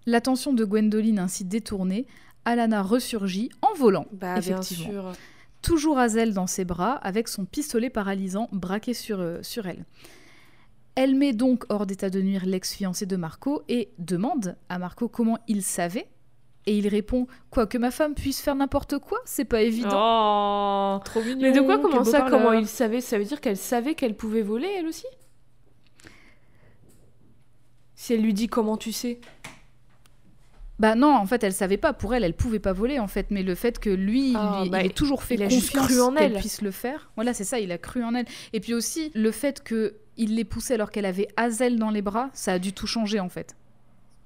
[0.06, 2.08] L'attention de Gwendoline ainsi détournée,
[2.46, 5.12] Alana ressurgit en volant, Bah, bien sûr.
[5.62, 9.86] toujours Hazel dans ses bras avec son pistolet paralysant braqué sur, euh, sur elle.
[10.96, 15.38] Elle met donc hors d'état de nuire l'ex-fiancé de Marco et demande à Marco comment
[15.48, 16.08] il savait.
[16.70, 20.98] Et il répond Quoi, que ma femme puisse faire n'importe quoi C'est pas évident.
[20.98, 21.42] Oh Trop mignon.
[21.42, 22.40] Mais de quoi, comment ça, parleur.
[22.40, 25.08] comment il savait Ça veut dire qu'elle savait qu'elle pouvait voler, elle aussi?
[27.96, 29.20] Si elle lui dit comment tu sais
[30.78, 31.92] Bah non, en fait, elle savait pas.
[31.94, 33.32] Pour elle, elle pouvait pas voler, en fait.
[33.32, 36.34] Mais le fait que lui, Ah, il, bah, il ait toujours fait il confiance qu'elle
[36.34, 36.40] elle.
[36.40, 37.12] puisse le faire.
[37.16, 38.26] Voilà, c'est ça, il a cru en elle.
[38.54, 42.02] Et puis aussi, le fait que il l'ait poussée alors qu'elle avait Hazel dans les
[42.02, 43.56] bras, ça a dû tout changer, en fait.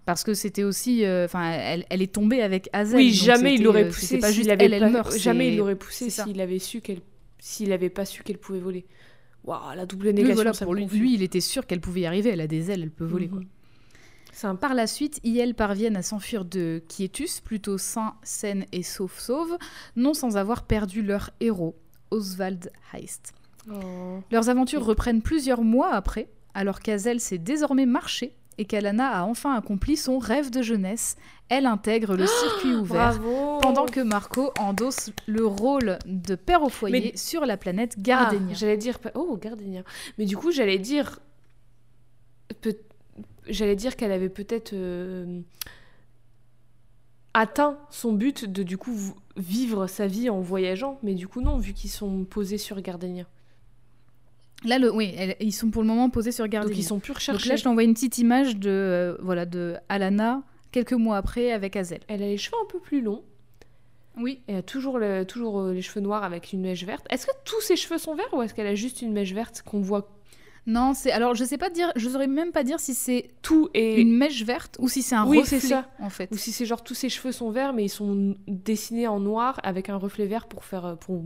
[0.06, 1.06] Parce que c'était aussi...
[1.06, 2.98] euh, Enfin, elle, elle est tombée avec Hazel.
[2.98, 5.18] Oui, jamais il l'aurait euh, poussé pas juste avait elle, elle pas- meurt.
[5.18, 7.00] Jamais il l'aurait poussé s'il avait su qu'elle
[7.40, 8.86] s'il avait pas su qu'elle pouvait voler.
[9.44, 12.02] Waouh, la double Oui, négation, voilà, ça pour lui, lui, il était sûr qu'elle pouvait
[12.02, 12.30] y arriver.
[12.30, 13.28] Elle a des ailes, elle peut voler.
[13.30, 14.58] Mhm.
[14.58, 19.58] Par la suite, ils parviennent à s'enfuir de Quietus, plutôt sain, saine et sauf-sauve,
[19.96, 21.76] non sans avoir perdu leur héros,
[22.12, 23.34] Oswald Heist.
[23.70, 24.22] Oh.
[24.32, 29.56] Leurs aventures reprennent plusieurs mois après, alors qu'Azel sait désormais marcher et qu'Alana a enfin
[29.56, 31.16] accompli son rêve de jeunesse.
[31.50, 36.70] Elle intègre le circuit ouvert, Bravo pendant que Marco endosse le rôle de père au
[36.70, 38.54] foyer Mais- sur la planète Ah, Gardenia.
[38.54, 39.84] j'allais dire oh Gardenia.
[40.18, 41.20] Mais du coup, j'allais dire
[43.48, 45.42] j'allais dire qu'elle avait peut-être euh,
[47.34, 48.96] atteint son but de du coup
[49.36, 53.26] vivre sa vie en voyageant, mais du coup non, vu qu'ils sont posés sur Gardenia.
[54.66, 56.74] Là, le, oui, ils sont pour le moment posés sur Gardenia.
[56.74, 57.50] Donc ils sont plus Donc recherchés.
[57.50, 60.42] là, je t'envoie une petite image de, euh, voilà, de Alana
[60.72, 62.00] quelques mois après avec Azel.
[62.08, 63.24] Elle a les cheveux un peu plus longs.
[64.18, 64.42] Oui.
[64.48, 67.06] Elle a toujours, le- toujours euh, les cheveux noirs avec une mèche verte.
[67.10, 69.64] Est-ce que tous ses cheveux sont verts ou est-ce qu'elle a juste une mèche verte
[69.66, 70.10] qu'on voit?
[70.66, 73.68] Non, c'est alors je sais pas dire, je saurais même pas dire si c'est tout
[73.74, 75.90] et une mèche verte ou si c'est un Oui, reflet c'est ça.
[76.00, 76.30] en fait.
[76.32, 79.60] ou si c'est genre tous ses cheveux sont verts mais ils sont dessinés en noir
[79.64, 81.22] avec un reflet vert pour faire euh, pour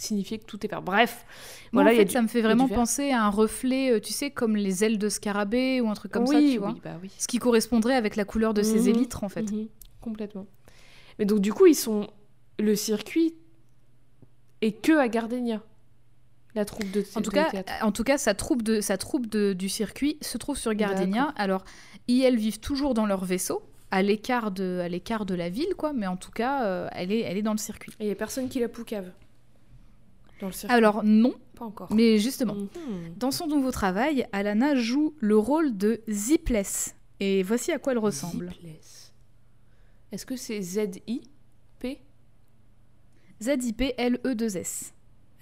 [0.00, 0.82] signifier que tout est vert.
[0.82, 1.24] Bref,
[1.72, 3.28] Moi, voilà, en il y a fait, du- ça me fait vraiment penser à un
[3.30, 6.52] reflet, euh, tu sais, comme les ailes de scarabée ou un truc comme ça, oui,
[6.52, 6.72] tu vois.
[6.72, 7.10] oui, bah oui.
[7.18, 9.42] Ce qui correspondrait avec la couleur de ses Mhm, élytres en fait.
[9.50, 9.68] mhm,
[10.00, 10.46] complètement.
[11.18, 12.08] Mais donc du coup, ils sont
[12.58, 13.34] le circuit
[14.62, 15.62] est que à Gardenia.
[16.54, 17.72] La troupe de En tout de cas, théâtre.
[17.82, 21.32] en tout cas, sa troupe de sa troupe de- du circuit se trouve sur Gardenia.
[21.36, 21.64] Alors,
[22.08, 25.74] ils elles vivent toujours dans leur vaisseau, à l'écart de à l'écart de la ville,
[25.78, 25.92] quoi.
[25.92, 27.92] Mais en tout cas, euh, elle est elle est dans le circuit.
[28.00, 29.12] Et il y a personne qui la poucave.
[30.40, 30.76] Dans le circuit.
[30.76, 31.92] Alors non, pas encore.
[31.92, 32.54] mais justement.
[32.54, 32.68] Mhm.
[33.16, 36.94] Dans son nouveau travail, Alana joue le rôle de Zipless.
[37.20, 38.48] Et voici à quoi elle ressemble.
[38.50, 39.12] Zipless.
[40.12, 42.00] Est-ce que c'est Z-I-P
[43.42, 44.92] Z-I-P-L-E-2-S.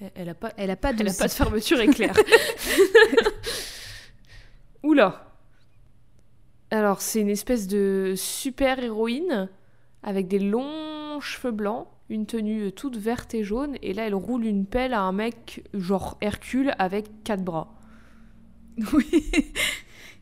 [0.01, 2.15] elle, elle a pas, Elle a pas de elle a pas de fermeture éclair.
[4.83, 5.25] Oula.
[6.71, 9.49] Alors, c'est une espèce de super héroïne
[10.03, 14.45] avec des longs cheveux blancs, une tenue toute verte et jaune, et là, elle roule
[14.47, 17.75] une pelle à un mec genre Hercule avec quatre bras.
[18.93, 19.07] Oui.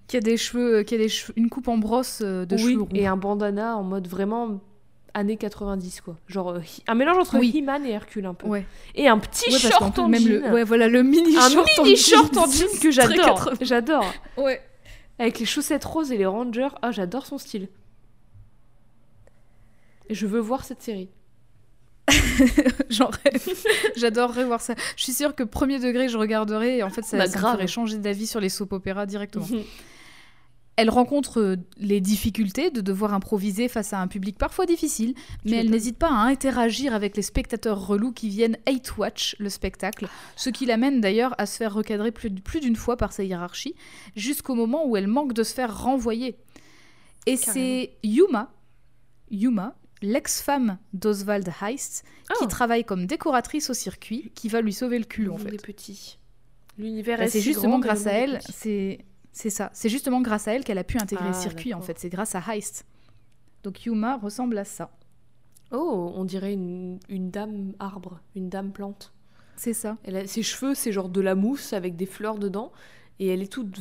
[0.06, 2.62] qui a des cheveux, qui a des cheveux, une coupe en brosse euh, de oui,
[2.72, 2.88] cheveux roux.
[2.94, 4.60] et un bandana en mode vraiment
[5.14, 6.16] années 90 quoi.
[6.26, 7.52] Genre euh, un mélange entre Oui.
[7.56, 8.46] He-Man et Hercule un peu.
[8.46, 8.66] Ouais.
[8.94, 10.40] Et un petit Ouais, short en même jean.
[10.46, 13.44] le, ouais, voilà le mini un short en mini jean, short en jean que j'adore.
[13.46, 13.56] 80.
[13.62, 14.12] J'adore.
[14.36, 14.60] Ouais.
[15.18, 16.68] Avec les chaussettes roses et les rangers.
[16.82, 17.68] Ah, j'adore son style.
[20.10, 21.10] Je veux voir cette série.
[22.90, 23.48] J'en rêve.
[23.96, 24.74] J'adorerais voir ça.
[24.96, 27.52] Je suis sûre que premier degré, je regarderai et en fait, ça, Bah, ça me
[27.54, 29.46] ferait changer d'avis sur les soap-opéras directement.
[30.78, 35.14] Elle rencontre euh, les difficultés de devoir improviser face à un public parfois difficile,
[35.46, 39.48] mais elle n'hésite pas à interagir avec les spectateurs relous qui viennent hate watch le
[39.48, 40.06] spectacle,
[40.36, 43.74] ce qui l'amène d'ailleurs à se faire recadrer plus d'une fois par sa hiérarchie,
[44.16, 46.36] jusqu'au moment où elle manque de se faire renvoyer.
[47.24, 48.52] Et c'est Yuma,
[49.30, 49.74] Yuma,
[50.06, 52.04] l'ex-femme d'Oswald Heist,
[52.38, 52.46] qui Ah.
[52.46, 55.54] travaille comme décoratrice au circuit, qui va lui sauver le cul en fait.
[55.54, 56.18] est petit.
[56.78, 59.70] L'univers Bah, est si justement grand, grâce à elle, c'est c'est ça.
[59.74, 61.98] C'est justement grâce à elle qu'elle a pu intégrer le Ah, circuit en fait.
[61.98, 62.86] C'est grâce à Heist.
[63.62, 64.90] Donc Yuma ressemble à ça.
[65.72, 69.12] Oh, on dirait une, une dame arbre, une dame plante.
[69.56, 69.96] C'est ça.
[70.04, 72.72] Elle a, ses cheveux, c'est genre de la mousse avec des fleurs dedans.
[73.18, 73.78] Et elle est toute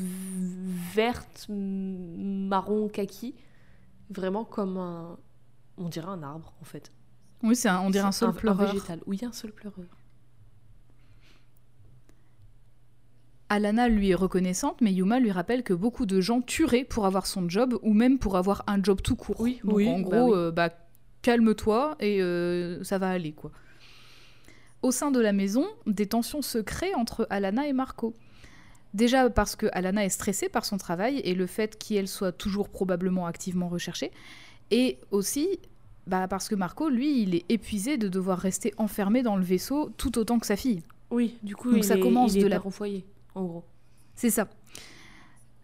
[0.93, 3.35] verte, marron, kaki.
[4.09, 5.17] Vraiment comme un.
[5.77, 6.91] On dirait un arbre, en fait.
[7.43, 8.71] Oui, c'est un- on dirait un sol pleureur.
[8.71, 8.99] végétal.
[9.05, 9.85] Oui, un seul pleureur.
[13.49, 17.27] Alana lui est reconnaissante, mais Yuma lui rappelle que beaucoup de gens tueraient pour avoir
[17.27, 19.39] son job ou même pour avoir un job tout court.
[19.39, 20.37] Oui, Donc oui, en bah gros, oui.
[20.37, 20.69] euh, bah,
[21.21, 23.51] calme-toi et euh, ça va aller quoi.
[24.81, 28.15] Au sein de la maison, des tensions se créent entre Alana et Marco.
[28.95, 32.69] Déjà parce que Alana est stressée par son travail et le fait qu'elle soit toujours
[32.69, 34.11] probablement activement recherchée,
[34.71, 35.59] et aussi
[36.07, 39.89] bah, parce que Marco, lui, il est épuisé de devoir rester enfermé dans le vaisseau
[39.97, 40.83] tout autant que sa fille.
[41.09, 43.43] Oui, du coup, Donc il ça est, commence il est de la- au foyer, en
[43.43, 43.63] gros.
[44.15, 44.47] C'est ça.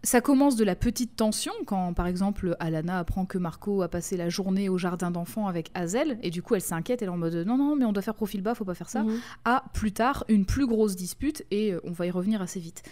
[0.04, 4.16] Ça commence de la petite tension quand, par exemple, Alana apprend que Marco a passé
[4.16, 7.16] la journée au jardin d'enfants avec Hazel, et du coup elle s'inquiète, elle est en
[7.16, 9.04] mode non, non, mais on doit faire profil bas, faut pas faire ça.
[9.04, 9.20] Mhm.
[9.44, 12.82] À plus tard, une plus grosse dispute, et euh, on va y revenir assez vite.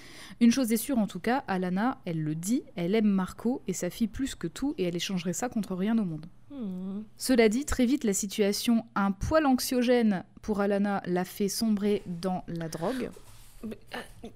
[0.41, 3.73] Une chose est sûre en tout cas, Alana, elle le dit, elle aime Marco et
[3.73, 6.27] sa fille plus que tout, et elle échangerait ça contre rien au monde.
[6.53, 7.03] Mhm.
[7.17, 12.45] Cela dit, très vite, la situation un poil anxiogène pour Alana l'a fait sombrer dans
[12.47, 13.11] la drogue,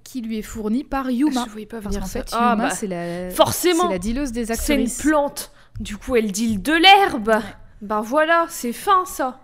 [0.03, 1.45] qui lui est fournie par Yuma.
[1.47, 2.21] Je voyais pas venir ça.
[2.23, 3.85] fait, Ah, Yuma, bah, c'est la, forcément.
[3.85, 5.03] c'est la dealeuse des C'est une actrices.
[5.03, 5.53] plante.
[5.81, 7.43] Du coup, elle deal de l'herbe.
[7.83, 9.41] Bah voilà, c'est fin ça.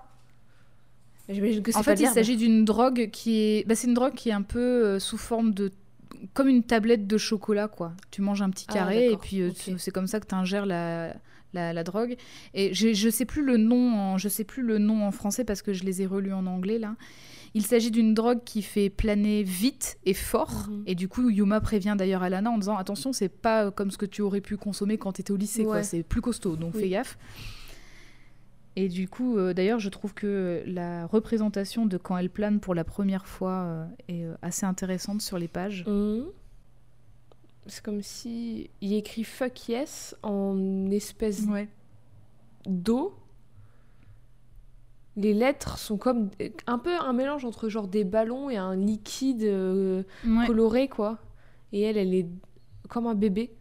[1.29, 3.67] J'imagine que c'est En pas fait, il s'agit d'une drogue qui est.
[3.69, 5.71] Bah, c'est une drogue qui est un peu euh, sous forme de.
[6.35, 7.93] Comme une tablette de chocolat, quoi.
[8.11, 10.67] Tu manges un petit Ah, carré et puis euh, c'est comme ça que tu ingères
[10.67, 11.15] la,
[11.55, 12.17] la, la drogue.
[12.53, 15.63] Et je sais plus le nom, en, je sais plus le nom en français parce
[15.63, 16.95] que je les ai relus en anglais là.
[17.55, 20.69] Il s'agit d'une drogue qui fait planer vite et fort.
[20.69, 20.85] Mhm.
[20.87, 23.99] Et du coup, Yuma prévient d'ailleurs Alana en disant attention, c'est pas euh, comme ce
[23.99, 25.83] que tu aurais pu consommer quand tu étais au lycée, quoi.
[25.83, 26.83] C'est plus costaud, donc Oui.
[26.83, 27.19] fais gaffe.
[28.77, 32.73] Et du coup, euh, d'ailleurs, je trouve que la représentation de quand elle plane pour
[32.75, 35.85] la première fois euh, est assez intéressante sur les pages.
[35.89, 36.27] Mhm.
[37.67, 41.69] C'est comme si il écrit fuck yes en espèce Ouais.
[42.67, 43.15] d'eau.
[45.17, 46.31] Les lettres sont comme
[46.67, 50.47] un peu un mélange entre genre des ballons et un liquide euh, Ouais.
[50.47, 51.19] coloré quoi.
[51.73, 52.27] Et elle, elle est
[52.89, 53.53] comme un bébé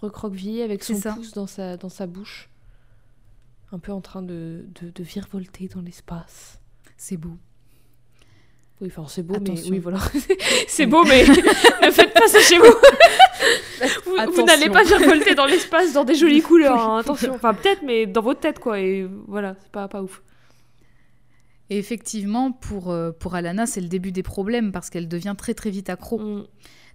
[0.00, 1.12] recroquevillé avec son ça.
[1.14, 2.50] pouce dans sa, dans sa bouche.
[3.72, 6.60] Un peu en train de, de, de virevolter dans l'espace.
[6.96, 7.36] C'est beau.
[8.80, 9.64] Oui, enfin c'est beau, Attention.
[9.66, 9.98] mais oui, voilà.
[10.68, 11.24] c'est beau, mais
[11.82, 12.64] ne faites pas ça chez vous.
[14.04, 17.34] vous vous n'allez pas virevolter dans l'espace dans des jolies couleurs, hein, attention.
[17.34, 18.80] Enfin, peut-être, mais dans votre tête, quoi.
[18.80, 20.22] Et voilà, c'est pas, pas ouf.
[21.70, 25.54] Et effectivement, pour, euh, pour Alana, c'est le début des problèmes parce qu'elle devient très
[25.54, 26.18] très vite accro.
[26.18, 26.46] Mm.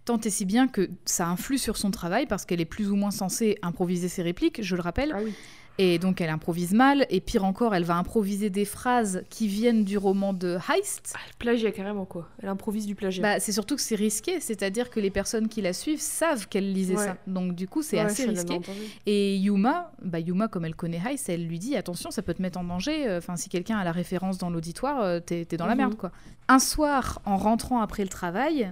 [0.06, 2.96] Tant et si bien que ça influe sur son travail parce qu'elle est plus ou
[2.96, 5.14] moins censée improviser ses répliques, je le rappelle.
[5.16, 5.34] Ah oui.
[5.82, 9.86] Et donc elle improvise mal, et pire encore, elle va improviser des phrases qui viennent
[9.86, 11.14] du roman de Heist.
[11.16, 12.28] Ah, elle plagiat carrément, quoi.
[12.44, 13.22] Elle improvise du plagiat.
[13.24, 16.74] Bah, c'est surtout que c'est risqué, c'est-à-dire que les personnes qui la suivent savent qu'elle
[16.74, 17.06] lisait Ouais.
[17.06, 17.18] ça.
[17.28, 18.60] Donc du coup, c'est Ouais, assez risqué.
[19.06, 22.42] Et Yuma, bah Yuma, comme elle connaît Heist, elle lui dit attention, ça peut te
[22.42, 23.08] mettre en danger.
[23.08, 25.78] euh, Enfin, si quelqu'un a la référence dans l'auditoire, euh, t'es t'es dans la Mhm.
[25.78, 26.12] merde, quoi.
[26.50, 28.70] Un soir, en rentrant après le travail,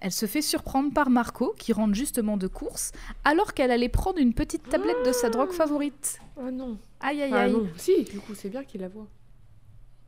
[0.00, 2.92] elle se fait surprendre par Marco, qui rentre justement de course,
[3.24, 6.18] alors qu'elle allait prendre une petite tablette de sa drogue favorite.
[6.40, 6.78] Ah non.
[7.00, 7.52] Aïe aïe Ah aïe.
[7.52, 7.66] non.
[7.76, 9.06] Si, du coup, c'est bien qu'il la voit.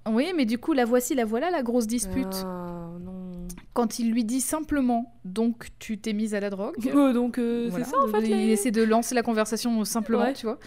[0.09, 2.45] Oui, mais du coup, la voici, la voilà, la grosse dispute.
[2.45, 3.47] Ah non.
[3.75, 6.75] Quand il lui dit simplement, donc tu t'es mise à la drogue.
[6.95, 7.85] Euh, donc, euh, Voilà.
[7.85, 8.21] c'est ça, en fait.
[8.23, 10.33] Il les- essaie de lancer la conversation simplement, Ouais.
[10.33, 10.59] tu vois.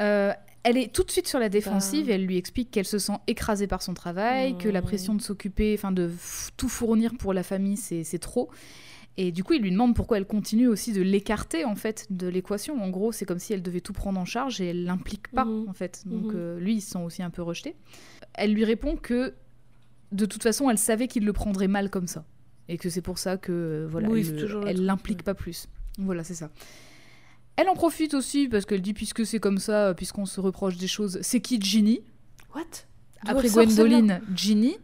[0.00, 0.32] Euh,
[0.64, 2.12] elle est tout de suite sur la défensive Bah.
[2.12, 5.22] et elle lui explique qu'elle se sent écrasée par son travail, que la pression de
[5.22, 6.10] s'occuper, enfin de
[6.56, 8.50] tout fournir pour la famille, c'est trop.
[9.20, 12.28] Et du coup, il lui demande pourquoi elle continue aussi de l'écarter en fait de
[12.28, 12.80] l'équation.
[12.80, 15.44] En gros, c'est comme si elle devait tout prendre en charge et elle l'implique pas
[15.44, 15.68] Mhm.
[15.68, 16.02] en fait.
[16.06, 16.32] Donc Mhm.
[16.36, 17.74] euh, lui, il se sent aussi un peu rejeté.
[18.34, 19.34] Elle lui répond que
[20.12, 22.24] de toute façon, elle savait qu'il le prendrait mal comme ça
[22.68, 24.24] et que c'est pour ça que euh, voilà, Oui,
[24.66, 25.24] elle l'implique ouais.
[25.24, 25.68] pas plus.
[25.98, 26.50] Voilà, c'est ça.
[27.58, 30.86] Elle en profite aussi parce qu'elle dit puisque c'est comme ça, puisqu'on se reproche des
[30.86, 32.00] choses, c'est qui Ginny?
[32.54, 32.62] What?
[33.26, 34.76] Après Gwendoline, Ginny.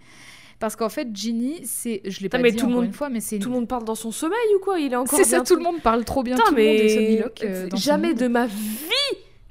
[0.58, 3.10] Parce qu'en fait, Ginny, c'est, je l'ai pas mais dit tout encore monde- une fois,
[3.10, 4.78] mais c'est Tout le monde parle dans son sommeil ou quoi?
[4.80, 6.76] Il est encore c'est ça, tout le monde parle trop bien, Putain, tout le monde
[6.76, 6.96] est
[7.42, 8.54] mais euh, dans jamais de ma vie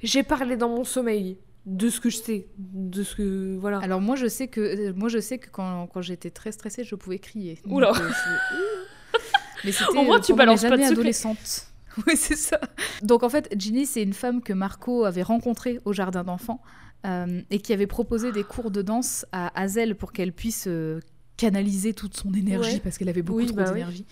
[0.02, 3.78] j'ai parlé dans mon sommeil de ce que je sais, de ce que voilà.
[3.78, 6.84] Alors moi, je sais que, euh, moi, je sais que quand, quand j'étais très stressée,
[6.84, 7.58] je pouvais crier.
[7.66, 7.90] Oula.
[7.90, 9.18] euh, c'est-
[9.64, 11.68] mais c'était Au moins, euh, tu balances pas de adolescentes.
[12.06, 12.60] Oui, c'est ça.
[13.02, 16.60] Donc en fait, Ginny, c'est une femme que Marco avait rencontrée au jardin d'enfants
[17.06, 21.00] euh, et qui avait proposé des cours de danse à Hazel pour qu'elle puisse euh,
[21.36, 22.80] canaliser toute son énergie Ouais.
[22.80, 23.74] parce qu'elle avait beaucoup Oui, trop bah oui.
[23.74, 24.06] d'énergie.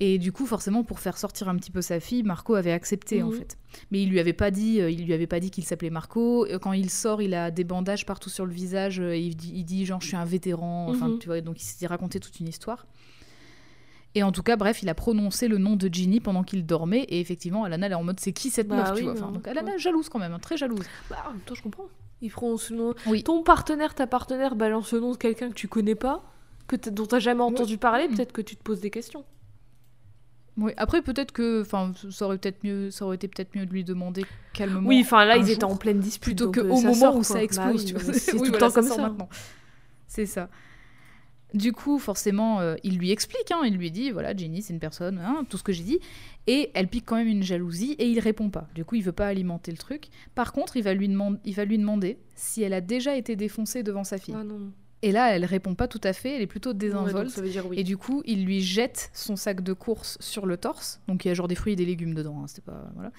[0.00, 3.22] Et du coup, forcément, pour faire sortir un petit peu sa fille, Marco avait accepté
[3.22, 3.34] en Mhm.
[3.38, 3.58] fait.
[3.92, 6.46] Mais il lui avait pas dit, euh, il lui avait pas dit qu'il s'appelait Marco.
[6.60, 8.98] Quand il sort, il a des bandages partout sur le visage.
[8.98, 10.88] et il, dit, il dit genre je suis un vétéran.
[10.90, 11.18] Enfin, Mhm.
[11.20, 11.40] tu vois.
[11.42, 12.86] Donc il s'était raconté toute une histoire.
[14.16, 17.02] Et en tout cas, bref, il a prononcé le nom de Ginny pendant qu'il dormait.
[17.08, 19.12] Et effectivement, Alana, elle est en mode c'est qui cette Bah meuf, tu oui, vois.
[19.12, 19.78] Enfin, en- donc Alana, ouais.
[19.78, 20.84] jalouse quand même, hein, très jalouse.
[21.10, 21.88] Bah, en même temps, je comprends.
[22.20, 22.94] Ils feront ce nom.
[23.06, 23.24] Oui.
[23.24, 26.22] Ton partenaire, ta partenaire balance le nom de quelqu'un que tu connais pas,
[26.68, 28.14] que dont t'as jamais entendu parler, Mhm.
[28.16, 29.24] peut-être que tu te poses des questions.
[30.56, 33.72] Oui, après peut-être que, enfin, ça aurait peut-être mieux, ça aurait été peut-être mieux de
[33.72, 34.88] lui demander calmement.
[34.88, 36.36] Oui, enfin là, ils étaient en pleine dispute.
[36.38, 37.24] plutôt que euh, moment où quoi.
[37.24, 37.82] ça Bah explose.
[37.82, 38.14] oui, tu vois.
[38.14, 39.02] C'est Oui, tout le voilà, temps comme ça.
[39.02, 39.28] maintenant.
[40.06, 40.48] C'est ça.
[41.54, 44.80] Du coup, forcément, euh, il lui explique, hein, il lui dit, voilà, Jenny, c'est une
[44.80, 46.00] personne, hein, tout ce que j'ai dit,
[46.48, 48.68] et elle pique quand même une jalousie, et il répond pas.
[48.74, 50.08] Du coup, il veut pas alimenter le truc.
[50.34, 53.36] Par contre, il va lui, demand- il va lui demander si elle a déjà été
[53.36, 54.34] défoncée devant sa fille.
[54.36, 54.72] Ah non.
[55.02, 57.30] Et là, elle répond pas tout à fait, elle est plutôt désinvolte.
[57.68, 57.78] oui.
[57.78, 61.00] Et du coup, il lui jette son sac de course sur le torse.
[61.08, 62.42] Donc il y a genre des fruits et des légumes dedans.
[62.42, 63.12] hein, pas voilà.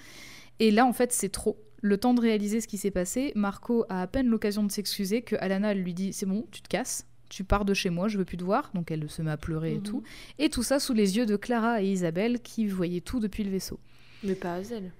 [0.58, 1.56] Et là, en fait, c'est trop.
[1.82, 5.22] Le temps de réaliser ce qui s'est passé, Marco a à peine l'occasion de s'excuser
[5.22, 8.18] que Alana lui dit c'est bon, tu te casses, tu pars de chez moi, je
[8.18, 8.70] veux plus te voir.
[8.74, 9.82] Donc elle se met à pleurer et Mhm.
[9.82, 10.02] tout.
[10.38, 13.50] Et tout ça sous les yeux de Clara et Isabelle qui voyaient tout depuis le
[13.50, 13.78] vaisseau.
[14.24, 14.90] Mais pas Hazel.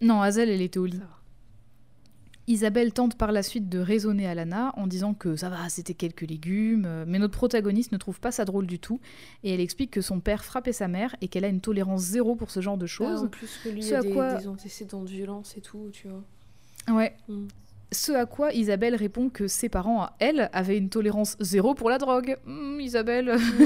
[0.00, 1.00] Non, Hazel, elle était au lit.
[2.48, 6.20] Isabelle tente par la suite de raisonner Alana en disant que ça va, c'était quelques
[6.22, 9.00] légumes, euh, mais notre protagoniste ne trouve pas ça drôle du tout,
[9.42, 12.36] et elle explique que son père frappait sa mère et qu'elle a une tolérance zéro
[12.36, 13.22] pour ce genre de Ah, choses.
[13.24, 15.60] en plus que lui, il Ce a à des, quoi- des antécédents de violence et
[15.60, 16.94] tout, tu vois.
[16.94, 17.16] Ouais.
[17.28, 17.46] Mm.
[17.92, 21.88] Ce à quoi Isabelle répond que ses parents, à elle, avaient une tolérance zéro pour
[21.88, 22.36] la drogue.
[22.44, 23.36] Hmm, Isabelle,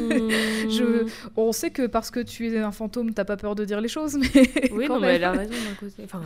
[0.68, 1.06] Je-
[1.36, 3.88] on sait que parce que tu es un fantôme, t'as pas peur de dire les
[3.88, 4.28] choses, mais
[4.72, 6.02] Oui, non, mais elle a raison d'un côté.
[6.04, 6.22] Enfin,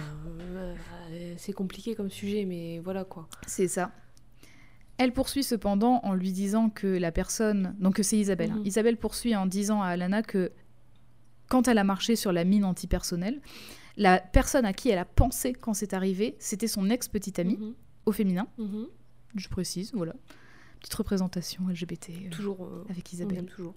[0.57, 0.75] euh,
[1.13, 3.29] euh, c'est compliqué comme sujet, mais voilà quoi.
[3.47, 3.93] C'est ça.
[4.99, 8.51] Elle poursuit cependant en lui disant que la personne, donc c'est Isabelle.
[8.53, 8.59] hein.
[8.59, 8.67] Mhm.
[8.67, 10.51] Isabelle poursuit en disant à Alana que
[11.49, 13.41] quand elle a marché sur la mine antipersonnelle,
[13.97, 17.75] la personne à qui elle a pensé quand c'est arrivé, c'était son ex-petite amie, Mhm,
[18.07, 18.87] au féminin, mhm.
[19.37, 20.15] je précise, voilà.
[20.81, 22.65] Petite représentation LGBT euh, Toujours.
[22.65, 23.47] euh, avec on Isabelle.
[23.47, 23.75] toujours.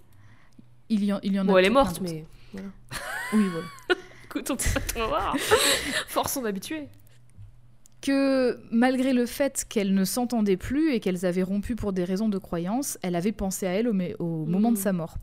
[0.90, 2.24] Il y en, il y en a Bon, elle est morte, mais.
[2.52, 2.68] Voilà.
[3.34, 3.66] Oui, voilà.
[4.24, 5.36] Écoute, on peut voir.
[6.08, 6.88] Force son habitué.
[8.00, 12.28] que malgré le fait qu'elles ne s'entendaient plus et qu'elles avaient rompu pour des raisons
[12.28, 14.82] de croyance, elle avait pensé à elle au, au moment de Mhm.
[14.82, 15.16] sa mort.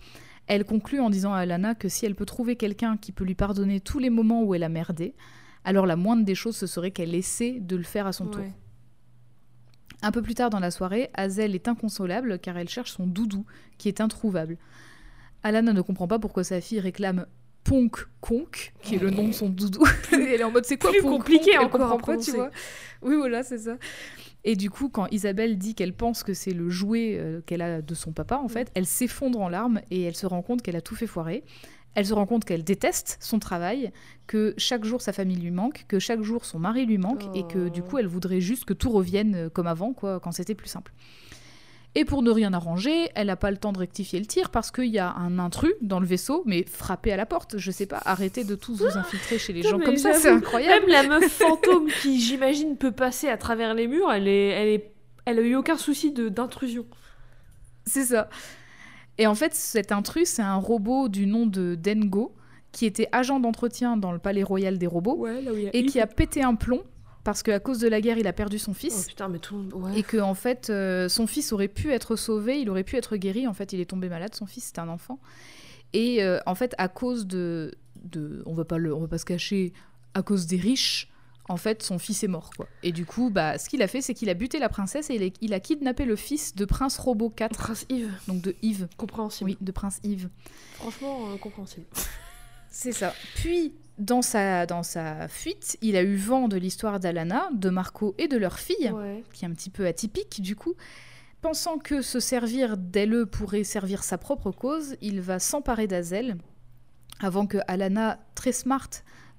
[0.48, 3.34] Elle conclut en disant à Alana que si elle peut trouver quelqu'un qui peut lui
[3.34, 5.16] pardonner tous les moments où elle a merdé,
[5.64, 8.44] alors la moindre des choses ce serait qu'elle essaie de le faire à son tour.
[10.06, 13.44] Un peu plus tard dans la soirée, Hazel est inconsolable car elle cherche son doudou
[13.80, 14.60] qui est introuvable.
[15.42, 17.26] Alana ne comprend pas pourquoi sa fille réclame
[17.64, 19.84] Ponk Conk, qui est le nom de son doudou.
[20.12, 22.52] elle est en mode c'est quoi Plus Ponk compliqué Conk encore comprend pas, tu vois.
[23.02, 23.78] Oui, voilà, c'est ça.
[24.44, 27.82] Et du coup, quand Isabelle dit qu'elle pense que c'est le jouet euh, qu'elle a
[27.82, 30.76] de son papa, en fait, elle s'effondre en larmes et elle se rend compte qu'elle
[30.76, 31.44] a tout fait foirer.
[31.96, 33.92] Elle se rend compte qu'elle déteste son travail,
[34.28, 37.44] que chaque jour sa famille lui manque, que chaque jour son mari lui manque et
[37.48, 37.84] que du Oh.
[37.90, 40.92] coup elle voudrait juste que tout revienne euh, comme avant, quoi, quand c'était plus simple.
[41.98, 44.70] Et pour ne rien arranger, elle n'a pas le temps de rectifier le tir parce
[44.70, 47.58] qu'il y a un intrus dans le vaisseau, mais frappé à la porte.
[47.58, 50.88] Je sais pas, arrêtez de tous vous infiltrer chez les gens comme ça, c'est incroyable.
[50.88, 54.68] Même la meuf fantôme qui, j'imagine, peut passer à travers les murs, elle, est, elle,
[54.68, 54.92] est,
[55.26, 56.86] elle a eu aucun souci d'intrusion.
[57.86, 58.30] C'est ça.
[59.18, 62.34] Et en fait, cet intrus, c'est un robot du nom de Dengo,
[62.72, 66.08] qui était agent d'entretien dans le palais royal des robots, Ouais, il et qui a
[66.08, 66.84] pété un plomb,
[67.24, 69.06] parce qu'à cause de la guerre, il a perdu son Oh fils.
[69.08, 69.64] putain, mais tout.
[69.74, 69.98] Ouais.
[70.00, 73.16] Et que en fait, euh, son fils aurait pu être sauvé, il aurait pu être
[73.16, 73.48] guéri.
[73.48, 74.36] En fait, il est tombé malade.
[74.36, 75.20] Son fils, c'était un enfant.
[75.94, 77.74] Et euh, en fait, à cause de,
[78.04, 79.72] de, on va pas le, on va pas se cacher,
[80.14, 81.10] à cause des riches,
[81.48, 82.68] en fait, son fils est mort, quoi.
[82.82, 85.16] Et du coup, bah, ce qu'il a fait, c'est qu'il a buté la princesse et
[85.16, 88.56] il a, il a kidnappé le fils de Prince Robot 4, Prince Yves, donc de
[88.62, 88.88] Yves.
[88.98, 89.52] compréhensible.
[89.52, 90.30] Oui, de Prince Yves.
[90.74, 91.86] Franchement, euh, compréhensible.
[92.70, 93.14] C'est ça.
[93.36, 98.16] Puis, dans sa, dans sa fuite, il a eu vent de l'histoire d'Alana, de Marco
[98.18, 98.92] et de leur fille.
[98.92, 99.24] Ouais.
[99.32, 100.74] qui est un petit peu atypique du coup.
[101.42, 106.38] Pensant que se servir d'elle pourrait servir sa propre cause, il va s'emparer d'Azel
[107.20, 108.90] avant que Alana, très smart,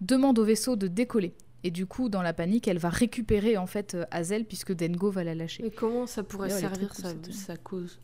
[0.00, 1.34] demande au vaisseau de décoller.
[1.66, 5.10] Et du coup, dans la panique, elle va récupérer en fait euh, Azel puisque Dengo
[5.10, 5.66] va la lâcher.
[5.66, 7.98] Et comment ça pourrait servir sa, sa cause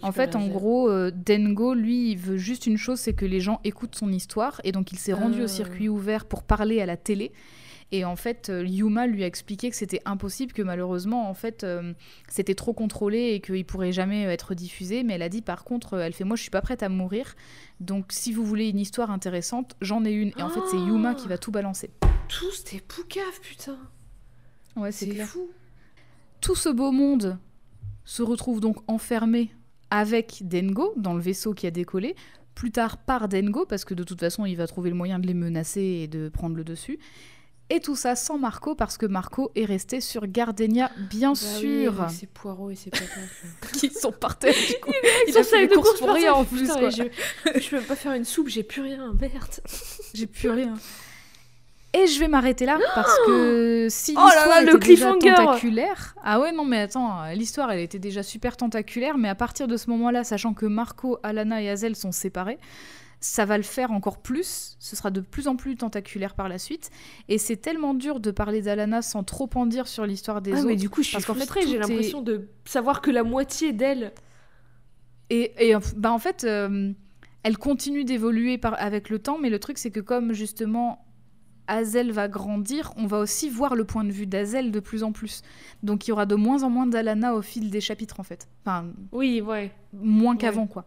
[0.00, 3.26] En fait, en Hazel gros, euh, Dengo, lui, il veut juste une chose, c'est que
[3.26, 4.58] les gens écoutent son histoire.
[4.64, 5.44] Et donc, il s'est rendu Ah.
[5.44, 7.30] au circuit ouvert pour parler à la télé.
[7.92, 11.62] Et en fait, euh, Yuma lui a expliqué que c'était impossible, que malheureusement, en fait,
[11.64, 11.92] euh,
[12.28, 15.02] c'était trop contrôlé et qu'il pourrait jamais euh, être diffusé.
[15.04, 17.36] Mais elle a dit, par contre, elle fait, moi, je suis pas prête à mourir.
[17.80, 20.32] Donc, si vous voulez une histoire intéressante, j'en ai une.
[20.36, 21.14] Et en fait, c'est Yuma Ah.
[21.14, 21.90] qui va tout balancer.
[22.28, 23.78] Tout c'était poucave, putain.
[24.76, 25.50] Ouais, C'est fou.
[26.40, 27.38] Tout ce beau monde
[28.04, 29.50] se retrouve donc enfermé
[29.90, 32.16] avec Dengo dans le vaisseau qui a décollé,
[32.54, 35.26] plus tard par Dengo, parce que de toute façon il va trouver le moyen de
[35.26, 36.98] les menacer et de prendre le dessus.
[37.70, 41.60] Et tout ça sans Marco, parce que Marco est resté sur Gardenia, bien Bah oui,
[41.60, 43.08] sûr, avec ses poireaux et ses patates.
[43.08, 43.68] là.
[43.72, 44.90] qui sont par terre du coup.
[45.26, 46.90] Ils Il a sont fait courses course pour rien en plus, Putain, quoi.
[46.90, 47.02] Je,
[47.58, 49.32] je peux même pas faire une soupe, j'ai plus rien, merde.
[50.14, 50.74] J'ai plus rien.
[51.96, 55.12] Et je vais m'arrêter là parce que si Oh là l'histoire là, le était déjà
[55.12, 59.36] cliffhanger tentaculaire, ah ouais non mais attends, l'histoire elle était déjà super tentaculaire, mais à
[59.36, 62.58] partir de ce moment-là, sachant que Marco, Alana et Hazel sont séparés,
[63.26, 66.58] ça va le faire encore plus, ce sera de plus en plus tentaculaire par la
[66.58, 66.90] suite,
[67.28, 70.56] et c'est tellement dur de parler d'Alana sans trop en dire sur l'histoire des Ah,
[70.58, 70.66] autres.
[70.66, 73.10] mais du coup, je suis parce qu'en fait, frustrée, j'ai est- l'impression de savoir que
[73.10, 74.12] la moitié d'elle.
[75.30, 76.92] Et, et, bah, en fait, euh,
[77.44, 81.06] elle continue d'évoluer par- avec le temps, mais le truc, c'est que comme justement
[81.66, 85.12] Hazel va grandir, on va aussi voir le point de vue d'Hazel de plus en
[85.12, 85.40] plus.
[85.82, 88.48] Donc il y aura de moins en moins d'Alana au fil des chapitres, en fait.
[88.66, 89.72] Enfin, Oui, ouais.
[89.94, 90.84] moins qu'avant, quoi.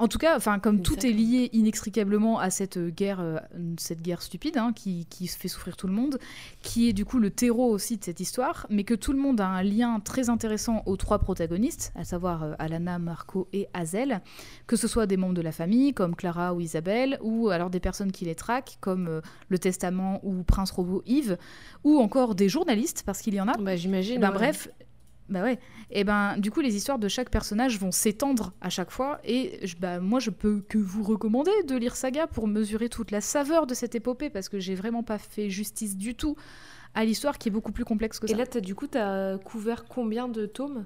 [0.00, 3.38] En tout cas, enfin, comme tout est lié inextricablement à cette euh, guerre, euh,
[3.78, 6.18] cette guerre stupide hein, qui, qui fait souffrir tout le monde,
[6.62, 9.42] qui est du coup le terreau aussi de cette histoire, mais que tout le monde
[9.42, 14.22] a un lien très intéressant aux trois protagonistes, à savoir euh, Alana, Marco et Hazel,
[14.66, 17.80] que ce soit des membres de la famille comme Clara ou Isabelle, ou alors des
[17.80, 19.20] personnes qui les traquent comme euh,
[19.50, 21.36] le Testament ou Prince Robot Yves,
[21.84, 23.56] ou encore des journalistes parce qu'il y en a.
[23.58, 24.18] Bah, j'imagine.
[24.18, 24.34] Ben ouais.
[24.34, 24.68] bref,
[25.30, 25.58] bah ouais.
[25.90, 29.60] Et ben du coup les histoires de chaque personnage vont s'étendre à chaque fois et
[29.66, 33.20] je- bah moi je peux que vous recommander de lire Saga pour mesurer toute la
[33.20, 36.36] saveur de cette épopée parce que j'ai vraiment pas fait justice du tout
[36.94, 38.34] à l'histoire qui est beaucoup plus complexe que ça.
[38.34, 40.84] Et là, as, du coup, t'as couvert combien de tomes?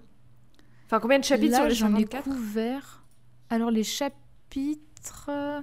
[0.87, 3.03] Enfin, combien de chapitres Là, sur les j'en ai 54 couvert.
[3.49, 5.63] Alors les chapitres, euh,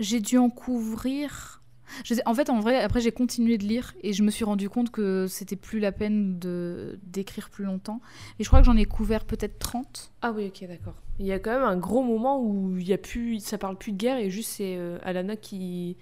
[0.00, 1.57] j'ai dû en couvrir.
[2.04, 4.44] Je sais- En fait, en vrai, après j'ai continué de lire et je me suis
[4.44, 8.00] rendu compte que c'était plus la peine de d'écrire plus longtemps.
[8.38, 10.12] Et je crois que j'en ai couvert peut-être 30.
[10.22, 10.94] Ah oui, ok, d'accord.
[11.18, 13.76] Il y a quand même un gros moment où il y a plus, ça parle
[13.76, 15.96] plus de guerre et juste c'est euh, Alana qui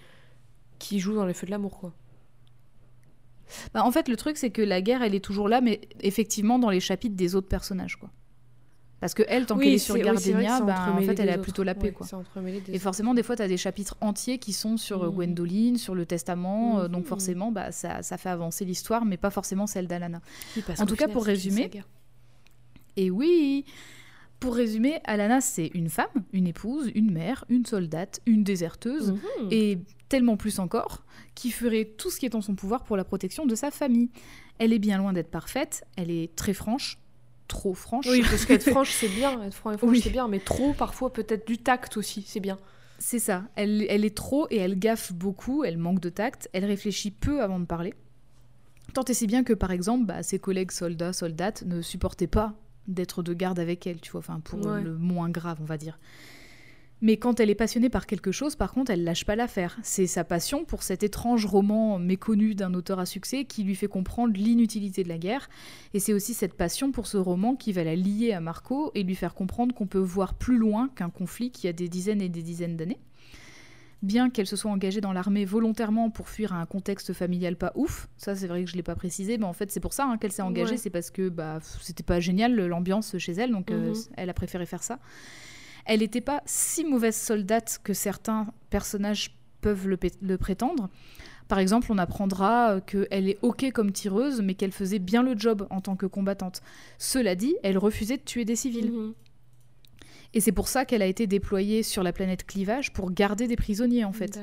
[0.78, 1.92] qui joue dans les feux de l'amour, quoi.
[3.72, 6.58] Bah, en fait, le truc, c'est que la guerre, elle est toujours là, mais effectivement
[6.58, 8.10] dans les chapitres des autres personnages, quoi.
[9.00, 11.28] Parce que elle, tant Oui, qu'elle est sur oui, Gardenia, c'est bah, en fait, elle
[11.28, 11.42] a autres.
[11.42, 12.06] plutôt la paix, Ouais, quoi.
[12.68, 15.14] Et forcément, des fois, tu as des chapitres entiers qui sont sur euh, Mhm.
[15.14, 19.28] Gwendoline, sur le testament, euh, donc forcément, bah, ça, ça fait avancer l'histoire, mais pas
[19.30, 20.22] forcément celle d'Alana.
[20.56, 21.70] Oui, en tout cas, pour résumer.
[22.96, 23.64] Et oui
[24.40, 29.48] Pour résumer, Alana, c'est une femme, une épouse, une mère, une soldate, une déserteuse, Mhm.
[29.50, 29.78] et
[30.10, 31.04] tellement plus encore,
[31.34, 34.10] qui ferait tout ce qui est en son pouvoir pour la protection de sa famille.
[34.58, 36.98] Elle est bien loin d'être parfaite, elle est très franche,
[37.46, 38.06] trop franche.
[38.10, 39.42] Oui, parce qu'être franche, c'est bien.
[39.42, 40.00] Être franc et franche, Oui.
[40.02, 40.28] c'est bien.
[40.28, 42.58] Mais trop, parfois, peut-être du tact aussi, c'est bien.
[42.98, 46.64] C'est ça, elle, elle est trop et elle gaffe beaucoup, elle manque de tact, elle
[46.64, 47.92] réfléchit peu avant de parler.
[48.94, 52.54] Tant et si bien que, par exemple, bah, ses collègues soldats, soldates ne supportaient pas
[52.88, 54.80] d'être de garde avec elle, tu vois, enfin, pour Ouais.
[54.82, 55.98] le moins grave, on va dire.
[57.02, 59.76] Mais quand elle est passionnée par quelque chose, par contre, elle lâche pas l'affaire.
[59.82, 63.86] C'est sa passion pour cet étrange roman méconnu d'un auteur à succès qui lui fait
[63.86, 65.50] comprendre l'inutilité de la guerre.
[65.92, 69.02] Et c'est aussi cette passion pour ce roman qui va la lier à Marco et
[69.02, 72.30] lui faire comprendre qu'on peut voir plus loin qu'un conflit qui a des dizaines et
[72.30, 72.98] des dizaines d'années.
[74.02, 77.72] Bien qu'elle se soit engagée dans l'armée volontairement pour fuir à un contexte familial pas
[77.74, 80.04] ouf, ça c'est vrai que je l'ai pas précisé, mais en fait c'est pour ça
[80.04, 80.76] hein, qu'elle s'est engagée, Ouais.
[80.76, 83.94] c'est parce que bah, c'était pas génial l'ambiance chez elle, donc euh, Mhm.
[84.18, 84.98] elle a préféré faire ça.
[85.86, 90.90] Elle n'était pas si mauvaise soldate que certains personnages peuvent le, prétendre.
[91.48, 95.66] Par exemple, on apprendra qu'elle est ok comme tireuse, mais qu'elle faisait bien le job
[95.70, 96.60] en tant que combattante.
[96.98, 98.92] Cela dit, elle refusait de tuer des civils.
[98.92, 99.14] Mhm.
[100.34, 103.56] Et c'est pour ça qu'elle a été déployée sur la planète Clivage pour garder des
[103.56, 104.38] prisonniers, en fait.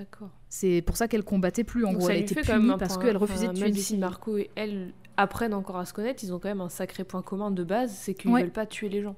[0.50, 1.86] C'est pour ça qu'elle combattait plus.
[1.86, 3.86] En Donc gros, elle était punie un parce qu'elle refusait de tuer Même des si
[3.86, 4.00] civils.
[4.00, 7.22] Marco et elle apprennent encore à se connaître, ils ont quand même un sacré point
[7.22, 8.42] commun de base, c'est qu'ils Ouais.
[8.42, 9.16] veulent pas tuer les gens.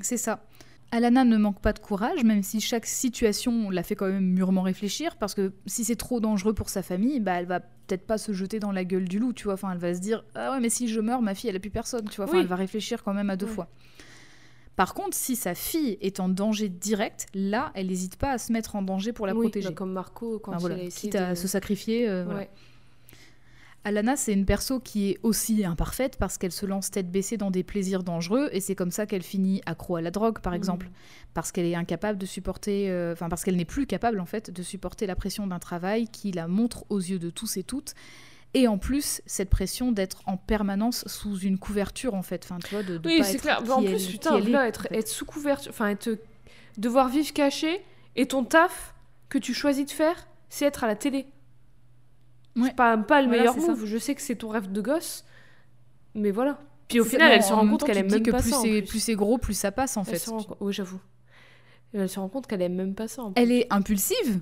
[0.00, 0.44] C'est ça.
[0.92, 4.62] Alana ne manque pas de courage, même si chaque situation la fait quand même mûrement
[4.62, 8.18] réfléchir, parce que si c'est trop dangereux pour sa famille, bah elle va peut-être pas
[8.18, 9.54] se jeter dans la gueule du loup, tu vois.
[9.54, 11.60] Enfin, elle va se dire ah ouais, mais si je meurs, ma fille elle a
[11.60, 12.24] plus personne, tu vois.
[12.24, 12.40] Enfin, Oui.
[12.42, 13.68] elle va réfléchir quand même à deux fois.
[14.76, 18.50] Par contre, si sa fille est en danger direct, là, elle n'hésite pas à se
[18.52, 19.68] mettre en danger pour la Oui, protéger.
[19.68, 21.34] bah, comme Marco quand Enfin, il voilà, a essayé quitte à de...
[21.34, 22.08] se sacrifier.
[22.08, 22.46] euh, voilà.
[23.84, 27.50] Alana, c'est une perso qui est aussi imparfaite parce qu'elle se lance tête baissée dans
[27.50, 30.56] des plaisirs dangereux et c'est comme ça qu'elle finit accro à la drogue, par Mhm.
[30.58, 30.90] exemple,
[31.32, 34.50] parce qu'elle est incapable de supporter, euh, enfin parce qu'elle n'est plus capable en fait
[34.50, 37.94] de supporter la pression d'un travail qui la montre aux yeux de tous et toutes.
[38.52, 42.42] Et en plus, cette pression d'être en permanence sous une couverture, en fait.
[42.44, 43.62] Enfin, tu vois, de, de Oui, c'est clair.
[43.62, 44.98] qui en plus, putain, est, être, en fait.
[44.98, 46.18] être sous couverture, enfin, être,
[46.76, 47.80] devoir vivre caché
[48.16, 48.92] et ton taf
[49.28, 51.26] que tu choisis de faire, c'est être à la télé.
[52.56, 52.68] Ouais.
[52.68, 53.84] C'est pas, pas le Voilà, meilleur move.
[53.86, 55.24] Je sais que c'est ton rêve de gosse,
[56.14, 56.60] mais voilà.
[56.88, 58.50] Puis au final, non, elle se en rend compte qu'elle aime même que pas plus
[58.50, 58.60] ça.
[58.62, 58.82] plus.
[58.82, 60.18] plus c'est gros, plus ça passe, en Elle fait.
[60.18, 60.98] se rend co- Oui, j'avoue.
[61.94, 63.22] Elle se rend compte qu'elle aime même pas ça.
[63.22, 63.32] en.
[63.36, 64.40] Elle est impulsive.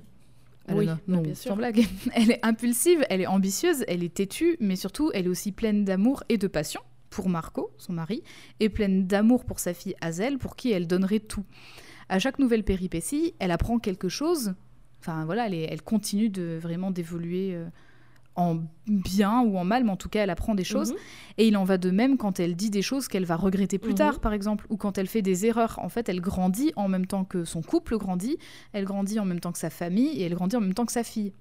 [0.69, 1.51] Oui, Alana, bah, non, bien sûr.
[1.51, 1.83] sans blague.
[2.13, 5.83] Elle est impulsive, elle est ambitieuse, elle est têtue, mais surtout, elle est aussi pleine
[5.83, 8.23] d'amour et de passion pour Marco, son mari,
[8.59, 11.43] et pleine d'amour pour sa fille Hazel, pour qui elle donnerait tout.
[12.07, 14.53] À chaque nouvelle péripétie, elle apprend quelque chose.
[14.99, 17.65] Enfin voilà, elle, est- elle continue de vraiment d'évoluer euh,
[18.35, 20.91] en bien ou en mal, mais en tout cas, elle apprend des choses.
[20.91, 20.97] Mhm.
[21.39, 23.91] Et il en va de même quand elle dit des choses qu'elle va regretter plus
[23.91, 23.97] Mhm.
[23.97, 25.77] tard, par exemple, ou quand elle fait des erreurs.
[25.81, 28.37] En fait, elle grandit en même temps que son couple grandit,
[28.73, 30.91] elle grandit en même temps que sa famille, et elle grandit en même temps que
[30.93, 31.33] sa fille.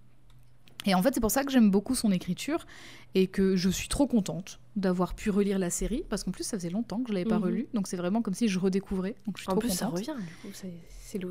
[0.87, 2.67] Et en fait, c'est pour ça que j'aime beaucoup son écriture
[3.15, 6.57] et que je suis trop contente d'avoir pu relire la série, parce qu'en plus, ça
[6.57, 7.45] faisait longtemps que je l'avais pas Mhm.
[7.45, 9.17] relue, donc c'est vraiment comme si je redécouvrais.
[9.27, 10.73] Donc je suis En trop plus, ça revient, du coup, c'est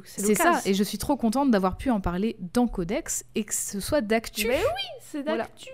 [0.05, 3.53] c'est ça, et je suis trop contente d'avoir pu en parler dans Codex et que
[3.53, 4.47] ce soit d'actu.
[4.47, 5.43] Mais oui, c'est Voilà.
[5.43, 5.69] d'actu.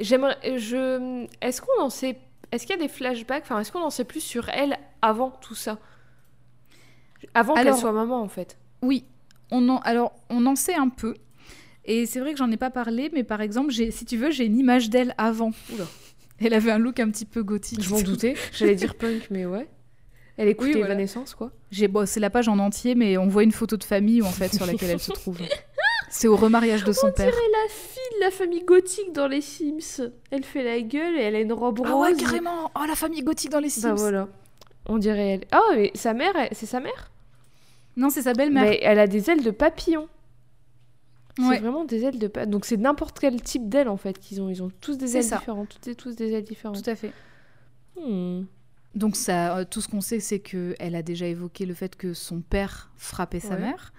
[0.00, 2.18] J'aimerais, je, est-ce qu'on en sait,
[2.52, 5.30] est-ce qu'il y a des flashbacks, enfin, est-ce qu'on en sait plus sur elle avant
[5.30, 5.78] tout ça,
[7.34, 8.56] avant qu'elle soit maman en fait.
[8.82, 9.04] Oui,
[9.50, 11.14] on en, alors on en sait un peu.
[11.90, 14.44] Et c'est vrai que j'en ai pas parlé, mais par exemple, si tu veux, j'ai
[14.44, 15.50] une image d'elle avant.
[15.74, 15.86] Oula.
[16.38, 17.82] Elle avait un look un petit peu gothique.
[17.82, 18.34] Je m'en doutais.
[18.52, 19.66] J'allais dire punk, mais ouais.
[20.36, 20.94] Elle écoute Oui, voilà.
[20.94, 21.50] Evanescence, quoi.
[21.72, 24.30] J'ai, bon, c'est la page en entier, mais on voit une photo de famille en
[24.30, 25.38] fait sur laquelle elle se trouve.
[26.12, 27.26] C'est au remariage de son On père.
[27.30, 30.10] dirait la fille de la famille gothique dans les Sims?
[30.32, 31.88] Elle fait la gueule et elle a une robe rose.
[31.88, 32.70] Ah ouais, carrément.
[32.74, 33.82] Oh la famille gothique dans les Sims.
[33.90, 34.28] Bah voilà.
[34.86, 35.44] On dirait elle.
[35.52, 37.10] Ah, mais sa mère, c'est sa mère?
[37.96, 38.64] Non, c'est sa belle-mère.
[38.64, 40.08] Mais elle a des ailes de papillon.
[41.48, 41.56] Ouais.
[41.56, 42.50] C'est vraiment des ailes de papillon.
[42.50, 44.48] Donc c'est n'importe quel type d'ailes en fait qu'ils ont.
[44.48, 45.38] Ils ont tous des ailes ça.
[45.38, 45.68] différentes.
[45.68, 46.82] Toutes et tous des ailes différentes.
[46.82, 47.12] Tout à fait.
[48.00, 48.42] Hmm.
[48.94, 52.12] Donc ça, euh, tout ce qu'on sait, c'est qu'elle a déjà évoqué le fait que
[52.14, 53.60] son père frappait sa Ouais.
[53.60, 53.92] mère.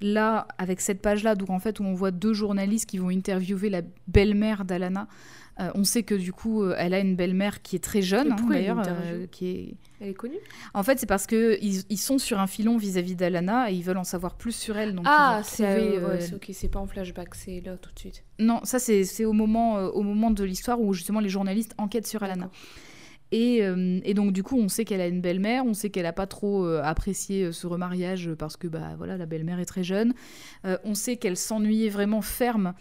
[0.00, 3.68] Là, avec cette page-là, donc en fait où on voit deux journalistes qui vont interviewer
[3.68, 5.08] la belle-mère d'Alana,
[5.60, 8.32] euh, on sait que du coup, euh, elle a une belle-mère qui est très jeune,
[8.32, 9.74] hein, d'ailleurs, euh, qui est.
[10.00, 10.38] Elle est connue
[10.74, 13.82] En fait, c'est parce que ils, ils sont sur un filon vis-à-vis d'Alana et ils
[13.82, 14.94] veulent en savoir plus sur elle.
[14.94, 18.24] Donc Ah, c'est euh, ouais, ok, c'est pas en flashback, c'est là tout de suite.
[18.38, 22.22] Non, ça c'est au moment au moment de l'histoire où justement les journalistes enquêtent sur
[22.22, 22.50] Alana.
[23.30, 26.06] Et, euh, et donc du coup, on sait qu'elle a une belle-mère, on sait qu'elle
[26.06, 29.66] a pas trop euh, apprécié euh, ce remariage parce que bah voilà, la belle-mère est
[29.66, 30.14] très jeune.
[30.84, 32.74] On sait qu'elle s'ennuyait vraiment ferme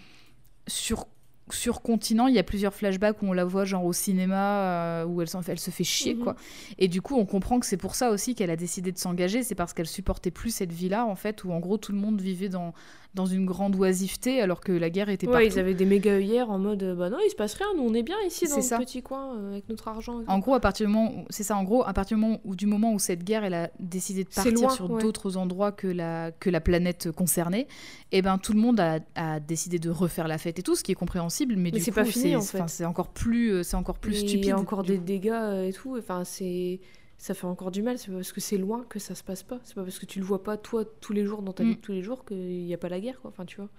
[0.68, 1.08] sur
[1.50, 2.28] sur continent.
[2.28, 5.30] Il y a plusieurs flashbacks où on la voit genre au cinéma euh, où elle,
[5.30, 6.24] se fait chier Mhm.
[6.24, 6.36] quoi.
[6.78, 9.44] Et du coup, on comprend que c'est pour ça aussi qu'elle a décidé de s'engager,
[9.44, 12.20] c'est parce qu'elle supportait plus cette vie-là en fait où en gros tout le monde
[12.22, 12.74] vivait dans
[13.18, 15.48] dans une grande oisiveté alors que la guerre était Ouais, partout.
[15.48, 17.94] ils avaient des méga œillères en mode bah non, il se passe rien, nous on
[17.94, 18.78] est bien ici dans ça.
[18.78, 20.22] petit coin euh, avec notre argent.
[20.28, 22.40] En gros, à partir du moment où, c'est ça, en gros, à partir du moment
[22.46, 25.02] où, du moment où cette guerre, elle a décidé de partir loin, sur ouais.
[25.02, 27.68] d'autres endroits que la, que la planète concernée,
[28.12, 30.84] et ben tout le monde a, a décidé de refaire la fête et tout, ce
[30.84, 32.70] qui est compréhensible, mais, Mais du coup, pas fini, en enfin, fait.
[32.70, 34.46] c'est encore plus, euh, c'est encore plus Et stupide.
[34.46, 35.04] Il y a encore des coup.
[35.04, 35.98] dégâts euh, et tout.
[35.98, 36.80] Enfin, c'est
[37.18, 37.98] ça fait encore du mal.
[37.98, 39.60] C'est pas parce que c'est loin que ça se passe pas.
[39.64, 41.68] C'est pas parce que tu le vois pas toi tous les jours dans ta Mm.
[41.70, 43.30] vie de tous les jours qu'il y a pas la guerre quoi.
[43.32, 43.70] Enfin, tu vois.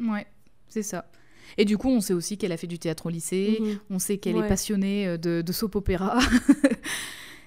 [0.00, 0.26] Ouais,
[0.68, 1.08] c'est ça.
[1.58, 3.78] Et du coup, on sait aussi qu'elle a fait du théâtre au lycée, Mhm.
[3.90, 4.44] on sait qu'elle Ouais.
[4.44, 6.18] est passionnée euh, de, de soap opéra.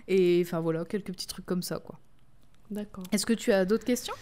[0.07, 1.99] et enfin voilà, quelques petits trucs comme ça, quoi.
[2.71, 3.03] D'accord.
[3.11, 4.13] Est-ce que tu as d'autres questions?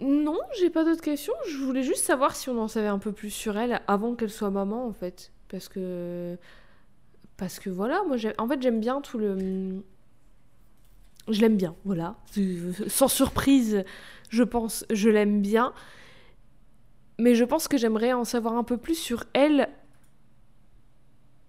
[0.00, 1.34] Non, j'ai pas d'autres questions.
[1.50, 4.30] Je voulais juste savoir si on en savait un peu plus sur elle avant qu'elle
[4.30, 5.32] soit maman, en fait.
[5.48, 6.36] Parce que.
[7.36, 9.82] Parce que voilà, moi, en fait, j'aime bien tout le.
[11.28, 12.16] Je l'aime bien, voilà.
[12.86, 13.84] Sans surprise,
[14.30, 15.72] je pense, je l'aime bien.
[17.18, 19.68] Mais je pense que j'aimerais en savoir un peu plus sur elle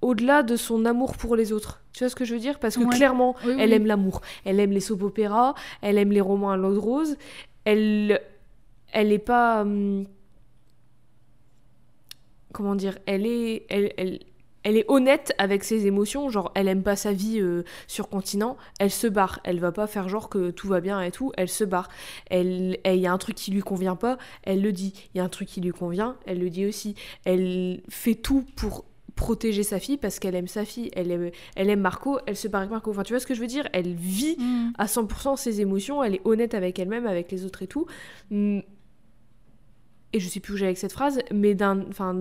[0.02, 1.82] au-delà de son amour pour les autres.
[1.94, 2.58] Tu vois ce que je veux dire?
[2.60, 2.96] Parce que Ouais.
[2.96, 4.22] clairement, Oui, elle aime l'amour.
[4.46, 7.18] Elle aime les soap opéras, elle aime les romans à l'eau de rose.
[7.66, 8.22] Elle
[8.92, 10.06] elle est pas hum,
[12.54, 14.20] comment dire, elle est elle, elle
[14.64, 18.58] elle est honnête avec ses émotions, genre elle aime pas sa vie euh, sur continent,
[18.80, 21.50] elle se barre, elle va pas faire genre que tout va bien et tout, elle
[21.50, 21.90] se barre.
[22.30, 24.94] Elle il y a un truc qui lui convient pas, elle le dit.
[25.14, 26.96] Il y a un truc qui lui convient, elle le dit aussi.
[27.26, 31.70] Elle fait tout pour protéger sa fille parce qu'elle aime sa fille, elle aime, elle
[31.70, 32.90] aime Marco, elle se barre avec Marco.
[32.92, 33.68] Enfin, tu vois ce que je veux dire?
[33.74, 34.72] Elle vit Mm.
[34.78, 37.86] à 100% ses émotions, elle est honnête avec elle-même, avec les autres et tout.
[38.30, 38.60] Mm.
[40.14, 42.16] Et je sais plus où j'allais avec cette phrase, mais d'un, enfin,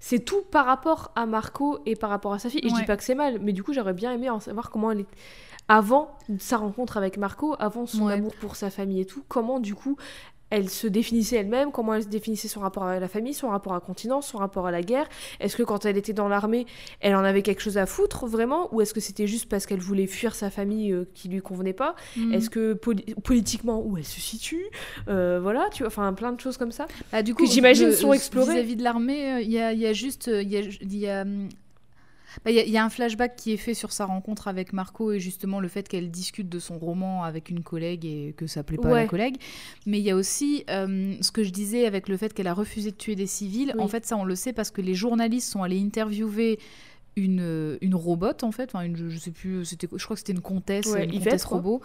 [0.00, 2.60] c'est tout par rapport à Marco et par rapport à sa fille.
[2.64, 2.80] Et je Ouais.
[2.80, 5.00] dis pas que c'est mal, mais du coup j'aurais bien aimé en savoir comment elle
[5.00, 5.06] est
[5.68, 8.14] avant sa rencontre avec Marco, avant son Ouais.
[8.14, 9.96] amour pour sa famille et tout, comment du coup
[10.50, 13.72] elle se définissait elle-même, comment elle se définissait son rapport à la famille, son rapport
[13.74, 15.08] à continent, son rapport à la guerre.
[15.40, 16.66] Est-ce que quand elle était dans l'armée,
[17.00, 19.80] elle en avait quelque chose à foutre vraiment, ou est-ce que c'était juste parce qu'elle
[19.80, 21.94] voulait fuir sa famille euh, qui lui convenait pas?
[22.16, 22.34] Mm.
[22.34, 24.64] Est-ce que poli- politiquement où elle se situe?
[25.08, 26.86] Euh, Voilà, tu vois, enfin plein de choses comme ça.
[27.12, 28.54] Ah, du coup, j'imagine sont explorés.
[28.54, 30.28] Vis-à-vis de l'armée, euh, il y, a, il y a juste.
[30.28, 31.24] euh, y a, y a,
[32.44, 34.48] bah, il y a- il y a un flashback qui est fait sur sa rencontre
[34.48, 38.34] avec Marco et justement le fait qu'elle discute de son roman avec une collègue et
[38.36, 39.36] que ça plaît pas à la collègue.
[39.86, 42.54] Mais il y a aussi euh, ce que je disais avec le fait qu'elle a
[42.54, 43.72] refusé de tuer des civils.
[43.76, 43.82] Oui.
[43.82, 46.58] En fait, ça, on le sait parce que les journalistes sont allés interviewer
[47.16, 48.70] une, euh, une robot, en fait.
[48.74, 51.24] Enfin, une, je, je sais plus, je crois que c'était une comtesse, Ouais, une Yvette,
[51.24, 51.56] comtesse quoi.
[51.58, 51.80] robot.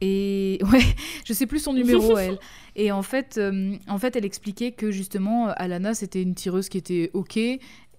[0.00, 0.82] Et ouais,
[1.24, 2.38] je sais plus son numéro elle.
[2.74, 6.78] Et en fait, euh, en fait, elle expliquait que justement Alana c'était une tireuse qui
[6.78, 7.38] était ok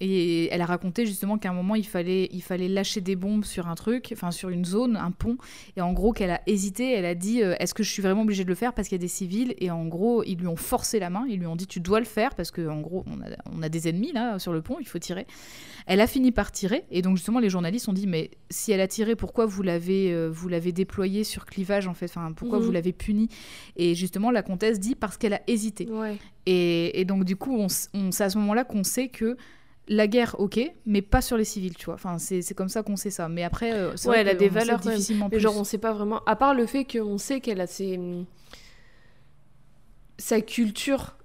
[0.05, 3.45] et elle a raconté justement qu'à un moment, il fallait, il fallait lâcher des bombes
[3.45, 5.37] sur un truc, enfin sur une zone, un pont.
[5.77, 8.23] Et en gros, qu'elle a hésité, elle a dit euh, Est-ce que je suis vraiment
[8.23, 9.55] obligée de le faire parce qu'il y a des civils?
[9.59, 11.99] Et en gros, ils lui ont forcé la main, ils lui ont dit Tu dois
[11.99, 13.27] le faire parce qu'en gros, on a,
[13.57, 15.25] on a, des ennemis là sur le pont, il faut tirer.
[15.87, 16.83] Elle a fini par tirer.
[16.91, 20.11] Et donc, justement, les journalistes ont dit Mais si elle a tiré, pourquoi vous l'avez
[20.11, 22.07] euh, vous l'avez déployé sur clivage en fait?
[22.07, 22.73] Enfin, Pourquoi vous mhm.
[22.73, 23.29] l'avez puni
[23.77, 25.87] Et justement, la comtesse dit Parce qu'elle a hésité.
[26.45, 29.37] Et, et, donc, du coup, on, on c'est à ce moment-là qu'on sait que
[29.87, 31.95] la guerre, ok, mais pas sur les civils, tu vois.
[31.95, 33.27] Enfin, c'est comme ça qu'on sait ça.
[33.27, 35.27] Mais après, euh, ouais, elle a des valeurs difficilement.
[35.31, 36.23] Mais genre, on sait pas vraiment.
[36.25, 37.99] À part le fait qu'on sait qu'elle a ses...
[40.17, 41.15] sa culture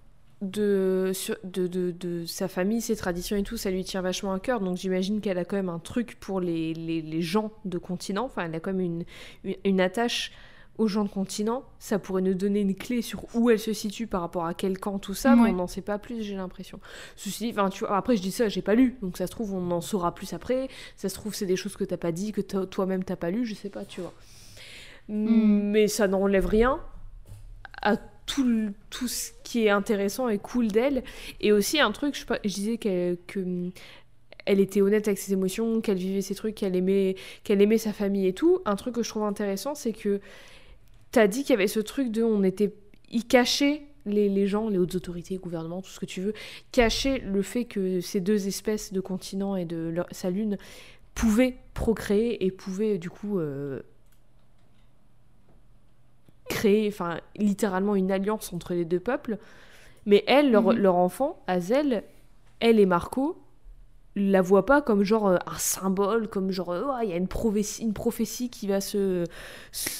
[0.40, 1.12] de,
[1.44, 4.60] de, de, de, sa famille, ses traditions et tout, ça lui tient vachement à cœur.
[4.60, 8.24] Donc j'imagine qu'elle a quand même un truc pour les, les, les, gens de continent.
[8.24, 9.04] Enfin, elle a quand même une,
[9.44, 10.32] une, une attache
[10.78, 14.06] aux gens de continent, ça pourrait nous donner une clé sur où elle se situe
[14.06, 16.78] par rapport à quel camp, tout ça, mais on n'en sait pas plus, j'ai l'impression.
[17.16, 19.54] Ceci dit, tu vois, après je dis ça, j'ai pas lu, donc ça se trouve
[19.54, 22.30] on en saura plus après, ça se trouve c'est des choses que t'as pas dit,
[22.30, 24.14] que toi-même t'as pas lu, je sais pas, tu vois.
[25.08, 25.70] Hmm.
[25.70, 26.78] Mais ça n'enlève rien
[27.82, 31.02] à tout, tout ce qui est intéressant et cool d'elle.
[31.40, 33.70] Et aussi un truc, je, je disais que, que
[34.46, 37.92] elle était honnête avec ses émotions, qu'elle vivait ses trucs, qu'elle aimait, qu'elle aimait sa
[37.92, 38.60] famille et tout.
[38.64, 40.20] Un truc que je trouve intéressant, c'est que
[41.12, 42.74] t'as dit qu'il y avait ce truc de on était
[43.10, 46.32] ils cachaient les, les, gens, les hautes autorités, le gouvernement, tout ce que tu veux,
[46.72, 50.56] cachaient le fait que ces deux espèces de continents et de sa lune
[51.14, 53.82] pouvaient procréer et pouvaient du coup euh,
[56.48, 59.38] créer, enfin littéralement une alliance entre les deux peuples.
[60.06, 60.78] Mais elle, leur, mhm.
[60.78, 62.04] leur enfant, Azel,
[62.60, 63.36] elle et Marco,
[64.18, 67.28] la voit pas comme genre euh, un symbole, comme genre euh, il y a une
[67.28, 69.24] prophétie, une prophétie qui va se.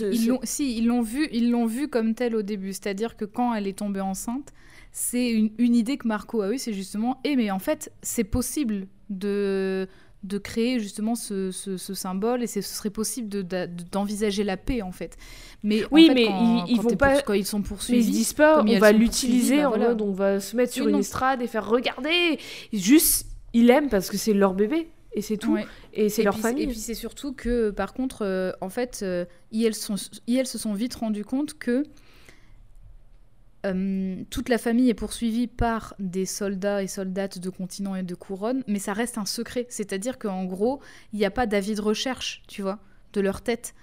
[0.01, 3.25] ils L'ont, si ils l'ont vu, ils l'ont vu comme telle au début, c'est-à-dire que
[3.25, 4.53] quand elle est tombée enceinte,
[4.93, 8.25] c'est une, une idée que Marco a eue, c'est justement, eh mais en fait c'est
[8.25, 9.89] possible de
[10.25, 13.45] de créer justement ce, ce, symbole et ce serait possible
[13.93, 15.17] d'envisager la paix en fait.
[15.63, 16.27] Mais oui, mais
[16.69, 18.05] ils, vont pas quand ils sont poursuivis.
[18.05, 21.41] ils disent pas on va l'utiliser bah en on va se mettre sur une estrade
[21.41, 22.39] et faire regarder.
[22.73, 25.59] Juste ils l'aiment parce que c'est leur bébé et c'est tout.
[25.93, 26.65] Et c'est leur famille.
[26.65, 29.97] Et puis c'est surtout que, par contre, euh, en fait, euh, ils, sont,
[30.27, 31.85] ils se sont vite rendu compte que
[33.67, 38.15] euh, toute la famille est poursuivie par des soldats et soldates de continent et de
[38.15, 39.67] couronne, mais ça reste un secret.
[39.69, 40.81] C'est-à-dire qu'en gros,
[41.13, 42.79] il n'y a pas d'avis de recherche, tu vois,
[43.15, 43.75] de leur tête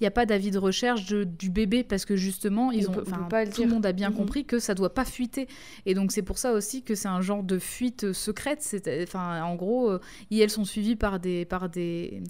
[0.00, 3.46] il n'y a pas d'avis de recherche du bébé parce que justement, ils ont, pas
[3.46, 4.16] tout le monde a bien mhm.
[4.16, 5.46] compris que ça doit pas fuiter.
[5.84, 8.64] Et donc c'est pour ça aussi que c'est un genre de fuite secrète.
[9.02, 10.00] Enfin, en gros, euh,
[10.30, 12.22] elles sont suivies par des, par des,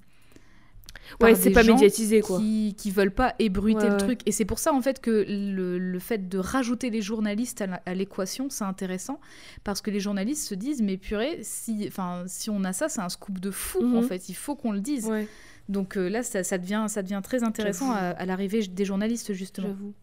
[1.21, 2.39] ouais, c'est pas médiatisé quoi.
[2.39, 4.21] Qui, qui veulent pas ébruiter le truc.
[4.27, 7.95] Et c'est pour ça en fait que le, le fait de rajouter les journalistes à
[7.95, 9.21] l'équation, c'est intéressant
[9.65, 13.01] parce que les journalistes se disent mais purée, si, enfin, si on a ça, c'est
[13.01, 14.09] un scoop de fou en mhm.
[14.09, 14.29] fait.
[14.29, 15.07] Il faut qu'on le dise.
[15.07, 15.29] Ouais.
[15.69, 19.69] Donc euh, là, ça, devient, ça devient très intéressant à, l'arrivée des journalistes, justement.
[19.69, 19.95] J'avoue.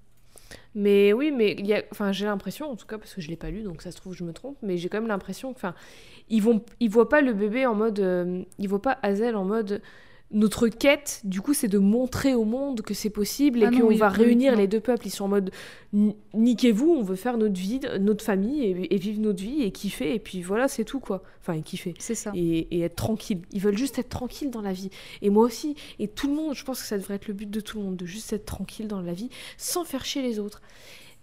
[0.76, 3.30] Mais oui, mais il y a, enfin, j'ai l'impression, en tout cas, parce que je
[3.30, 5.52] l'ai pas lu, donc ça se trouve, je me trompe, mais j'ai quand même l'impression
[5.52, 5.74] que, enfin,
[6.30, 9.44] ils vont, ils voient pas le bébé en mode, euh, ils voient pas Hazel en
[9.44, 9.82] mode,
[10.32, 13.96] notre quête, du coup, c'est de montrer au monde que c'est possible et ah qu'on
[13.96, 15.08] va réunir les deux peuples.
[15.08, 15.52] Ils sont en mode
[16.34, 20.14] niquez-vous, on veut faire notre vie, notre famille et, vivre notre vie et kiffer.
[20.14, 21.24] Et puis voilà, c'est tout quoi.
[21.40, 21.94] Enfin, et kiffer.
[21.98, 22.32] C'est ça.
[22.36, 23.42] Et, être tranquille.
[23.54, 24.90] Ils veulent juste être tranquilles dans la vie.
[25.22, 25.76] Et moi aussi.
[25.98, 27.86] Et tout le monde, je pense que ça devrait être le but de tout le
[27.86, 30.62] monde, de juste être tranquille dans la vie sans faire chier les autres.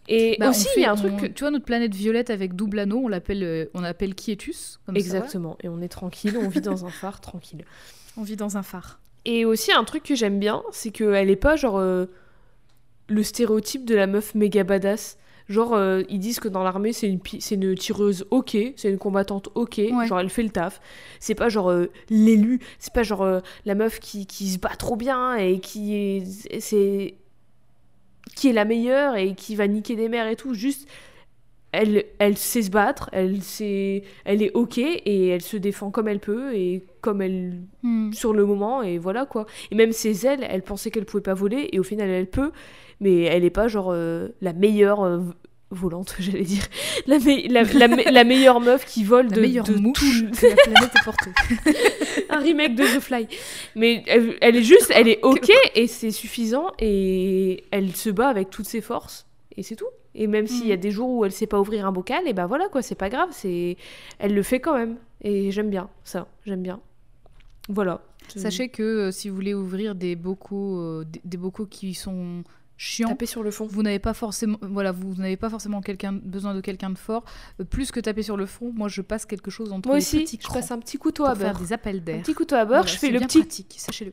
[0.08, 1.34] Et bah, aussi, il y a un truc.
[1.34, 4.80] Tu vois, notre planète violette avec double anneau, on l'appelle euh, on appelle Quietus.
[4.94, 5.58] Exactement.
[5.62, 7.64] et on est tranquille, on vit dans un phare tranquille.
[8.16, 9.00] On vit dans un phare.
[9.24, 12.06] Et aussi, un truc que j'aime bien, c'est qu'elle est pas genre euh,
[13.08, 15.18] le stéréotype de la meuf méga badass.
[15.48, 18.98] Genre, euh, ils disent que dans l'armée, c'est une, c'est une tireuse ok, c'est une
[18.98, 20.80] combattante ok, genre elle fait le taf.
[21.20, 24.96] C'est pas genre euh, l'élu, c'est pas genre la meuf qui, qui, se bat trop
[24.96, 27.14] bien et qui est, c'est,
[28.34, 30.54] qui est la meilleure et qui va niquer des mères et tout.
[30.54, 30.88] Juste,
[31.72, 36.08] elle, elle sait se battre, elle, sait, elle est ok et elle se défend comme
[36.08, 38.14] elle peut et comme elle hmm.
[38.14, 39.44] sur le moment et voilà quoi.
[39.70, 42.50] Et même ses ailes, elle pensait qu'elle pouvait pas voler et au final elle peut,
[42.98, 45.18] mais elle est pas genre euh, la meilleure euh,
[45.70, 46.64] volante, j'allais dire,
[47.06, 51.30] la, la, meilleure meuf qui vole de, meilleure de mouche tout la planète est portée.
[52.30, 53.28] Un remake de The Fly.
[53.76, 58.28] Mais elle, elle est juste, elle est ok et c'est suffisant et elle se bat
[58.28, 59.26] avec toutes ses forces
[59.58, 59.90] et c'est tout.
[60.14, 60.80] Et même s'il y a mm.
[60.80, 63.10] des jours où elle sait pas ouvrir un bocal, et ben voilà quoi, c'est pas
[63.10, 63.76] grave, c'est
[64.18, 64.96] elle le fait quand même.
[65.22, 66.80] Et j'aime bien ça, j'aime bien.
[67.68, 68.00] Voilà.
[68.36, 72.42] Sachez que euh, si vous voulez ouvrir des bocaux, euh, des, bocaux qui sont
[72.76, 73.08] chiant.
[73.08, 73.66] Taper sur le fond.
[73.66, 77.24] Vous n'avez pas forcément, voilà, vous n'avez pas forcément quelqu'un, besoin de quelqu'un de fort.
[77.60, 80.02] Euh, plus que taper sur le front, moi je passe quelque chose entre Moi les
[80.02, 81.62] aussi, petits je crans passe un petit couteau à faire beurre.
[81.62, 82.22] des appels Un d'air.
[82.22, 83.40] petit couteau à beurre, Voilà, je fais le petit.
[83.40, 84.12] pratique, sachez-le.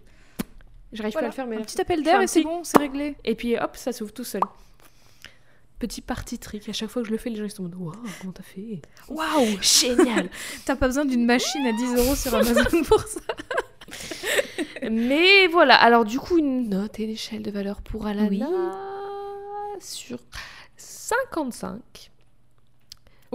[0.93, 2.63] J'arrive Voilà, pas à le faire, mais un petit appel d'air un et c'est bon,
[2.63, 3.15] c'est réglé.
[3.23, 4.41] Et puis hop, ça s'ouvre tout seul.
[5.81, 6.69] Petit party trick.
[6.69, 8.33] À chaque fois que je le fais, les gens ils sont en mode Waouh, comment
[8.33, 8.83] t'as fait?
[9.09, 10.29] Waouh Génial
[10.65, 13.19] T'as pas besoin d'une machine à 10 euros sur Amazon pour ça.
[14.91, 18.43] Mais voilà, alors du coup, une note et une échelle de valeur pour Alana Oui.
[19.79, 20.19] sur
[20.77, 22.11] 55.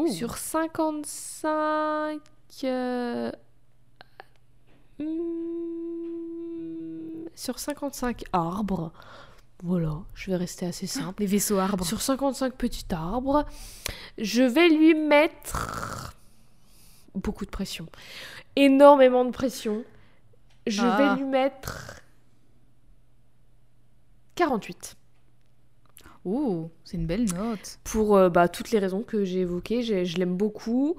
[0.08, 2.20] Sur 55.
[2.62, 3.32] euh,
[5.00, 5.04] hmm,
[7.34, 8.92] Sur 55 arbres.
[9.62, 11.20] Voilà, je vais rester assez simple.
[11.22, 11.84] les vaisseaux arbres.
[11.84, 13.46] Sur 55 petits arbres,
[14.18, 16.14] je vais lui mettre
[17.14, 17.86] beaucoup de pression.
[18.54, 19.82] Énormément de pression.
[20.66, 20.96] Je Ah.
[21.14, 22.00] vais lui mettre
[24.34, 24.96] 48.
[26.24, 27.78] Oh, c'est une belle note.
[27.84, 30.96] Pour euh, bah, toutes les raisons que j'ai évoquées, j'ai- je l'aime beaucoup.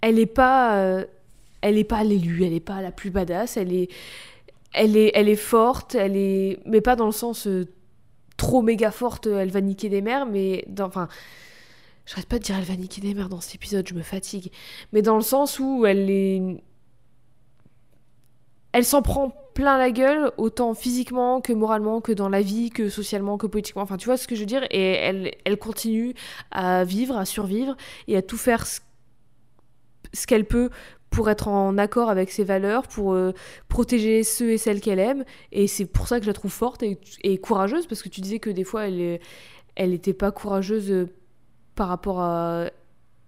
[0.00, 1.04] Elle est pas, euh,
[1.62, 3.88] elle est pas l'élu, elle est pas la plus badass, elle est,
[4.74, 7.66] elle est, forte, elle est, mais pas dans le sens euh,
[8.36, 11.08] trop méga forte, euh, elle va niquer des mers, mais dans, enfin,
[12.06, 14.50] j'arrête pas de dire elle va niquer des mers dans cet épisode, je me fatigue,
[14.92, 16.62] mais dans le sens où elle est,
[18.72, 22.88] elle s'en prend plein la gueule, autant physiquement que moralement, que dans la vie, que
[22.88, 23.82] socialement, que politiquement.
[23.82, 24.66] Enfin, tu vois ce que je veux dire?
[24.70, 26.14] Et elle, continue
[26.50, 27.76] à vivre, à survivre
[28.08, 28.80] et à tout faire ce
[30.26, 30.70] qu'elle peut
[31.14, 33.32] pour être en accord avec ses valeurs, pour euh,
[33.68, 35.24] protéger ceux et celles qu'elle aime.
[35.52, 38.38] Et c'est pour ça que je la trouve forte et, courageuse, parce que tu disais
[38.40, 39.20] que des fois, elle, est-
[39.76, 41.06] elle était pas courageuse euh,
[41.74, 42.66] par rapport à...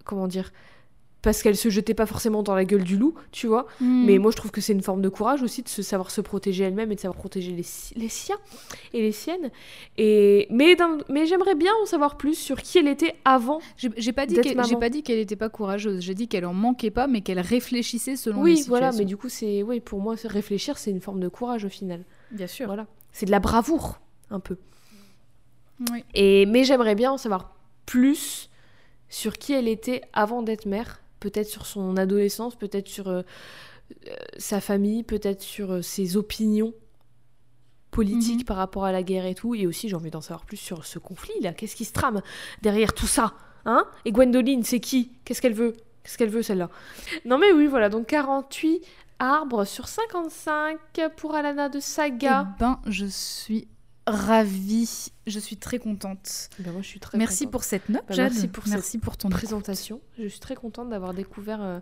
[0.04, 0.52] Comment dire
[1.26, 3.66] parce qu'elle se jetait pas forcément dans la gueule du loup, tu vois.
[3.80, 4.04] Hmm.
[4.06, 6.20] Mais moi, je trouve que c'est une forme de courage aussi de se savoir se
[6.20, 8.38] protéger elle-même et de savoir protéger les, si- les siens
[8.92, 9.50] et les siennes.
[9.98, 10.76] Et mais,
[11.08, 13.60] mais j'aimerais bien en savoir plus sur qui elle était avant.
[13.76, 16.00] J'ai pas dit qu'elle j'ai pas dit qu'elle était pas courageuse.
[16.00, 18.92] J'ai dit qu'elle en manquait pas, mais qu'elle réfléchissait selon les Oui, voilà.
[18.92, 22.04] Mais du coup, c'est oui pour moi, réfléchir, c'est une forme de courage au final.
[22.30, 22.66] bien sûr.
[22.66, 23.98] Voilà, c'est de la bravoure
[24.30, 24.58] un peu.
[25.90, 26.04] Oui.
[26.14, 28.48] Et mais j'aimerais bien en savoir plus
[29.08, 31.00] sur qui elle était avant d'être mère.
[31.26, 33.22] Peut-être sur son adolescence, peut-être sur euh,
[34.38, 36.72] sa famille, peut-être sur euh, ses opinions
[37.90, 38.44] politiques Mhm.
[38.44, 39.56] par rapport à la guerre et tout.
[39.56, 41.52] Et aussi, j'ai envie d'en savoir plus sur ce conflit là.
[41.52, 42.22] Qu'est-ce qui se trame
[42.62, 43.34] derrière tout ça
[43.64, 43.84] Hein?
[44.04, 45.10] Et Gwendoline, c'est qui?
[45.24, 45.72] Qu'est-ce qu'elle veut?
[46.04, 46.70] Qu'est-ce qu'elle veut celle-là?
[47.24, 47.88] Non mais oui, voilà.
[47.88, 48.80] Donc 48
[49.18, 50.78] arbres sur 55
[51.16, 52.46] pour Alana de Saga.
[52.54, 53.66] Eh ben, je suis
[54.06, 55.12] ravie.
[55.26, 56.48] Je suis très contente.
[56.58, 57.52] Ben, moi, je suis très Merci contente.
[57.52, 58.32] pour cette note, Jade.
[58.32, 60.00] merci pour merci pour ton présentation.
[60.18, 61.80] Je suis très contente d'avoir découvert euh,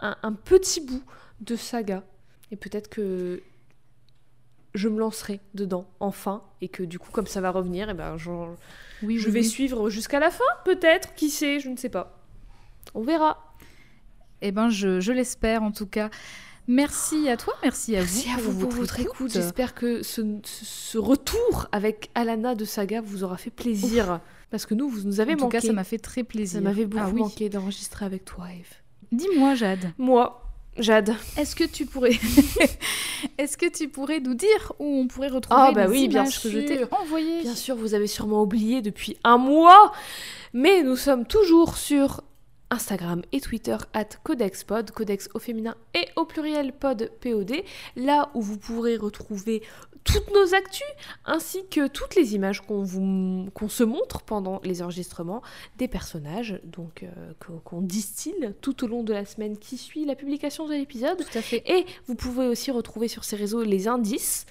[0.00, 1.02] un, un petit bout
[1.40, 2.04] de saga.
[2.50, 3.42] Et peut-être que
[4.74, 6.42] je me lancerai dedans, enfin.
[6.60, 8.56] Et que du coup, comme ça va revenir, et ben, j'en-
[9.02, 9.46] Oui, je oui, vais oui.
[9.48, 11.14] suivre jusqu'à la fin, peut-être.
[11.14, 12.18] Qui sait, je ne sais pas.
[12.94, 13.52] On verra.
[14.42, 16.10] Eh ben, je, je l'espère en tout cas.
[16.66, 19.30] Merci à toi, merci à Merci vous à vous pour votre écoute.
[19.32, 24.20] J'espère que ce, retour avec Alana de Saga vous aura fait plaisir.
[24.50, 25.58] Parce que nous, vous nous avez En tout manqué.
[25.60, 26.62] cas, ça m'a fait très Ça plaisir.
[26.62, 27.20] m'avait beaucoup Ah oui.
[27.20, 28.68] manqué d'enregistrer avec toi, Eve.
[29.12, 30.42] Dis-moi, Jade, Moi,
[30.78, 31.14] Jade.
[31.36, 32.12] est-ce que tu pourrais,
[33.38, 36.24] est-ce que tu pourrais nous dire où on pourrait retrouver Ah, bah les oui, bien
[36.26, 36.42] sûr.
[36.50, 37.42] que je t'ai envoyées?
[37.42, 39.92] Bien sûr, vous avez sûrement oublié depuis un mois,
[40.52, 42.22] mais nous sommes toujours sur
[42.70, 47.62] Instagram et Twitter at CodexPod, Codex au féminin et au pluriel pod POD,
[47.96, 49.62] là où vous pourrez retrouver
[50.04, 50.86] toutes nos actus
[51.24, 55.42] ainsi que toutes les images qu'on se montre pendant les enregistrements
[55.78, 57.32] des personnages donc euh,
[57.64, 61.24] qu'on distille tout au long de la semaine qui suit la publication de l'épisode.
[61.52, 64.46] Et vous pouvez aussi retrouver sur ces réseaux les indices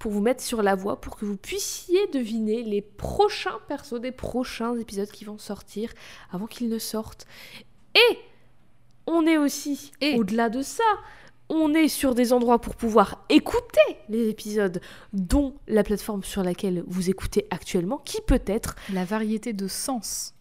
[0.00, 4.10] pour vous mettre sur la voie pour que vous puissiez deviner les prochains persos des
[4.12, 5.92] prochains épisodes qui vont sortir
[6.32, 7.26] avant qu'ils ne sortent.
[7.94, 8.18] Et
[9.06, 10.82] on est aussi, Et- au-delà de ça,
[11.50, 14.80] on est sur des endroits pour pouvoir écouter les épisodes,
[15.12, 20.32] dont la plateforme sur laquelle vous écoutez actuellement, qui peut être La variété de sens.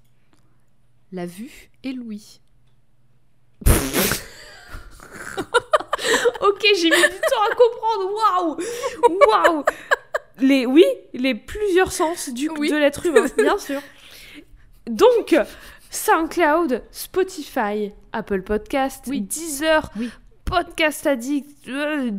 [1.11, 2.39] La vue et l'ouïe.
[6.41, 8.11] Ok, j'ai mis du temps à comprendre.
[8.15, 8.57] Waouh,
[9.55, 9.63] waouh.
[10.39, 12.69] Les oui, les plusieurs sens du Oui.
[12.71, 13.81] de l'être humain, bien sûr.
[14.87, 15.35] Donc
[15.89, 19.21] SoundCloud, Spotify, Apple Podcast, Oui.
[19.21, 20.09] Deezer, Oui.
[20.45, 22.11] Podcast Addict, euh,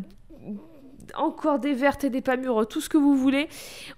[1.15, 3.49] encore des vertes et des pas mûres, tout ce que vous voulez.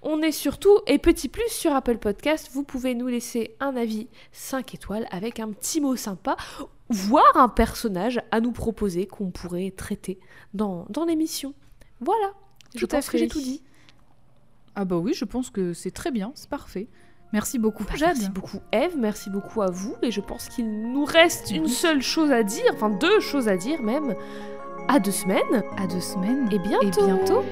[0.01, 4.07] On est surtout, et petit plus sur Apple Podcast, vous pouvez nous laisser un avis
[4.31, 6.35] 5 étoiles avec un petit mot sympa,
[6.93, 10.19] voire un personnage à nous proposer qu'on pourrait traiter
[10.53, 11.53] dans, dans l'émission.
[11.99, 12.31] Voilà,
[12.75, 13.61] je Tout pense que j'ai tout dit.
[14.75, 16.87] Ah bah oui, je pense que c'est très bien, c'est parfait.
[17.31, 18.15] Merci beaucoup, Bah, Jade.
[18.17, 19.95] Merci beaucoup Eve, merci beaucoup à vous.
[20.03, 23.57] Et je pense qu'il nous reste une seule chose à dire, enfin deux choses à
[23.57, 24.15] dire même.
[24.87, 26.47] À deux semaines À deux semaines.
[26.51, 27.01] et bientôt.
[27.01, 27.43] Et bientôt.